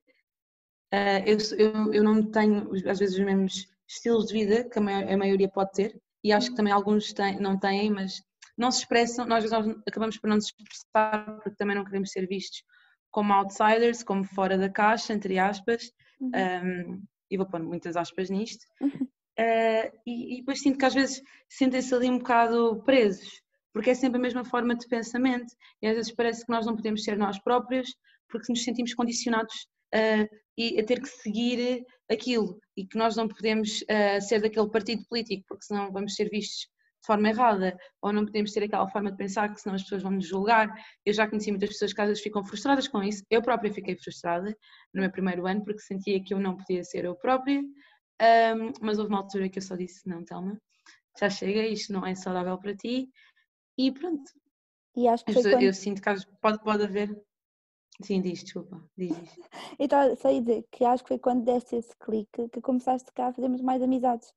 ah, 0.93 1.21
eu, 1.27 1.37
eu, 1.59 1.95
eu 1.95 2.05
não 2.05 2.23
tenho 2.31 2.71
às 2.89 2.99
vezes 2.99 3.19
os 3.19 3.25
mesmos 3.25 3.69
estilos 3.87 4.27
de 4.27 4.35
vida 4.35 4.69
que 4.69 4.79
a, 4.79 4.83
mai- 4.83 5.13
a 5.13 5.17
maioria 5.17 5.49
pode 5.49 5.73
ter 5.73 6.01
e 6.25 6.33
acho 6.33 6.51
que 6.51 6.57
também 6.57 6.73
alguns 6.73 7.13
têm, 7.13 7.39
não 7.41 7.59
têm, 7.59 7.91
mas 7.91 8.23
não 8.59 8.71
se 8.71 8.81
expressam, 8.81 9.27
nós, 9.27 9.49
nós 9.51 9.67
acabamos 9.87 10.19
por 10.19 10.29
não 10.29 10.37
nos 10.37 10.47
expressar 10.47 11.41
porque 11.43 11.57
também 11.57 11.77
não 11.77 11.85
queremos 11.85 12.11
ser 12.11 12.27
vistos 12.27 12.63
como 13.11 13.33
outsiders, 13.33 14.03
como 14.03 14.25
fora 14.25 14.59
da 14.59 14.69
caixa, 14.69 15.13
entre 15.13 15.39
aspas, 15.39 15.91
Uhum. 16.21 16.31
um, 16.35 17.03
e 17.31 17.37
vou 17.37 17.47
pôr 17.47 17.63
muitas 17.63 17.97
aspas 17.97 18.29
nisto, 18.29 18.67
Uhum. 18.81 19.09
Uh, 19.39 19.87
e, 20.05 20.35
e 20.35 20.37
depois 20.39 20.61
sinto 20.61 20.77
que 20.77 20.85
às 20.85 20.95
vezes 20.95 21.23
sentem-se 21.49 21.95
ali 21.95 22.11
um 22.11 22.19
bocado 22.19 22.83
presos, 22.85 23.41
porque 23.73 23.91
é 23.91 23.95
sempre 23.95 24.19
a 24.19 24.23
mesma 24.23 24.45
forma 24.45 24.75
de 24.75 24.89
pensamento, 24.89 25.55
e 25.81 25.87
às 25.87 25.95
vezes 25.95 26.13
parece 26.13 26.45
que 26.45 26.51
nós 26.51 26.67
não 26.67 26.75
podemos 26.75 27.05
ser 27.05 27.17
nós 27.17 27.39
próprios 27.39 27.95
porque 28.29 28.53
nos 28.53 28.65
sentimos 28.65 28.95
condicionados 28.95 29.55
uh, 29.95 30.29
e 30.57 30.81
a 30.81 30.85
ter 30.85 31.01
que 31.01 31.09
seguir 31.09 31.85
aquilo, 32.11 32.59
e 32.77 32.85
que 32.85 32.99
nós 32.99 33.15
não 33.15 33.29
podemos 33.29 33.81
uh, 33.83 34.21
ser 34.21 34.43
daquele 34.43 34.71
partido 34.71 35.05
político 35.09 35.45
porque 35.47 35.67
senão 35.67 35.93
vamos 35.93 36.17
ser 36.17 36.29
vistos 36.29 36.67
forma 37.09 37.29
errada, 37.31 37.77
ou 38.03 38.13
não 38.13 38.25
podemos 38.27 38.53
ter 38.53 38.63
aquela 38.63 38.87
forma 38.89 39.11
de 39.11 39.17
pensar 39.17 39.53
que 39.53 39.61
senão 39.61 39.75
as 39.75 39.83
pessoas 39.83 40.03
vão 40.03 40.13
nos 40.13 40.27
julgar. 40.29 40.69
Eu 41.05 41.13
já 41.15 41.27
conheci 41.27 41.51
muitas 41.51 41.71
pessoas 41.71 41.93
que 41.95 42.01
às 42.03 42.09
vezes 42.09 42.23
ficam 42.23 42.45
frustradas 42.45 42.87
com 42.87 43.03
isso, 43.03 43.25
eu 43.31 43.41
própria 43.43 43.73
fiquei 43.73 43.97
frustrada 43.97 44.55
no 44.95 45.01
meu 45.01 45.11
primeiro 45.11 45.47
ano 45.47 45.65
porque 45.65 45.81
sentia 45.81 46.23
que 46.23 46.33
eu 46.35 46.39
não 46.39 46.57
podia 46.57 46.85
ser 46.85 47.05
eu 47.07 47.17
própria, 47.17 47.61
um, 47.61 48.73
mas 48.83 48.99
houve 48.99 49.11
uma 49.11 49.19
altura 49.21 49.49
que 49.49 49.59
eu 49.59 49.63
só 49.63 49.75
disse: 49.75 50.07
Não, 50.09 50.25
Telma, 50.25 50.61
já 51.19 51.29
chega, 51.31 51.67
isto 51.67 51.93
não 51.93 52.07
é 52.07 52.15
saudável 52.15 52.59
para 52.59 52.77
ti. 52.77 53.09
E 53.79 53.91
pronto, 53.91 54.31
E 54.97 55.09
acho 55.09 55.25
que 55.25 55.33
pessoas- 55.33 55.55
quando. 55.55 55.63
eu 55.65 55.73
sinto 55.73 56.03
que 56.03 56.11
pode, 56.41 56.61
pode 56.63 56.85
haver. 56.85 57.09
Sim, 58.03 58.21
diz, 58.23 58.45
desculpa, 58.45 58.81
diz 58.97 59.17
estava 59.81 60.15
só 60.17 60.29
a 60.29 60.33
dizer 60.33 60.65
que 60.71 60.85
acho 60.85 61.03
que 61.03 61.09
foi 61.09 61.19
quando 61.19 61.45
deste 61.45 61.75
esse 61.77 61.97
clique 61.99 62.49
que 62.49 62.61
começaste 62.61 63.11
cá 63.13 63.29
a 63.29 63.33
fazermos 63.33 63.61
mais 63.61 63.83
amizades. 63.83 64.33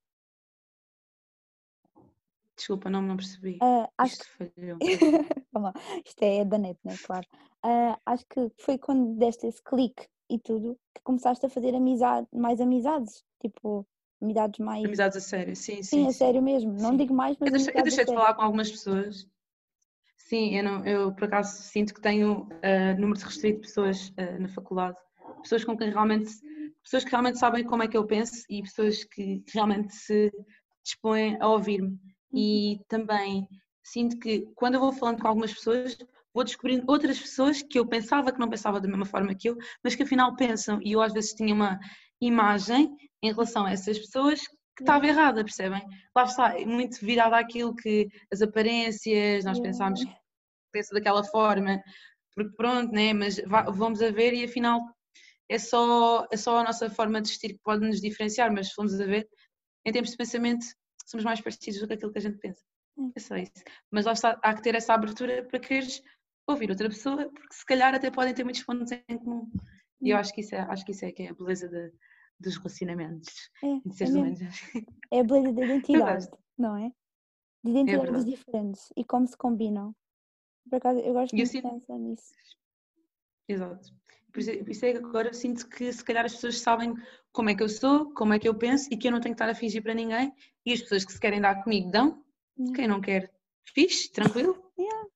Desculpa, 2.55 2.89
não, 2.89 3.01
não 3.01 3.17
percebi. 3.17 3.57
Ah, 3.61 3.89
acho 3.97 4.13
Isto 4.13 4.27
falhou. 4.37 4.77
que. 4.79 5.59
Lá, 5.59 5.73
isto 6.05 6.23
é 6.23 6.45
da 6.45 6.57
net, 6.57 6.79
né? 6.83 6.95
Claro. 7.03 7.27
Ah, 7.63 7.99
acho 8.05 8.25
que 8.29 8.51
foi 8.57 8.77
quando 8.77 9.17
deste 9.17 9.47
esse 9.47 9.61
clique 9.63 10.07
e 10.29 10.39
tudo 10.39 10.77
que 10.93 11.01
começaste 11.03 11.45
a 11.45 11.49
fazer 11.49 11.75
amizade, 11.75 12.27
mais 12.33 12.61
amizades. 12.61 13.23
Tipo, 13.39 13.85
amizades 14.21 14.59
mais. 14.59 14.85
Amizades 14.85 15.17
a 15.17 15.21
sério, 15.21 15.55
sim, 15.55 15.77
sim. 15.77 15.83
Sim, 15.83 16.07
a 16.07 16.11
sim. 16.11 16.17
sério 16.17 16.41
mesmo. 16.41 16.73
Não 16.73 16.91
sim. 16.91 16.97
digo 16.97 17.13
mais, 17.13 17.37
mas 17.39 17.47
Eu 17.47 17.57
deixei, 17.57 17.73
eu 17.75 17.83
deixei 17.83 18.05
de 18.05 18.13
falar 18.13 18.33
com 18.33 18.41
algumas 18.41 18.71
pessoas. 18.71 19.27
Sim, 20.17 20.55
eu, 20.55 20.63
não, 20.63 20.85
eu 20.85 21.13
por 21.13 21.25
acaso 21.25 21.61
sinto 21.63 21.93
que 21.93 22.01
tenho 22.01 22.43
uh, 22.43 22.99
número 22.99 23.19
restrito 23.19 23.61
de 23.61 23.67
pessoas 23.67 24.09
uh, 24.09 24.39
na 24.39 24.47
faculdade. 24.47 24.97
Pessoas 25.41 25.65
com 25.65 25.75
quem 25.75 25.89
realmente 25.89 26.31
pessoas 26.83 27.03
que 27.03 27.11
realmente 27.11 27.37
sabem 27.37 27.63
como 27.63 27.83
é 27.83 27.87
que 27.87 27.97
eu 27.97 28.05
penso 28.05 28.43
e 28.49 28.61
pessoas 28.61 29.03
que 29.03 29.43
realmente 29.53 29.93
se 29.93 30.31
dispõem 30.83 31.37
a 31.39 31.47
ouvir-me. 31.47 31.99
E 32.33 32.73
Uhum. 32.77 32.83
também 32.87 33.47
sinto 33.83 34.17
que 34.19 34.47
quando 34.55 34.75
eu 34.75 34.79
vou 34.79 34.93
falando 34.93 35.21
com 35.21 35.27
algumas 35.27 35.53
pessoas, 35.53 35.97
vou 36.33 36.43
descobrindo 36.43 36.83
outras 36.87 37.19
pessoas 37.19 37.61
que 37.61 37.77
eu 37.79 37.85
pensava 37.85 38.31
que 38.31 38.39
não 38.39 38.49
pensavam 38.49 38.79
da 38.79 38.87
mesma 38.87 39.05
forma 39.05 39.35
que 39.35 39.49
eu, 39.49 39.57
mas 39.83 39.95
que 39.95 40.03
afinal 40.03 40.35
pensam. 40.35 40.79
E 40.83 40.93
eu 40.93 41.01
às 41.01 41.13
vezes 41.13 41.33
tinha 41.33 41.53
uma 41.53 41.79
imagem 42.21 42.95
em 43.21 43.31
relação 43.31 43.65
a 43.65 43.71
essas 43.71 43.97
pessoas 43.99 44.39
que 44.75 44.83
estava 44.83 45.05
errada, 45.07 45.43
percebem? 45.43 45.83
Lá 46.15 46.23
está, 46.23 46.57
é 46.59 46.65
muito 46.65 47.03
virada 47.05 47.37
àquilo 47.37 47.75
que 47.75 48.07
as 48.31 48.41
aparências, 48.41 49.43
nós 49.43 49.59
pensámos 49.59 50.03
que 50.03 50.11
pensa 50.71 50.93
daquela 50.93 51.23
forma, 51.23 51.81
porque 52.33 52.55
pronto, 52.55 52.91
né? 52.93 53.13
Mas 53.13 53.41
vamos 53.73 54.01
a 54.01 54.09
ver 54.11 54.33
e 54.33 54.45
afinal 54.45 54.81
é 55.49 55.59
só, 55.59 56.25
é 56.31 56.37
só 56.37 56.59
a 56.59 56.63
nossa 56.63 56.89
forma 56.89 57.21
de 57.21 57.29
vestir 57.29 57.49
que 57.49 57.59
pode 57.63 57.85
nos 57.85 57.99
diferenciar, 57.99 58.51
mas 58.53 58.69
se 58.69 58.73
formos 58.73 58.99
a 58.99 59.05
ver, 59.05 59.27
em 59.85 59.91
termos 59.91 60.11
de 60.11 60.17
pensamento, 60.17 60.65
somos 61.09 61.23
mais 61.23 61.41
parecidos 61.41 61.79
do 61.79 61.87
que 61.87 61.93
aquilo 61.93 62.11
que 62.11 62.17
a 62.19 62.21
gente 62.21 62.37
pensa. 62.37 62.63
Hum. 62.97 63.11
É 63.15 63.19
só 63.19 63.35
isso. 63.37 63.51
Mas 63.89 64.05
lá 64.05 64.11
está, 64.13 64.39
há 64.43 64.53
que 64.53 64.61
ter 64.61 64.75
essa 64.75 64.93
abertura 64.93 65.43
para 65.45 65.59
quereres 65.59 66.01
ouvir 66.47 66.69
outra 66.69 66.89
pessoa, 66.89 67.29
porque 67.29 67.53
se 67.53 67.65
calhar 67.65 67.93
até 67.95 68.11
podem 68.11 68.33
ter 68.33 68.43
muitos 68.43 68.63
pontos 68.63 68.91
em 68.91 69.17
comum. 69.17 69.49
E 70.01 70.09
eu 70.09 70.17
Hum. 70.17 70.19
acho 70.19 70.33
que 70.33 70.41
isso 70.41 70.55
é, 70.55 70.59
acho 70.61 70.85
que 70.85 70.91
isso 70.91 71.05
é 71.05 71.11
que 71.11 71.23
é 71.23 71.29
a 71.29 71.33
beleza 71.33 71.67
de- 71.69 71.93
dos 72.39 72.57
relacionamentos 72.57 73.49
É, 73.63 73.67
de 73.79 73.89
é 73.89 73.93
seres 73.93 74.15
humanos. 74.15 74.39
É 75.11 75.19
a 75.19 75.23
beleza 75.23 75.53
da 75.53 75.61
identidade, 75.63 76.25
gosto. 76.25 76.37
não 76.57 76.75
é? 76.75 76.91
De 77.63 77.69
identidades 77.71 78.09
verdade. 78.09 78.29
diferentes 78.31 78.93
e 78.97 79.05
como 79.05 79.27
se 79.27 79.37
combinam. 79.37 79.95
Por 80.69 80.77
acaso, 80.77 80.99
eu 80.99 81.13
gosto 81.13 81.35
muito 81.35 81.51
de 81.51 81.61
pensar 81.61 81.97
nisso. 81.99 82.33
Exato. 83.47 83.93
Por 84.31 84.39
isso, 84.39 84.51
por 84.63 84.69
isso 84.69 84.85
é 84.85 84.91
que 84.93 84.97
agora 84.99 85.29
eu 85.29 85.33
sinto 85.33 85.67
que 85.67 85.91
se 85.91 86.03
calhar 86.03 86.25
as 86.25 86.33
pessoas 86.33 86.59
sabem 86.59 86.93
como 87.31 87.49
é 87.49 87.55
que 87.55 87.63
eu 87.63 87.69
sou, 87.69 88.13
como 88.13 88.33
é 88.33 88.39
que 88.39 88.47
eu 88.47 88.55
penso 88.55 88.87
e 88.91 88.97
que 88.97 89.07
eu 89.07 89.11
não 89.11 89.19
tenho 89.19 89.35
que 89.35 89.41
estar 89.41 89.49
a 89.51 89.55
fingir 89.55 89.81
para 89.83 89.93
ninguém. 89.93 90.33
E 90.65 90.73
as 90.73 90.81
pessoas 90.81 91.03
que 91.05 91.11
se 91.13 91.19
querem 91.19 91.41
dar 91.41 91.63
comigo 91.63 91.91
dão, 91.91 92.23
quem 92.75 92.87
não 92.87 93.01
quer, 93.01 93.31
fixe, 93.73 94.11
tranquilo. 94.11 94.55
Yeah. 94.79 95.07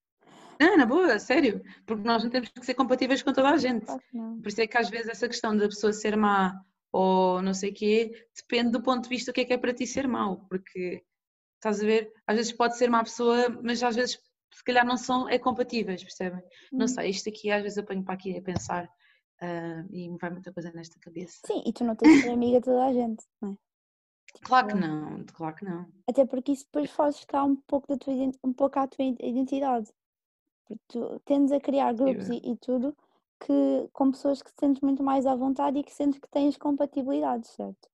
Não, 0.60 0.76
na 0.76 0.86
boa, 0.86 1.18
sério. 1.18 1.62
Porque 1.84 2.06
nós 2.06 2.22
não 2.22 2.30
temos 2.30 2.48
que 2.50 2.64
ser 2.64 2.74
compatíveis 2.74 3.22
com 3.22 3.32
toda 3.32 3.50
a 3.50 3.56
gente. 3.56 3.86
Não. 4.12 4.40
Por 4.40 4.48
isso 4.48 4.60
é 4.60 4.66
que 4.66 4.78
às 4.78 4.88
vezes 4.88 5.08
essa 5.08 5.26
questão 5.26 5.56
da 5.56 5.66
pessoa 5.66 5.92
ser 5.92 6.16
má 6.16 6.54
ou 6.92 7.42
não 7.42 7.52
sei 7.52 7.70
o 7.70 7.74
quê, 7.74 8.26
depende 8.34 8.70
do 8.70 8.80
ponto 8.82 9.02
de 9.02 9.08
vista 9.08 9.32
do 9.32 9.34
que 9.34 9.40
é 9.42 9.44
que 9.44 9.52
é 9.52 9.58
para 9.58 9.74
ti 9.74 9.86
ser 9.86 10.06
mau. 10.06 10.46
Porque 10.48 11.02
estás 11.56 11.80
a 11.82 11.84
ver, 11.84 12.12
às 12.26 12.36
vezes 12.36 12.52
pode 12.52 12.76
ser 12.78 12.88
má 12.88 13.02
pessoa, 13.02 13.48
mas 13.62 13.82
às 13.82 13.96
vezes 13.96 14.18
se 14.54 14.64
calhar 14.64 14.86
não 14.86 14.96
são 14.96 15.28
é 15.28 15.38
compatíveis, 15.38 16.02
percebem? 16.02 16.42
Não 16.72 16.84
Hum. 16.84 16.88
sei, 16.88 17.10
isto 17.10 17.28
aqui 17.28 17.50
às 17.50 17.62
vezes 17.62 17.76
eu 17.76 17.84
ponho 17.84 18.02
para 18.04 18.14
aqui 18.14 18.38
a 18.38 18.42
pensar 18.42 18.88
ah, 19.40 19.84
e 19.90 20.08
me 20.08 20.18
vai 20.18 20.30
muita 20.30 20.52
coisa 20.52 20.70
nesta 20.72 20.98
cabeça. 20.98 21.38
Sim, 21.46 21.62
e 21.66 21.72
tu 21.72 21.84
não 21.84 21.94
tens 21.96 22.10
de 22.12 22.22
ser 22.22 22.30
amiga 22.30 22.58
de 22.58 22.64
toda 22.64 22.84
a 22.84 22.92
gente, 22.92 23.24
não 23.40 23.52
é? 23.52 23.56
Claro 24.42 24.68
que 24.68 24.74
não, 24.74 25.24
claro 25.26 25.54
que 25.56 25.64
não. 25.64 25.86
Até 26.08 26.24
porque 26.24 26.52
isso 26.52 26.64
depois 26.66 26.90
faz 26.90 27.18
ficar 27.18 27.44
um 27.44 27.56
pouco, 27.56 27.88
da 27.88 27.96
tua, 27.96 28.14
um 28.44 28.52
pouco 28.52 28.78
à 28.78 28.86
tua 28.86 29.04
id- 29.04 29.20
identidade. 29.20 29.90
Porque 30.66 30.82
tu 30.88 31.20
tendes 31.24 31.52
a 31.52 31.60
criar 31.60 31.92
grupos 31.94 32.28
e, 32.28 32.36
e 32.44 32.56
tudo 32.56 32.96
que, 33.40 33.88
com 33.92 34.10
pessoas 34.10 34.42
que 34.42 34.52
te 34.52 34.60
sentes 34.60 34.80
muito 34.82 35.02
mais 35.02 35.26
à 35.26 35.34
vontade 35.34 35.78
e 35.78 35.84
que 35.84 35.92
sentes 35.92 36.18
que 36.20 36.28
tens 36.28 36.56
compatibilidade, 36.56 37.46
certo? 37.48 37.88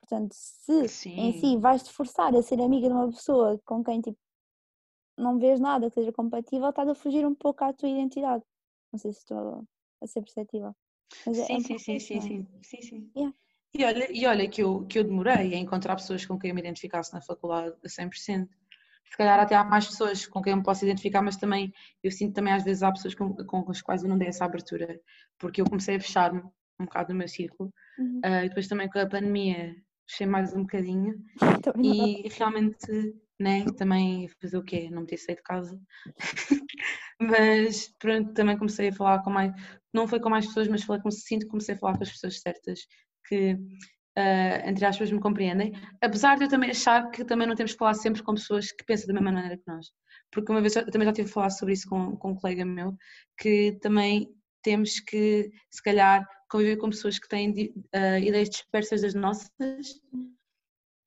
Portanto, 0.00 0.32
se 0.34 0.72
em 1.16 1.32
si 1.32 1.40
Sim. 1.40 1.60
vais-te 1.60 1.92
forçar 1.92 2.34
a 2.34 2.42
ser 2.42 2.60
amiga 2.60 2.88
de 2.88 2.94
uma 2.94 3.08
pessoa 3.10 3.60
com 3.64 3.82
quem 3.82 4.00
tipo, 4.00 4.18
não 5.16 5.38
vês 5.38 5.58
nada 5.60 5.88
que 5.88 5.94
seja 5.94 6.12
compatível, 6.12 6.68
estás 6.70 6.88
a 6.88 6.94
fugir 6.94 7.26
um 7.26 7.34
pouco 7.34 7.64
à 7.64 7.72
tua 7.72 7.88
identidade. 7.88 8.44
Não 8.92 8.98
sei 8.98 9.12
se 9.12 9.20
estou 9.20 9.64
a 10.02 10.06
ser 10.06 10.22
perceptível. 10.22 10.74
Mas 11.26 11.38
é- 11.38 11.42
é 11.42 11.46
Sim, 11.46 11.60
sim, 11.60 11.78
sim, 11.78 11.98
sim, 12.00 12.16
é? 12.16 12.20
sim, 12.20 12.46
sim, 12.62 12.82
sim. 12.82 13.10
Yeah. 13.16 13.34
E 13.74 13.84
olha, 13.84 14.08
e 14.10 14.26
olha 14.26 14.48
que, 14.48 14.62
eu, 14.62 14.86
que 14.86 14.98
eu 14.98 15.04
demorei 15.04 15.54
a 15.54 15.58
encontrar 15.58 15.96
pessoas 15.96 16.24
com 16.24 16.38
quem 16.38 16.50
eu 16.50 16.54
me 16.54 16.60
identificasse 16.60 17.12
na 17.12 17.20
faculdade 17.20 17.74
a 17.84 17.88
100%. 17.88 18.48
Se 19.10 19.16
calhar 19.16 19.38
até 19.38 19.54
há 19.54 19.62
mais 19.64 19.86
pessoas 19.86 20.26
com 20.26 20.42
quem 20.42 20.52
eu 20.52 20.56
me 20.56 20.62
posso 20.64 20.84
identificar, 20.84 21.22
mas 21.22 21.36
também 21.36 21.72
eu 22.02 22.10
sinto 22.10 22.34
também 22.34 22.52
às 22.52 22.64
vezes 22.64 22.82
há 22.82 22.90
pessoas 22.90 23.14
com, 23.14 23.34
com 23.34 23.70
as 23.70 23.80
quais 23.80 24.02
eu 24.02 24.08
não 24.08 24.18
dei 24.18 24.28
essa 24.28 24.44
abertura, 24.44 25.00
porque 25.38 25.60
eu 25.60 25.64
comecei 25.66 25.96
a 25.96 26.00
fechar-me 26.00 26.40
um 26.80 26.84
bocado 26.84 27.12
no 27.12 27.18
meu 27.18 27.28
círculo 27.28 27.72
Uhum. 27.98 28.20
ah, 28.24 28.44
e 28.44 28.48
depois 28.48 28.66
também 28.68 28.88
com 28.90 28.98
a 28.98 29.06
pandemia 29.06 29.74
fechei 30.08 30.26
mais 30.26 30.52
um 30.54 30.62
bocadinho 30.62 31.14
e 31.82 32.28
realmente 32.36 33.14
né, 33.38 33.64
também 33.76 34.28
fazer 34.40 34.56
o 34.56 34.64
quê? 34.64 34.88
Não 34.90 35.02
me 35.02 35.06
ter 35.06 35.18
saído 35.18 35.40
de 35.40 35.44
casa. 35.44 35.80
mas 37.20 37.88
pronto, 37.98 38.32
também 38.32 38.58
comecei 38.58 38.88
a 38.88 38.92
falar 38.92 39.22
com 39.22 39.30
mais, 39.30 39.52
não 39.92 40.08
foi 40.08 40.20
com 40.20 40.30
mais 40.30 40.46
pessoas, 40.46 40.68
mas 40.68 40.84
falei, 40.84 41.02
sinto 41.10 41.42
que 41.42 41.50
comecei 41.50 41.74
a 41.74 41.78
falar 41.78 41.96
com 41.96 42.02
as 42.02 42.12
pessoas 42.12 42.40
certas 42.40 42.80
que 43.26 43.58
ah, 44.16 44.62
entre 44.66 44.84
aspas 44.86 45.10
me 45.12 45.20
compreendem, 45.20 45.72
apesar 46.00 46.38
de 46.38 46.44
eu 46.44 46.48
também 46.48 46.70
achar 46.70 47.10
que 47.10 47.22
também 47.24 47.46
não 47.46 47.54
temos 47.54 47.72
que 47.72 47.78
falar 47.78 47.92
sempre 47.94 48.22
com 48.22 48.34
pessoas 48.34 48.72
que 48.72 48.84
pensam 48.84 49.08
da 49.08 49.12
mesma 49.12 49.32
maneira 49.32 49.58
que 49.58 49.64
nós. 49.66 49.88
Porque 50.32 50.50
uma 50.50 50.62
vez 50.62 50.74
eu 50.74 50.90
também 50.90 51.06
já 51.06 51.12
tive 51.12 51.28
a 51.28 51.32
falar 51.32 51.50
sobre 51.50 51.74
isso 51.74 51.86
com, 51.88 52.16
com 52.16 52.30
um 52.32 52.34
colega 52.34 52.64
meu, 52.64 52.96
que 53.38 53.78
também 53.82 54.26
temos 54.62 55.00
que, 55.00 55.50
se 55.70 55.82
calhar, 55.82 56.26
conviver 56.50 56.76
com 56.78 56.88
pessoas 56.88 57.18
que 57.18 57.28
têm 57.28 57.52
ah, 57.92 58.18
ideias 58.18 58.48
dispersas 58.48 59.02
das 59.02 59.14
nossas, 59.14 59.50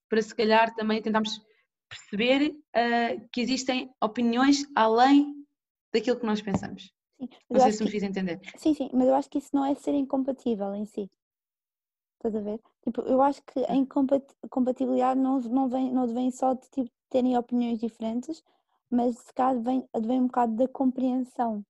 para 0.08 0.22
se 0.22 0.36
calhar 0.36 0.74
também 0.76 1.02
tentarmos 1.02 1.42
perceber 1.89 2.56
ah, 2.73 3.19
que 3.32 3.41
existem 3.41 3.91
opiniões 4.02 4.63
além 4.75 5.34
daquilo 5.93 6.19
que 6.19 6.25
nós 6.25 6.41
pensamos. 6.41 6.93
Sim, 7.19 7.30
Não 7.49 7.60
sei 7.60 7.71
se 7.73 7.80
me 7.84 7.86
que- 7.88 7.91
fiz 7.93 8.04
entender. 8.04 8.39
Sim, 8.58 8.73
sim, 8.73 8.89
mas 8.93 9.08
eu 9.08 9.15
acho 9.15 9.30
que 9.30 9.39
isso 9.39 9.49
não 9.54 9.65
é 9.65 9.75
ser 9.75 9.93
incompatível 9.93 10.73
em 10.75 10.86
si. 10.86 11.10
Estás 12.17 12.36
a 12.36 12.41
ver? 12.41 12.60
Tipo, 12.84 13.02
eu 13.02 13.21
acho 13.21 13.41
que 13.43 13.60
a 13.65 13.75
incompat- 13.75 14.36
compatibilidade 14.49 15.19
não, 15.19 15.39
não, 15.39 15.67
vem, 15.69 15.91
não 15.91 16.06
vem 16.08 16.30
só 16.32 16.54
de 16.54 16.69
tipo, 16.69 16.89
terem 17.10 17.38
opiniões 17.38 17.80
diferentes, 17.80 18.43
mas 18.89 19.17
se 19.17 19.34
calhar 19.34 19.62
vem, 19.62 19.84
vem 20.06 20.21
um 20.21 20.28
bocado 20.28 20.54
da 20.56 20.67
compreensão 20.67 21.63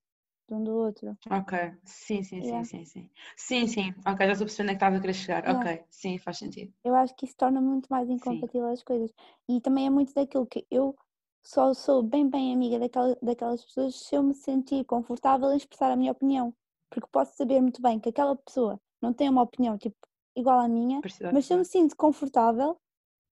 de 0.50 0.54
um 0.54 0.64
do 0.64 0.72
outro. 0.72 1.16
Ok, 1.30 1.52
sim, 1.84 2.22
sim, 2.24 2.42
sim, 2.42 2.46
Yeah. 2.46 2.64
sim, 2.64 2.84
sim. 2.84 3.10
Sim, 3.36 3.66
sim, 3.68 3.94
ok, 4.04 4.26
já 4.26 4.32
estou 4.32 4.46
percebendo 4.46 4.70
onde 4.70 4.78
que 4.78 4.84
estás 4.84 4.94
a 4.96 5.00
querer 5.00 5.14
chegar. 5.14 5.44
Yeah. 5.44 5.60
Ok, 5.60 5.84
sim, 5.88 6.18
faz 6.18 6.38
sentido. 6.38 6.72
Eu 6.84 6.94
acho 6.96 7.14
que 7.14 7.24
isso 7.24 7.36
torna 7.36 7.60
muito 7.60 7.86
mais 7.88 8.08
incompatível 8.10 8.68
as 8.68 8.82
coisas. 8.82 9.12
E 9.48 9.60
também 9.60 9.86
é 9.86 9.90
muito 9.90 10.12
daquilo 10.12 10.46
que 10.46 10.66
eu 10.70 10.96
só 11.42 11.72
sou 11.72 12.02
bem, 12.02 12.28
bem 12.28 12.52
amiga 12.52 12.78
daquela, 12.78 13.16
daquelas 13.22 13.64
pessoas 13.64 13.94
se 13.94 14.14
eu 14.14 14.22
me 14.22 14.34
sentir 14.34 14.84
confortável 14.84 15.52
em 15.52 15.56
expressar 15.56 15.92
a 15.92 15.96
minha 15.96 16.12
opinião. 16.12 16.52
Porque 16.90 17.08
posso 17.12 17.36
saber 17.36 17.60
muito 17.60 17.80
bem 17.80 18.00
que 18.00 18.08
aquela 18.08 18.34
pessoa 18.34 18.80
não 19.00 19.12
tem 19.12 19.28
uma 19.28 19.42
opinião 19.42 19.78
tipo, 19.78 19.96
igual 20.34 20.58
à 20.58 20.68
minha, 20.68 21.00
Parecida 21.00 21.30
mas 21.32 21.46
se 21.46 21.54
eu 21.54 21.58
me 21.58 21.64
sinto 21.64 21.96
confortável 21.96 22.76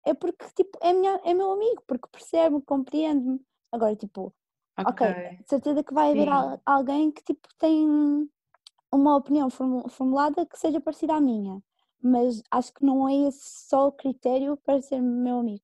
é 0.06 0.14
porque 0.14 0.46
tipo, 0.56 0.78
é, 0.82 0.94
minha, 0.94 1.20
é 1.24 1.34
meu 1.34 1.52
amigo, 1.52 1.84
porque 1.88 2.08
percebe-me, 2.12 2.62
compreende-me. 2.62 3.40
Agora, 3.72 3.96
tipo, 3.96 4.34
ok, 4.78 5.08
de 5.42 5.50
certeza 5.50 5.84
que 5.84 5.94
vai 5.94 6.12
haver 6.12 6.26
Sim. 6.26 6.30
al- 6.30 6.62
alguém 6.66 7.12
que 7.12 7.24
tipo, 7.24 7.48
tem 7.58 7.88
uma 8.92 9.16
opinião 9.16 9.50
formu- 9.50 9.88
formulada 9.90 10.46
que 10.46 10.58
seja 10.58 10.82
parecida 10.82 11.16
à 11.16 11.22
minha, 11.22 11.62
mas 12.02 12.42
acho 12.52 12.74
que 12.74 12.84
não 12.86 13.08
é 13.08 13.28
esse 13.28 13.68
só 13.68 13.88
o 13.88 13.92
critério 13.92 14.58
para 14.58 14.82
ser 14.82 15.02
meu 15.02 15.40
amigo. 15.40 15.64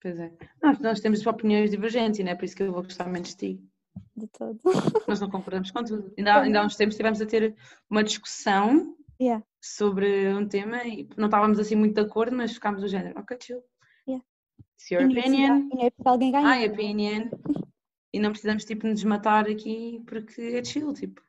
Pois 0.00 0.18
é. 0.18 0.32
Nós, 0.62 0.78
nós 0.80 1.00
temos 1.00 1.24
opiniões 1.26 1.70
divergentes 1.70 2.18
e 2.18 2.24
não 2.24 2.32
é 2.32 2.34
por 2.34 2.44
isso 2.44 2.56
que 2.56 2.62
eu 2.62 2.72
vou 2.72 2.82
gostar 2.82 3.08
menos 3.08 3.28
de 3.30 3.36
ti. 3.36 3.64
De 4.16 4.26
todo. 4.26 4.58
Nós 5.06 5.20
não 5.20 5.30
concordamos 5.30 5.70
com 5.70 5.84
tudo. 5.84 6.12
Ainda, 6.18 6.34
há- 6.34 6.40
ainda 6.42 6.60
há 6.60 6.66
uns 6.66 6.76
tempos 6.76 6.94
estivemos 6.94 7.20
a 7.20 7.26
ter 7.26 7.54
uma 7.88 8.02
discussão 8.02 8.96
Yeah. 9.20 9.44
sobre 9.60 10.34
um 10.34 10.48
tema 10.48 10.82
e 10.84 11.08
não 11.16 11.26
estávamos 11.26 11.58
assim 11.60 11.76
muito 11.76 11.94
de 11.94 12.00
acordo, 12.00 12.34
mas 12.36 12.52
ficámos 12.52 12.80
do 12.80 12.88
género, 12.88 13.20
ok, 13.20 13.38
chill. 13.40 13.62
It's 14.82 14.90
your 14.90 15.04
opinion, 15.04 15.68
não 15.72 15.86
é 15.86 15.92
alguém 16.04 16.32
ganhar. 16.32 16.58
my 16.58 16.66
opinion. 16.66 17.30
E 18.12 18.18
não 18.18 18.30
precisamos 18.30 18.64
tipo 18.64 18.86
nos 18.86 19.04
matar 19.04 19.48
aqui 19.48 20.02
porque 20.06 20.40
é 20.42 20.64
chill, 20.64 20.92
tipo. 20.92 21.22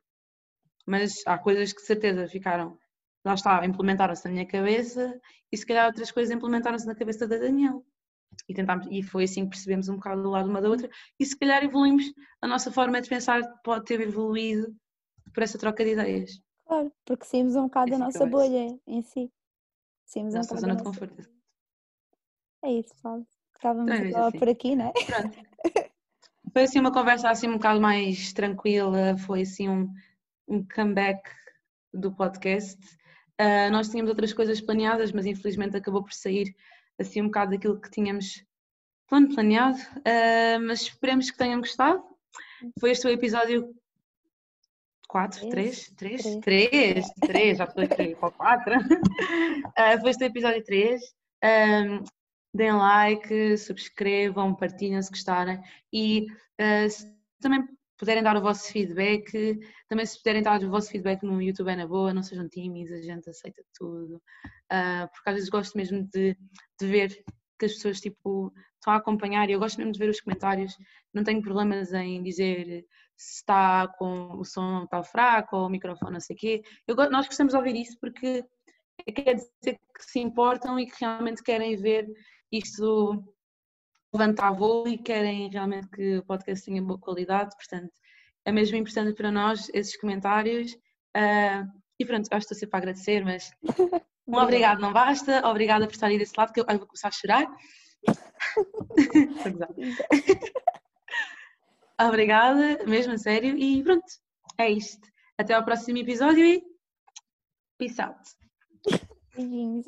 Mas 0.88 1.22
há 1.28 1.38
coisas 1.38 1.72
que 1.72 1.80
de 1.80 1.86
certeza 1.86 2.28
ficaram, 2.28 2.78
lá 3.24 3.36
está, 3.36 3.64
implementaram-se 3.64 4.26
na 4.26 4.32
minha 4.32 4.48
cabeça 4.48 5.20
e 5.52 5.56
se 5.56 5.66
calhar 5.66 5.86
outras 5.86 6.12
coisas 6.12 6.36
implementaram-se 6.36 6.88
na 6.88 6.96
cabeça 6.96 7.28
da 7.28 7.38
Daniel. 7.38 7.86
E 8.50 8.54
tentámos, 8.54 8.88
e 8.90 9.04
foi 9.04 9.26
assim 9.26 9.44
que 9.44 9.52
percebemos 9.52 9.88
um 9.88 9.96
bocado 9.96 10.24
do 10.24 10.32
lado 10.32 10.50
uma 10.50 10.60
da 10.60 10.68
outra 10.68 10.90
e 11.20 11.26
se 11.26 11.38
calhar 11.38 11.64
evoluímos, 11.64 12.12
a 12.42 12.48
nossa 12.48 12.72
forma 12.72 13.00
de 13.00 13.08
pensar 13.08 13.40
pode 13.64 13.86
ter 13.86 14.02
evoluído 14.02 14.76
por 15.34 15.44
essa 15.44 15.60
troca 15.60 15.86
de 15.86 15.92
ideias. 15.92 16.42
Claro, 16.66 16.92
porque 17.06 17.26
saímos 17.26 17.56
um 17.56 17.64
bocado 17.64 17.92
da 17.92 17.96
É 17.96 18.00
que 18.00 18.06
nossa 18.06 18.26
bolha 18.26 18.80
em 18.88 19.02
si. 19.04 19.32
Saímos 20.06 20.34
um 20.34 20.38
Nossa 20.38 20.56
bocado 20.56 20.62
zona 20.62 20.74
da 20.74 20.80
de 20.80 20.86
nossa... 20.86 21.00
conforto. 21.00 21.30
É 22.64 22.72
isso, 22.72 22.90
pessoal. 22.96 23.24
Estávamos 23.64 23.92
é 23.94 24.14
a 24.14 24.28
assim. 24.28 24.40
por 24.40 24.50
aqui, 24.50 24.76
né? 24.76 24.92
Pronto. 25.06 25.40
Foi 26.52 26.64
assim 26.64 26.80
uma 26.82 26.92
conversa 26.92 27.30
assim 27.30 27.48
um 27.48 27.54
bocado 27.54 27.80
mais 27.80 28.34
tranquila, 28.34 29.18
foi 29.18 29.42
assim 29.42 29.68
um, 29.70 29.92
um 30.48 30.64
comeback 30.68 31.28
do 31.92 32.14
podcast. 32.14 32.78
Ah, 33.40 33.72
nós 33.72 33.90
tínhamos 33.90 34.10
outras 34.10 34.34
coisas 34.34 34.62
planeadas, 34.62 35.12
mas 35.12 35.26
infelizmente 35.26 35.76
acabou 35.76 36.04
por 36.04 36.14
sair 36.14 36.54
assim 37.00 37.22
um 37.22 37.26
bocado 37.26 37.52
daquilo 37.52 37.82
que 37.82 37.90
tínhamos 37.90 38.46
plano 39.08 39.34
planeado. 39.34 39.80
Ah, 40.06 40.60
mas 40.60 40.82
esperemos 40.82 41.32
que 41.32 41.38
tenham 41.38 41.60
gostado. 41.60 42.04
Foi 42.80 42.92
este 42.92 43.08
o 43.08 43.10
episódio 43.10 43.74
quatro, 45.08 45.50
três, 45.50 45.90
Três, 45.96 46.22
três, 46.22 46.40
três. 46.42 46.70
três, 46.70 47.10
três, 47.22 47.58
já 47.58 47.64
estou 47.64 47.84
aqui 47.84 48.16
para 48.16 48.28
o 48.28 48.32
quatro. 48.32 48.76
Ah, 49.76 49.98
foi 50.00 50.12
este 50.12 50.24
o 50.24 50.28
episódio 50.28 50.64
3. 50.64 51.02
Um, 51.44 52.04
deem 52.54 52.74
like, 52.74 53.58
subscrevam, 53.58 54.56
partilhem 54.56 55.02
se 55.02 55.10
gostarem. 55.10 55.60
E 55.92 56.28
ah, 56.60 56.88
se 56.90 57.12
também 57.42 57.68
puderem 57.98 58.24
dar 58.24 58.36
o 58.36 58.42
vosso 58.42 58.72
feedback, 58.72 59.60
também 59.88 60.06
se 60.06 60.18
puderem 60.18 60.42
dar 60.42 60.62
o 60.62 60.70
vosso 60.70 60.90
feedback 60.90 61.24
no 61.24 61.42
YouTube 61.42 61.70
é 61.70 61.76
na 61.76 61.88
boa, 61.88 62.14
não 62.14 62.24
sejam 62.24 62.48
tímidos, 62.50 62.92
a 62.94 63.02
gente 63.02 63.30
aceita 63.30 63.64
tudo, 63.74 64.22
Ah, 64.70 65.08
porque 65.12 65.30
às 65.30 65.36
vezes 65.36 65.50
gosto 65.50 65.78
mesmo 65.78 66.04
de, 66.12 66.38
de 66.80 66.88
ver 66.88 67.24
que 67.58 67.66
as 67.66 67.74
pessoas 67.74 68.02
tipo, 68.02 68.52
estão 68.76 68.94
a 68.94 68.98
acompanhar 68.98 69.50
e 69.50 69.54
eu 69.54 69.60
gosto 69.60 69.78
mesmo 69.78 69.94
de 69.94 70.00
ver 70.00 70.10
os 70.10 70.20
comentários, 70.20 70.76
não 71.14 71.24
tenho 71.24 71.42
problemas 71.42 71.94
em 71.94 72.22
dizer 72.22 72.86
se 73.16 73.36
está 73.36 73.88
com 73.88 74.38
o 74.38 74.44
som 74.44 74.84
está 74.84 75.04
fraco 75.04 75.56
ou 75.56 75.68
o 75.68 75.70
microfone 75.70 76.14
não 76.14 76.20
sei 76.20 76.36
o 76.36 76.40
quê. 76.40 76.64
Eu, 76.88 76.96
nós 77.10 77.28
gostamos 77.28 77.54
de 77.54 77.58
ouvir 77.58 77.76
isso 77.76 77.98
porque 78.00 78.44
quer 79.16 79.36
dizer 79.36 79.80
que 79.96 80.04
se 80.04 80.20
importam 80.20 80.80
e 80.80 80.88
que 80.88 80.96
realmente 81.00 81.44
querem 81.44 81.76
ver 81.78 82.08
isto 82.58 83.24
levantar 84.14 84.52
voo 84.52 84.88
e 84.88 84.98
querem 84.98 85.50
realmente 85.50 85.90
que 85.90 86.18
o 86.18 86.26
podcast 86.26 86.66
tenha 86.66 86.82
boa 86.82 87.00
qualidade, 87.00 87.56
portanto 87.56 87.92
é 88.46 88.52
mesmo 88.52 88.78
importante 88.78 89.16
para 89.16 89.32
nós 89.32 89.70
esses 89.74 89.98
comentários. 89.98 90.78
Ah, 91.16 91.66
e 92.00 92.06
pronto, 92.06 92.26
acho 92.26 92.30
que 92.30 92.38
estou 92.54 92.58
sempre 92.58 92.76
a 92.76 92.80
agradecer, 92.80 93.24
mas 93.24 93.52
um 94.28 94.38
obrigado 94.38 94.82
não 94.82 94.92
basta, 94.94 95.48
obrigada 95.48 95.88
por 95.88 95.94
estar 95.94 96.08
aí 96.08 96.18
desse 96.18 96.34
lado, 96.38 96.54
que 96.54 96.60
eu, 96.60 96.66
ai, 96.68 96.78
vou 96.78 96.88
começar 96.88 97.08
a 97.08 97.12
chorar. 97.12 97.46
A. 101.98 102.08
Obrigada, 102.08 102.84
mesmo 102.86 103.14
a 103.14 103.18
sério, 103.18 103.58
e 103.58 103.82
pronto, 103.84 104.06
é 104.58 104.70
isto. 104.70 105.08
Até 105.38 105.54
ao 105.54 105.64
próximo 105.64 106.00
episódio 106.00 106.44
e 106.44 106.62
peace 107.78 108.02
out. 108.02 108.20
Beijinhos. 109.36 109.86